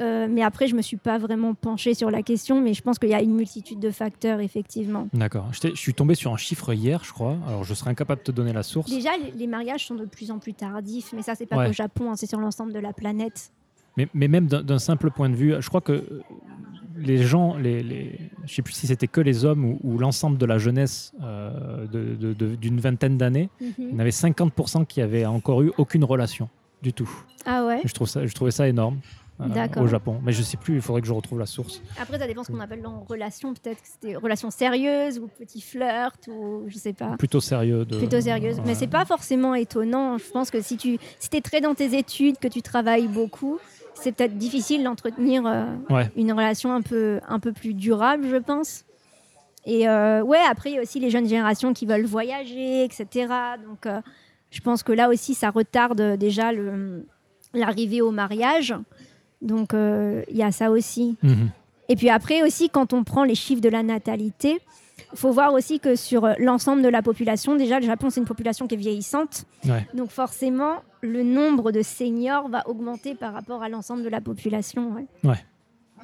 [0.00, 2.98] Euh, mais après, je me suis pas vraiment penchée sur la question, mais je pense
[2.98, 5.08] qu'il y a une multitude de facteurs, effectivement.
[5.12, 5.50] D'accord.
[5.52, 7.36] Je, suis tombé sur un chiffre hier, je crois.
[7.46, 8.90] Alors, je serais incapable de te donner la source.
[8.90, 11.66] Déjà, les, les mariages sont de plus en plus tardifs, mais ça, c'est pas Ouais.
[11.66, 13.52] qu'au Japon, hein, c'est sur l'ensemble de la planète.
[13.98, 16.22] Mais, mais même d'un simple point de vue, je crois que
[17.02, 20.38] les gens, les, les, je sais plus si c'était que les hommes ou, ou l'ensemble
[20.38, 25.62] de la jeunesse euh, d'une vingtaine d'années, il y en avait 50% qui avaient encore
[25.62, 26.48] eu aucune relation
[26.82, 27.10] du tout.
[27.46, 28.98] Ah ouais Je, trouve ça, je trouvais ça énorme.
[29.40, 30.20] euh, au Japon.
[30.22, 31.82] Mais je sais plus, il faudrait que je retrouve la source.
[32.00, 33.54] Après, ça dépend ce qu'on appelle en relation.
[33.54, 37.16] Peut-être que c'était relation sérieuse ou petit flirt ou je sais pas.
[37.16, 37.84] Plutôt sérieux.
[37.84, 37.98] De...
[37.98, 38.60] Plutôt sérieuse.
[38.64, 40.18] Mais c'est pas forcément étonnant.
[40.18, 43.58] Je pense que si tu si es très dans tes études, que tu travailles beaucoup,
[44.02, 46.10] c'est peut-être difficile d'entretenir euh, Ouais.
[46.16, 48.84] une relation un peu, un peu plus durable, je pense.
[49.64, 53.06] Et euh, ouais, après, il y a aussi les jeunes générations qui veulent voyager, etc.
[53.66, 54.00] Donc, euh,
[54.50, 56.50] je pense que là aussi, ça retarde déjà
[57.54, 58.74] l'arrivée au mariage.
[59.40, 61.16] Donc, il y a ça aussi.
[61.22, 61.50] Mhm.
[61.88, 64.60] Et puis après aussi, quand on prend les chiffres de la natalité,
[65.12, 68.20] il faut voir aussi que sur euh, l'ensemble de la population, déjà, le Japon, c'est
[68.20, 69.44] une population qui est vieillissante.
[69.64, 69.86] Ouais.
[69.94, 74.94] Donc forcément, le nombre de seniors va augmenter par rapport à l'ensemble de la population.
[75.24, 75.36] ouais.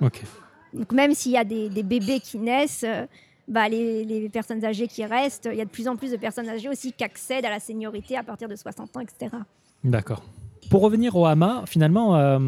[0.00, 0.22] Ok.
[0.72, 3.06] Donc même s'il y a des, des bébés qui naissent, euh,
[3.48, 6.16] bah, les, les personnes âgées qui restent, il y a de plus en plus de
[6.16, 9.34] personnes âgées aussi qui accèdent à la seniorité à partir de 60 ans, etc.
[9.82, 10.22] D'accord.
[10.70, 12.38] Pour revenir au hama, finalement, euh,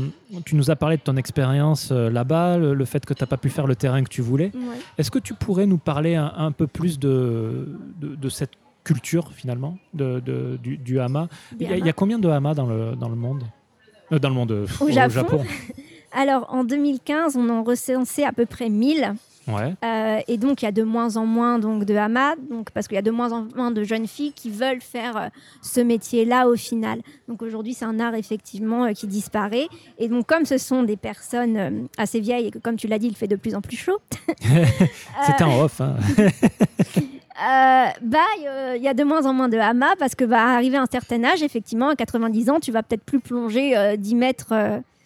[0.44, 3.26] tu nous as parlé de ton expérience euh, là-bas, le, le fait que tu n'as
[3.26, 4.50] pas pu faire le terrain que tu voulais.
[4.54, 4.76] Ouais.
[4.98, 8.50] Est-ce que tu pourrais nous parler un, un peu plus de, de, de cette
[8.84, 11.28] culture, finalement, de, de- du, du hama?
[11.58, 13.44] Il y, a, y combien de hamas dans le, dans le monde?
[14.12, 15.44] Euh, Dans le monde, Au Japon
[16.12, 19.14] Alors en 2015, on en recensait à peu près 1000.
[19.54, 19.74] Ouais.
[19.84, 22.88] Euh, et donc, il y a de moins en moins donc, de hamas, donc, parce
[22.88, 25.28] qu'il y a de moins en moins de jeunes filles qui veulent faire euh,
[25.62, 27.00] ce métier-là au final.
[27.28, 29.68] Donc aujourd'hui, c'est un art effectivement euh, qui disparaît.
[29.98, 33.08] Et donc, comme ce sont des personnes assez vieilles et que, comme tu l'as dit,
[33.08, 33.98] il fait de plus en plus chaud,
[35.26, 35.80] C'était en off.
[35.80, 35.96] hein.
[36.18, 40.42] euh, bah, euh, il y a de moins en moins de hamas parce que, bah,
[40.54, 43.96] arrivé à un certain âge, effectivement, à 90 ans, tu vas peut-être plus plonger euh,
[43.96, 44.52] 10 mètres.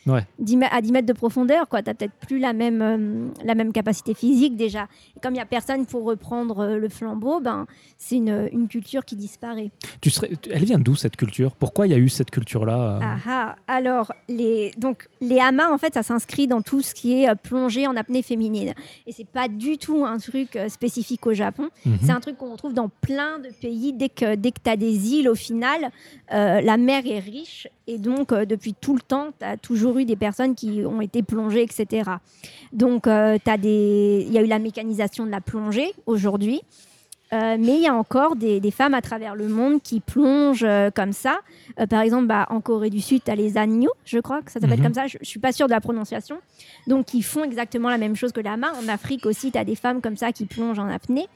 [0.08, 0.26] Euh, Ouais.
[0.38, 1.82] 10 mè- à 10 mètres de profondeur, quoi.
[1.82, 4.86] Tu n'as peut-être plus la même, euh, la même capacité physique déjà.
[5.16, 7.66] Et comme il n'y a personne pour reprendre euh, le flambeau, ben,
[7.98, 9.70] c'est une, une culture qui disparaît.
[10.00, 11.54] Tu serais, elle vient d'où cette culture?
[11.56, 13.00] Pourquoi il y a eu cette culture-là euh?
[13.02, 13.56] Ah ah.
[13.66, 17.34] Alors, les, donc, les hamas, en fait, ça s'inscrit dans tout ce qui est euh,
[17.34, 18.74] plongée en apnée féminine.
[19.06, 21.70] Et c'est pas du tout un truc euh, spécifique au Japon.
[21.86, 21.98] Mhm.
[22.02, 23.92] C'est un truc qu'on retrouve dans plein de pays.
[23.92, 25.90] Dès que, dès que tu as des îles, au final,
[26.32, 27.68] euh, la mer est riche.
[27.86, 31.00] Et donc, euh, depuis tout le temps, tu as toujours eu des personnes qui ont
[31.00, 32.10] été plongées, etc.
[32.72, 34.24] Donc, euh, t'as des...
[34.26, 36.62] il y a eu la mécanisation de la plongée aujourd'hui.
[37.32, 40.62] Euh, mais il y a encore des, des femmes à travers le monde qui plongent
[40.62, 41.40] euh, comme ça.
[41.80, 44.52] Euh, par exemple, bah, en Corée du Sud, tu as les Agneaux, je crois que
[44.52, 44.84] ça s'appelle Mhm.
[44.84, 45.06] comme ça.
[45.08, 46.36] Je ne suis pas sûre de la prononciation.
[46.86, 48.72] Donc, ils font exactement la même chose que la main.
[48.80, 51.26] En Afrique aussi, tu as des femmes comme ça qui plongent en apnée.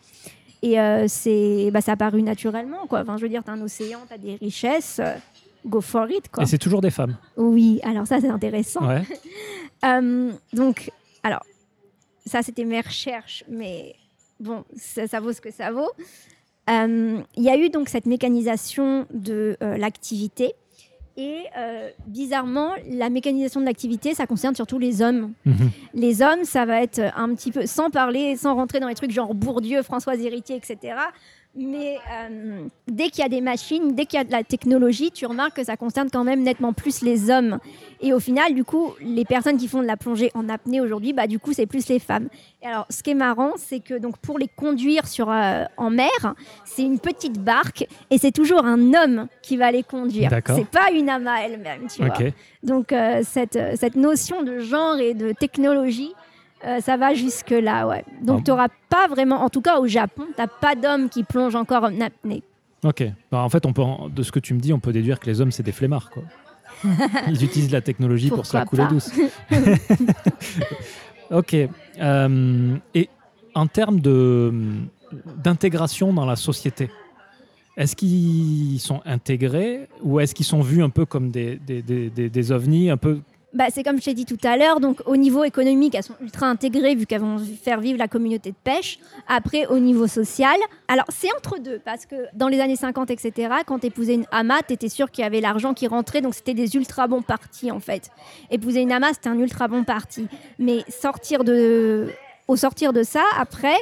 [0.63, 0.77] Et
[1.07, 2.87] c'est, bah, ça a apparu naturellement.
[2.89, 3.01] Quoi.
[3.01, 5.01] Enfin, je veux dire, tu as un océan, tu as des richesses.
[5.69, 6.29] Go for it.
[6.31, 6.43] Quoi.
[6.43, 7.17] Et c'est toujours des femmes.
[7.37, 8.87] Oui, alors ça, c'est intéressant.
[8.87, 9.03] Ouais.
[9.85, 10.91] Euh, donc,
[11.23, 11.45] alors,
[12.27, 13.95] ça, c'était mes recherches, mais
[14.41, 15.93] bon, ça, ça vaut ce que ça vaut.
[16.69, 20.55] Euh, Il y a eu donc cette mécanisation de euh, l'activité.
[21.17, 25.33] Et euh, bizarrement, la mécanisation de l'activité, ça concerne surtout les hommes.
[25.47, 25.71] Mhm.
[25.95, 29.11] Les hommes, ça va être un petit peu, sans parler, sans rentrer dans les trucs
[29.11, 30.95] genre Bourdieu, Françoise Héritier, etc.
[31.57, 35.11] Mais euh, dès qu'il y a des machines, dès qu'il y a de la technologie,
[35.11, 37.59] tu remarques que ça concerne quand même nettement plus les hommes.
[38.01, 41.13] Et au final, du coup, les personnes qui font de la plongée en apnée aujourd'hui,
[41.13, 42.29] bah, du coup, c'est plus les femmes.
[42.63, 45.91] Et alors, ce qui est marrant, c'est que donc, pour les conduire sur, euh, en
[45.91, 46.35] mer,
[46.65, 50.31] c'est une petite barque et c'est toujours un homme qui va les conduire.
[50.47, 52.15] C'est pas une ama elle-même, tu vois.
[52.63, 56.13] Donc euh, cette, cette notion de genre et de technologie,
[56.65, 58.05] euh, ça va jusque-là, ouais.
[58.23, 58.43] Donc Ah.
[58.45, 61.55] tu n'auras pas vraiment, en tout cas au Japon, tu n'as pas d'hommes qui plongent
[61.57, 62.43] encore en apnée.
[62.85, 63.05] Ok.
[63.31, 63.83] Bah, en fait, on peut,
[64.15, 66.11] de ce que tu me dis, on peut déduire que les hommes, c'est des flemmards.
[66.11, 66.23] Quoi.
[67.29, 69.11] Ils utilisent la technologie pour se la couler pas douce.
[71.31, 71.57] ok.
[72.01, 73.09] Euh, et
[73.55, 74.01] en termes
[75.43, 76.91] d'intégration dans la société,
[77.77, 82.11] est-ce qu'ils sont intégrés ou est-ce qu'ils sont vus un peu comme des, des, des,
[82.11, 83.21] des- des ovnis un peu...
[83.55, 86.17] Bah, c'est comme je t'ai dit tout à l'heure, donc au niveau économique, elles sont
[86.21, 88.99] ultra intégrées vu qu'elles vont faire vivre la communauté de pêche.
[89.27, 90.57] Après, au niveau social,
[90.87, 94.63] alors c'est entre deux, parce que dans les années 50, etc., quand épousais une ama,
[94.63, 97.81] t'étais sûr qu'il y avait l'argent qui rentrait, donc c'était des ultra bons partis en
[97.81, 98.11] fait.
[98.51, 100.29] Épouser une ama, c'était un ultra bon parti.
[100.59, 102.09] Mais sortir de...
[102.49, 103.77] au sortir de ça, après,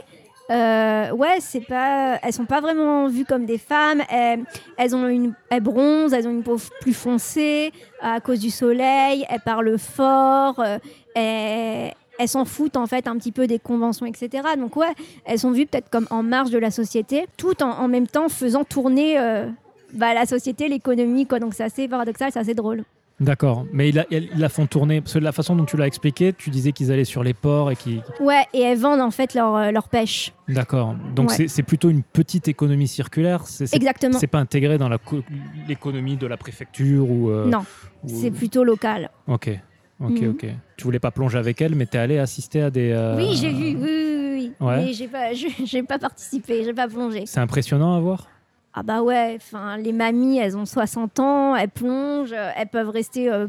[0.51, 4.03] euh, ouais, c'est pas, elles sont pas vraiment vues comme des femmes.
[4.09, 9.25] Elles, ont une, elles bronzent, elles ont une peau plus foncée à cause du soleil.
[9.29, 10.61] Elles parlent fort.
[10.61, 10.79] euh,
[12.19, 14.45] elles, s'en foutent en fait un petit peu des conventions, etc.
[14.57, 14.93] Donc ouais,
[15.25, 18.65] elles sont vues peut-être comme en marge de la société, tout en, même temps faisant
[18.65, 19.47] tourner euh,
[19.93, 21.27] bah, la société, l'économie.
[21.27, 22.85] Donc c'est assez paradoxal, c'est assez drôle.
[23.19, 23.65] D'accord.
[23.73, 25.01] Mais ils la, ils la font tourner.
[25.01, 27.33] Parce que de la façon dont tu l'as expliqué, tu disais qu'ils allaient sur les
[27.33, 28.03] ports et qu'ils...
[28.21, 30.33] Ouais, et elles vendent en fait leur, euh, leur pêche.
[30.49, 30.95] D'accord.
[31.15, 31.49] Donc Ouais.
[31.49, 33.47] c'est, plutôt une petite économie circulaire.
[33.47, 34.19] C'est, c'est, Exactement.
[34.19, 34.91] c'est pas intégré dans
[35.69, 37.31] l'économie de la préfecture ou...
[37.31, 37.65] euh, Non,
[38.05, 39.11] ou- c'est plutôt local.
[39.27, 39.51] Ok.
[39.99, 40.29] Ok, Mhm.
[40.33, 40.47] ok.
[40.77, 42.91] Tu voulais pas plonger avec elle, mais t'es allé assister à des.
[42.93, 44.53] euh, Oui, j'ai vu, oui, oui, oui.
[44.61, 44.85] Ouais.
[44.85, 45.31] Mais j'ai pas,
[45.89, 47.23] pas participé, j'ai pas plongé.
[47.25, 48.27] C'est impressionnant à voir.
[48.79, 53.33] Ah bah ouais, enfin les mamies, elles ont 60 ans, elles plongent, elles peuvent rester
[53.33, 53.49] euh,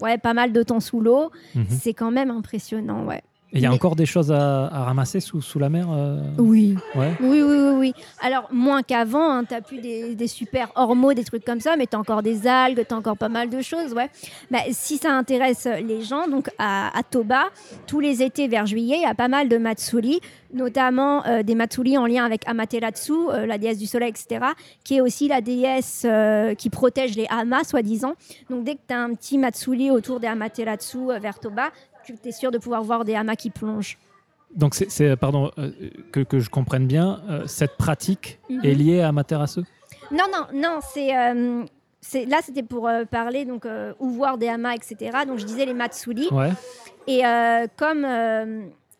[0.00, 1.30] ouais, pas mal de temps sous l'eau.
[1.54, 1.66] Mhm.
[1.68, 3.22] C'est quand même impressionnant, ouais.
[3.54, 5.86] Et il y a Mais- encore des choses à, à ramasser sous, sous la mer
[5.92, 6.74] euh Oui.
[6.94, 7.12] Ouais.
[7.20, 7.94] Oui, oui, oui, oui.
[8.22, 11.86] Alors, moins qu'avant, hein, t'as plus des, des super ormeaux, des trucs comme ça, mais
[11.86, 14.08] t'as encore des algues, t'as encore pas mal de choses, ouais.
[14.50, 17.44] Bah, si ça intéresse les gens, donc à, à Toba,
[17.86, 20.20] tous les étés vers juillet, il y a pas mal de matsuri,
[20.54, 24.46] notamment euh, des matsuri en lien avec Amaterasu, euh, la déesse du soleil, etc.,
[24.84, 26.06] qui est aussi la déesse
[26.56, 28.14] qui protège les hamas, soi-disant.
[28.48, 31.70] Donc, dès que t'as un petit matsuri autour des Amaterasu vers Toba,
[32.04, 33.98] tu es sûr de pouvoir voir des hamas qui plongent.
[34.54, 35.70] Donc, c'est, pardon, euh,
[36.12, 38.60] que, que je comprenne bien, euh, cette pratique Mhm.
[38.64, 39.60] est liée à Materasu
[40.10, 41.16] Non, non, non, c'est.
[41.16, 41.64] euh,
[42.02, 43.66] c'est- là, c'était pour euh, parler, donc,
[43.98, 45.20] ou voir des hamas, etc.
[45.26, 46.28] Donc, je disais les matsuri.
[46.30, 46.50] Ouais.
[47.06, 47.22] Et
[47.76, 48.04] comme,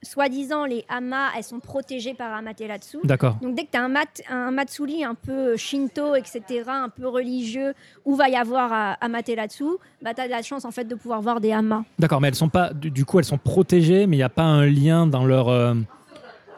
[0.03, 2.99] soi-disant, les hamas, elles sont protégées par Amaterasu.
[3.05, 3.37] D'accord.
[3.41, 7.07] Donc, dès que tu as un, mat, un matsuri un peu shinto, etc., un peu
[7.09, 7.75] religieux,
[8.05, 9.65] où va y avoir euh, Amaterasu,
[10.03, 11.85] bah, tu as de la chance, en fait, de pouvoir voir des hamas.
[11.99, 12.73] D'accord, mais elles sont pas.
[12.73, 15.49] Du, du coup, elles sont protégées, mais il n'y a pas un lien dans leur.
[15.49, 15.75] euh,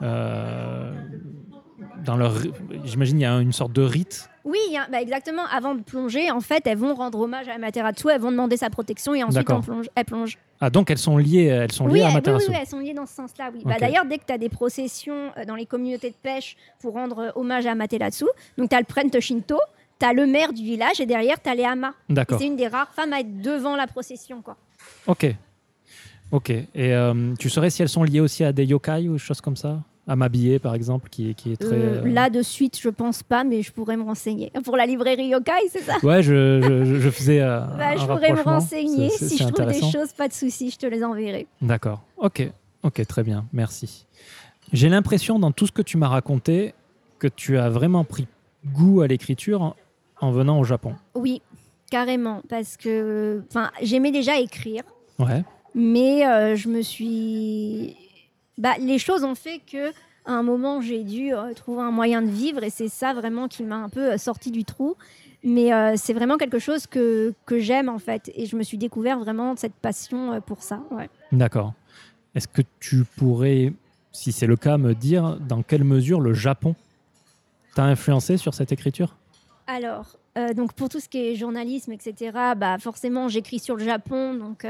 [0.03, 0.93] euh,
[2.05, 2.35] dans leur.
[2.85, 4.29] J'imagine il y a une sorte de rite.
[4.45, 5.43] Oui, a- bah, exactement.
[5.51, 8.69] Avant de plonger, en fait, elles vont rendre hommage à Amaterasu, elles vont demander sa
[8.69, 10.37] protection et ensuite on plonge, elles plongent.
[10.61, 12.93] Ah, donc elles sont liées, elles sont liées Oui, à elles- oui, elles sont liées
[12.95, 13.63] dans ce sens-là, oui.
[13.65, 13.77] Bah.
[13.81, 17.19] D'ailleurs, dès que tu as des processions euh, dans les communautés de pêche pour rendre
[17.19, 18.27] euh, hommage à Amaterasu,
[18.59, 19.59] donc tu as le prêtre Shinto,
[19.99, 21.95] tu as le maire du village et derrière, tu as les hamas.
[22.11, 22.39] D'accord.
[22.39, 24.43] C'est une des rares femmes à être devant la procession.
[24.43, 24.57] Quoi.
[25.07, 25.27] Ok.
[26.33, 26.51] Ok.
[26.51, 29.41] Et euh, tu saurais si elles sont liées aussi à des yokai ou des choses
[29.41, 29.79] comme ça?
[30.07, 31.75] À m'habiller, par exemple, qui, est- qui est très.
[31.77, 34.53] Euh, Là, de suite, je pense pas, mais je pourrais me renseigner.
[34.65, 35.95] Pour la librairie Yokai, c'est ça?
[36.03, 37.41] Ouais, je, je- faisais.
[37.41, 39.09] euh, Bah, un Je pourrais me renseigner.
[39.09, 41.47] Si je trouve des choses, pas de souci, je te les enverrai.
[41.63, 42.03] D'accord.
[42.19, 42.47] Ok.
[42.83, 43.47] Ok, très bien.
[43.55, 44.05] Merci.
[44.75, 46.75] J'ai l'impression, dans tout ce que tu m'as raconté,
[47.19, 48.27] que tu as vraiment pris
[48.67, 49.75] goût à l'écriture en,
[50.21, 50.95] en venant au Japon.
[51.15, 51.41] Oui,
[51.91, 52.43] carrément.
[52.51, 53.43] Parce que
[53.81, 54.83] j'aimais déjà écrire.
[55.19, 55.45] Ouais.
[55.75, 57.97] Mais euh, je me suis.
[58.59, 59.93] Bah, les choses ont fait que
[60.27, 63.47] à un moment, j'ai dû euh, trouver un moyen de vivre et c'est ça vraiment
[63.47, 64.97] qui m'a un peu euh, sorti du trou.
[65.43, 68.33] Mais euh, c'est vraiment quelque chose que, que j'aime en fait.
[68.35, 70.81] Et je me suis découvert vraiment cette passion pour ça.
[70.91, 71.11] Ouais.
[71.33, 71.75] D'accord.
[72.35, 73.75] Est-ce que tu pourrais,
[74.13, 76.75] si c'est le cas, me dire dans quelle mesure le Japon
[77.75, 79.17] t'a influencé sur cette écriture?
[79.67, 80.17] Alors,
[80.57, 84.35] donc pour tout ce qui est journalisme, etc., bah forcément, j'écris sur le Japon.
[84.35, 84.67] Donc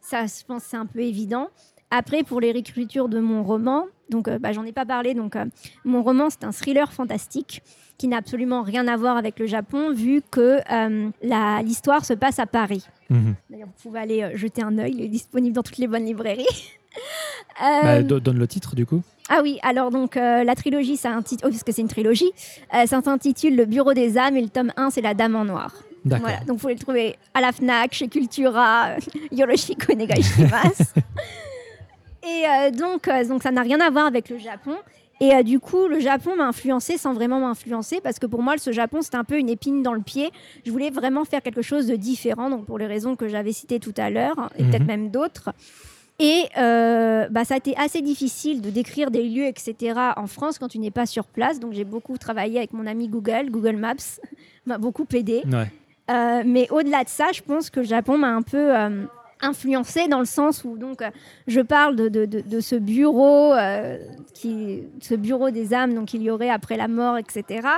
[0.00, 1.48] ça, je pense, c'est un peu évident.
[1.94, 5.12] Après, pour les réécritures de mon roman, donc euh, bah, j'en ai pas parlé.
[5.14, 5.44] Donc euh,
[5.84, 7.62] mon roman, c'est un thriller fantastique
[7.98, 11.10] qui n'a absolument rien à voir avec le Japon, vu que euh,
[11.62, 12.86] l'histoire se passe à Paris.
[13.10, 13.34] Mhm.
[13.50, 16.46] D'ailleurs, vous pouvez aller jeter un œil, il est disponible dans toutes les bonnes librairies.
[17.58, 19.02] Bah, do- donne le titre du coup.
[19.30, 22.30] ah oui, alors donc la trilogie, ça intitule, oh, parce que c'est une trilogie,
[22.70, 25.72] ça s'intitule Le Bureau des âmes et le tome 1, c'est La Dame en Noir.
[26.04, 28.96] Voilà, donc vous pouvez le trouver à la Fnac, chez Cultura,
[29.32, 30.82] Yoroshiko Negaishimasu.
[32.22, 34.74] et euh, donc, euh, donc ça n'a rien à voir avec le Japon.
[35.20, 38.54] Et euh, du coup, le Japon m'a influencé sans vraiment m'influencer parce que pour moi,
[38.58, 40.30] ce Japon, c'était un peu une épine dans le pied.
[40.66, 43.78] Je voulais vraiment faire quelque chose de différent, donc pour les raisons que j'avais citées
[43.78, 44.70] tout à l'heure, et Mhm.
[44.70, 45.50] peut-être même d'autres.
[46.18, 49.94] Et euh, bah, ça a été assez difficile de décrire des lieux, etc.
[50.16, 51.60] en France quand tu n'es pas sur place.
[51.60, 54.20] Donc j'ai beaucoup travaillé avec mon ami Google, Google Maps
[54.66, 55.42] m'a beaucoup aidé.
[55.50, 55.68] Ouais.
[56.10, 58.72] Euh, mais au-delà de ça, je pense que le Japon m'a un peu
[59.42, 61.10] influencé dans le sens où donc euh,
[61.46, 63.98] je parle de, de- de- de ce bureau, euh,
[64.34, 67.68] qui, ce bureau des âmes donc il y aurait après la mort, etc.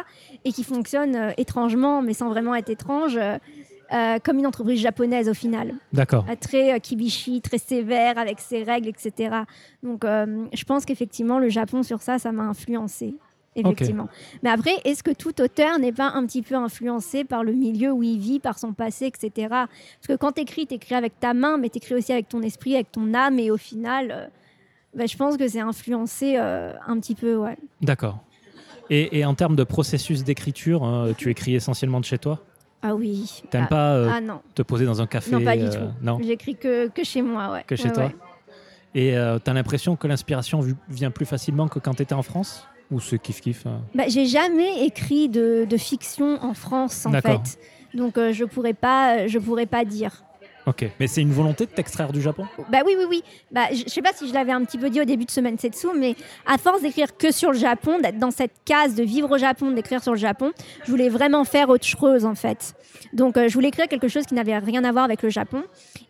[0.45, 5.29] Et qui fonctionne euh, étrangement, mais sans vraiment être étrange, euh, comme une entreprise japonaise
[5.29, 5.75] au final.
[5.93, 6.25] D'accord.
[6.41, 9.37] Très kibishi, très sévère avec ses règles, etc.
[9.83, 13.15] Donc je pense qu'effectivement le Japon sur ça, ça m'a influencé.
[13.57, 14.09] Effectivement.
[14.43, 17.93] Mais après, est-ce que tout auteur n'est pas un petit peu influencé par le milieu
[17.93, 19.49] où il vit, par son passé, etc.
[19.49, 19.69] Parce
[20.09, 22.43] que quand tu écris, tu écris avec ta main, mais tu écris aussi avec ton
[22.43, 24.27] esprit, avec ton âme, et au final, euh,
[24.97, 27.57] bah, je pense que c'est influencé euh, un petit peu, ouais.
[27.81, 28.19] D'accord.
[28.91, 32.41] Et, et en termes de processus d'écriture, hein, tu écris essentiellement de chez toi?
[32.83, 33.43] Ah oui.
[33.51, 35.71] T'aimes ah, pas euh, ah non, te poser dans un café non, pas du euh,
[35.71, 35.93] tout.
[36.03, 36.19] Non?
[36.23, 37.65] J'écris que, que chez moi, ouais.
[37.67, 38.05] Que chez Ouais, toi?
[38.05, 38.15] ouais.
[38.95, 40.61] Et euh, t'as l'impression que l'inspiration
[40.91, 42.69] vient plus facilement que quand t'étais en France?
[42.91, 47.59] Ou c'est kiff-kiff hein Bah, j'ai jamais écrit de, de fiction en France, en fait.
[47.95, 50.25] Donc, euh, je pourrais pas, je pourrais pas dire.
[50.67, 52.47] Ok, mais c'est une volonté de t'extraire du Japon?
[52.71, 53.23] Bah oui, oui, oui.
[53.51, 55.59] Bah, je sais pas si je l'avais un petit peu dit au début de Semaine
[55.59, 56.17] Setsu, mais
[56.47, 59.73] à force d'écrire que sur le Japon, d'être dans cette case de vivre au Japon,
[59.73, 60.53] d'écrire sur le Japon,
[60.87, 62.75] je voulais vraiment faire autre chose en fait.
[63.13, 65.63] Donc euh, je voulais écrire quelque chose qui n'avait rien à voir avec le Japon.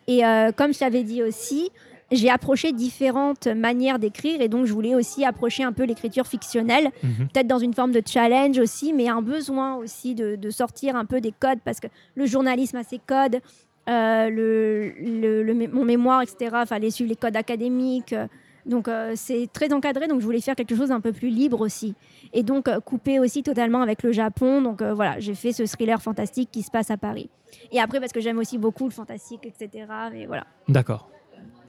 [0.06, 1.70] Et euh, comme je t'avais dit aussi,
[2.14, 6.90] j'ai approché différentes manières d'écrire et donc je voulais aussi approcher un peu l'écriture fictionnelle,
[7.02, 7.28] Mhm.
[7.32, 11.04] peut-être dans une forme de challenge aussi, mais un besoin aussi de, de sortir un
[11.04, 13.40] peu des codes parce que le journalisme a ses codes,
[13.88, 16.56] euh, le, le- le mé- mon mémoire, etc.
[16.66, 18.12] Fallait suivre les codes académiques.
[18.14, 18.26] euh,
[18.66, 21.60] Donc euh, c'est très encadré, donc je voulais faire quelque chose d'un peu plus libre
[21.60, 21.94] aussi.
[22.32, 24.62] Et donc euh, couper aussi totalement avec le Japon.
[24.62, 27.28] Donc euh, voilà, j'ai fait ce thriller fantastique qui se passe à Paris.
[27.72, 29.86] Et après parce que j'aime aussi beaucoup le fantastique, etc.
[30.12, 30.44] Mais voilà.
[30.68, 31.10] D'accord.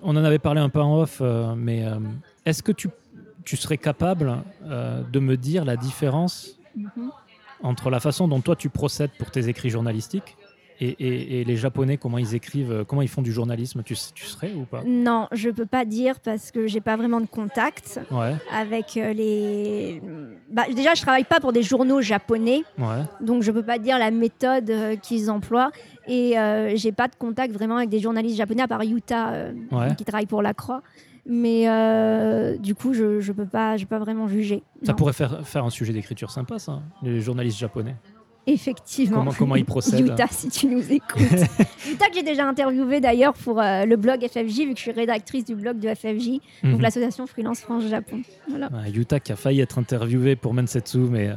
[0.02, 1.96] On en avait parlé un peu en off, euh, mais euh,
[2.46, 2.90] est-ce que tu,
[3.44, 7.10] tu serais capable euh, de me dire la différence Mhm.
[7.64, 10.36] entre la façon dont toi tu procèdes pour tes écrits journalistiques
[10.82, 14.26] et, et- et les Japonais, comment ils écrivent, comment ils font du journalisme tu, tu
[14.26, 14.84] serais ou pas?
[14.86, 20.02] Non, je peux pas dire parce que j'ai pas vraiment de contact Ouais, avec les.
[20.52, 22.64] Bah, déjà, je travaille pas pour des journaux japonais.
[22.78, 23.04] ouais.
[23.22, 24.70] Donc je peux pas dire la méthode
[25.02, 25.72] qu'ils emploient
[26.08, 29.52] et euh, j'ai pas de contact vraiment avec des journalistes japonais à part Yuta euh,
[29.72, 29.96] Ouais.
[29.96, 30.82] qui travaille pour la Croix.
[31.28, 34.62] Mais euh, du coup, je, je peux pas, je peux pas vraiment juger.
[34.84, 34.96] Ça Non.
[34.96, 37.96] pourrait faire, faire un sujet d'écriture sympa, ça, les journalistes japonais.
[38.48, 39.18] Effectivement.
[39.20, 41.20] Comment- comment ils procèdent Yuta, si tu nous écoutes.
[41.90, 44.92] Yuta que j'ai déjà interviewé d'ailleurs pour euh, le blog FFJ, vu que je suis
[44.92, 46.82] rédactrice du blog de FFJ, donc Mhm.
[46.82, 48.22] l'association Freelance France Japon.
[48.50, 48.70] Voilà.
[48.72, 51.34] Ouais, Yuta qui a failli être interviewé pour Mensetsu, mais euh,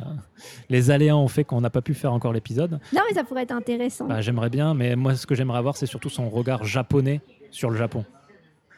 [0.68, 2.78] les aléas ont fait qu'on n'a pas pu faire encore l'épisode.
[2.92, 4.06] Non, mais ça pourrait être intéressant.
[4.06, 7.20] Bah, j'aimerais bien, mais moi, ce que j'aimerais avoir, c'est surtout son regard japonais
[7.50, 8.04] sur le Japon.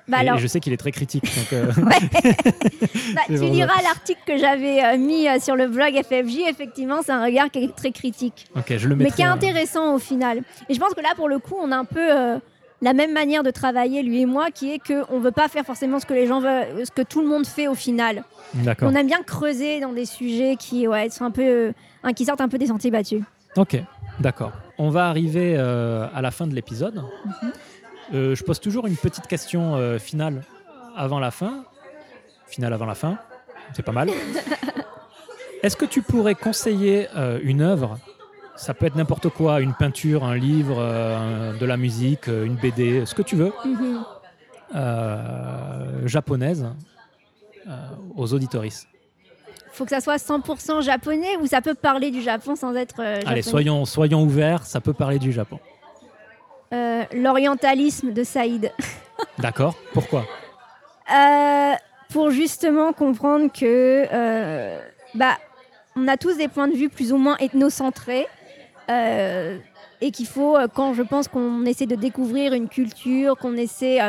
[0.09, 1.25] Bah et, alors, et je sais qu'il est très critique.
[1.25, 1.73] Donc, euh,
[3.15, 6.49] Bah, tu liras l'article que j'avais euh, mis euh, sur le blog FFJ.
[6.49, 9.33] Effectivement, c'est un regard qui est très critique, ok, je le mais qui est euh,
[9.33, 10.43] intéressant au final.
[10.69, 12.09] Et je pense que là, pour le coup, on a un peu
[12.83, 15.65] la même manière de travailler, lui et moi, qui est qu'on ne veut pas faire
[15.65, 18.25] forcément ce que les gens veulent, ce que tout le monde fait au final.
[18.83, 21.73] On aime bien creuser dans des sujets qui, ouais, sont un peu,
[22.03, 23.23] hein, qui sortent un peu des sentiers battus.
[23.57, 23.77] Ok,
[24.19, 24.53] d'accord.
[24.79, 26.97] On va arriver à la fin de l'épisode.
[26.97, 27.53] Mhm.
[28.13, 30.43] Euh, je pose toujours une petite question euh, finale
[30.97, 31.65] avant la fin.
[32.49, 33.19] Finale avant la fin,
[33.75, 34.11] c'est pas mal.
[35.63, 37.99] Est-ce que tu pourrais conseiller euh, une œuvre?
[38.57, 43.07] Ça peut être n'importe quoi, une peinture, un livre, un- de la musique, une BD,
[43.07, 44.03] ce que tu veux, Mhm.
[44.75, 46.67] euh, japonaise,
[48.17, 48.87] aux auditoristes.
[49.73, 53.25] Faut que ça soit 100% japonais ou ça peut parler du Japon sans être japonais.
[53.27, 55.59] Allez, soyons, soyons ouverts, ça peut parler du Japon.
[56.73, 58.73] Euh, L'orientalisme de Saïd.
[59.39, 60.25] D'accord Pourquoi
[61.13, 61.73] Euh,
[62.11, 64.81] pour justement comprendre que euh,
[65.15, 65.37] bah,
[65.97, 68.27] on a tous des points de vue plus ou moins ethnocentrés
[70.03, 74.01] et qu'il faut, quand je pense qu'on essaie de découvrir une culture, qu'on essaie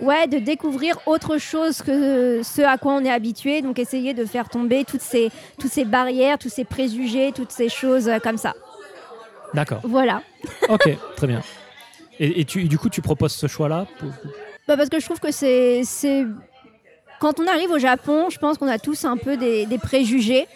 [0.00, 4.24] ouais, de découvrir autre chose que ce à quoi on est habitué, donc essayer de
[4.24, 8.54] faire tomber toutes ces, toutes ces barrières, tous ces préjugés, toutes ces choses comme ça.
[9.54, 9.80] D'accord.
[9.84, 10.22] Voilà.
[10.68, 11.40] Ok, très bien.
[12.20, 14.10] Et, et tu, du coup, tu proposes ce choix-là pour-
[14.66, 16.26] Bah parce que je trouve que c'est, c'est...
[17.20, 20.46] Quand on arrive au Japon, je pense qu'on a tous un peu des, des préjugés.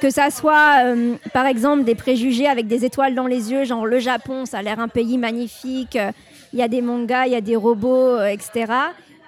[0.00, 3.84] Que ça soit, euh, par exemple, des préjugés avec des étoiles dans les yeux, genre
[3.84, 6.10] le Japon, ça a l'air un pays magnifique, euh,
[6.54, 8.72] il y a des mangas, il y a des robots, euh, etc.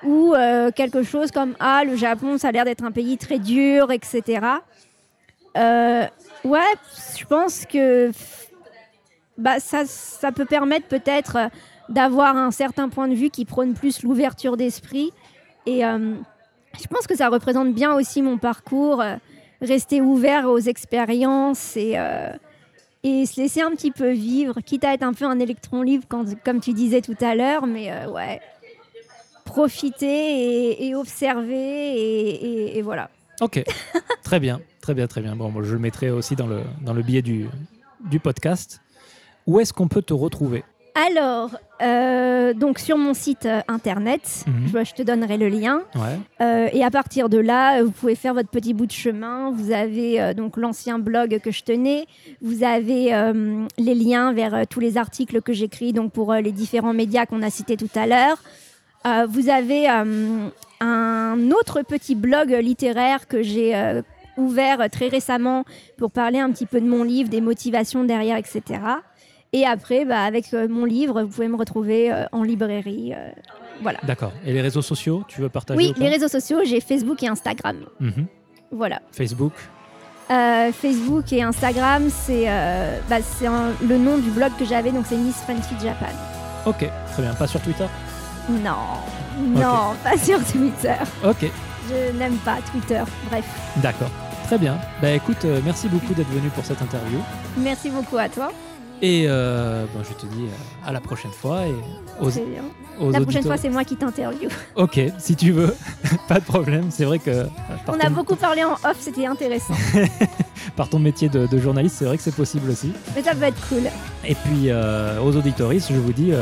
[0.02, 0.34] Ou
[0.74, 4.40] quelque chose comme, ah, le Japon, ça a l'air d'être un pays très dur, etc.
[5.54, 6.58] Ouais,
[7.18, 8.10] je pense que
[9.42, 11.48] bah, ça, ça peut permettre peut-être euh,
[11.88, 15.10] d'avoir un certain point de vue qui prône plus l'ouverture d'esprit.
[15.66, 16.14] Et euh,
[16.80, 19.16] je pense que ça représente bien aussi mon parcours, euh,
[19.60, 21.96] rester ouvert aux expériences et,
[23.04, 26.04] et se laisser un petit peu vivre, quitte à être un peu un électron libre,
[26.08, 28.40] quand, comme tu disais tout à l'heure, mais ouais,
[29.44, 33.08] profiter et, observer et, voilà.
[33.40, 33.62] Ok,
[34.24, 35.36] très bien, très bien, très bien.
[35.36, 37.46] Bon, moi, je le mettrai aussi dans le, dans le billet du,
[38.10, 38.80] du podcast.
[39.46, 40.62] Où est-ce qu'on peut te retrouver
[40.94, 41.50] Alors,
[41.80, 44.68] euh, donc sur mon site euh, internet, Mhm.
[44.72, 45.82] je, je te donnerai le lien.
[45.94, 49.50] Ouais, Euh, et à partir de là, vous pouvez faire votre petit bout de chemin.
[49.52, 52.06] Vous avez euh, donc l'ancien blog que je tenais.
[52.42, 53.10] Vous avez
[53.78, 57.50] les liens vers tous les articles que j'écris donc pour les différents médias qu'on a
[57.50, 58.36] cités tout à l'heure.
[59.28, 63.74] Vous avez un autre petit blog littéraire que j'ai
[64.36, 65.64] ouvert très récemment
[65.98, 68.62] pour parler un petit peu de mon livre, des motivations derrière, etc.
[69.54, 73.12] Et après, bah, avec euh, mon livre, vous pouvez me retrouver euh, en librairie.
[73.14, 73.30] Euh,
[73.82, 73.98] voilà.
[74.02, 74.32] D'accord.
[74.46, 77.76] Et les réseaux sociaux, tu veux partager Oui, les réseaux sociaux, j'ai Facebook et Instagram.
[78.00, 78.26] Mhm.
[78.70, 79.00] Voilà.
[79.12, 79.52] Facebook
[80.80, 83.16] Facebook et Instagram, c'est euh, bah,
[83.86, 86.06] le nom du blog que j'avais, donc c'est Miss Friendship Japan.
[86.64, 87.34] Ok, très bien.
[87.34, 87.84] Pas sur Twitter?
[88.48, 88.96] Non,
[89.38, 90.94] non, pas sur Twitter.
[91.22, 91.50] Ok.
[91.86, 93.44] Je n'aime pas Twitter, bref.
[93.82, 94.08] D'accord,
[94.44, 94.78] très bien.
[95.02, 97.18] Bah écoute, merci beaucoup d'être venu pour cette interview.
[97.58, 98.52] Merci beaucoup à toi.
[99.04, 101.66] Et euh, ben, je te dis euh, à la prochaine fois.
[101.66, 101.74] Et
[102.20, 102.30] aux,
[103.00, 104.48] aux la prochaine fois, c'est moi qui t'interview.
[104.76, 105.74] Ok, si tu veux,
[106.28, 106.92] pas de problème.
[106.92, 107.30] C'est vrai que.
[107.30, 107.44] Euh,
[107.88, 109.74] On a beaucoup parlé en off, c'était intéressant.
[110.76, 112.92] par ton métier de, journaliste, c'est vrai que c'est possible aussi.
[113.16, 113.82] Mais ça peut être cool.
[114.24, 116.32] Et puis aux auditoristes, je vous dis,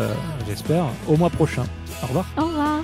[0.46, 1.64] j'espère, au mois prochain.
[2.02, 2.26] Au revoir.
[2.36, 2.80] Au revoir.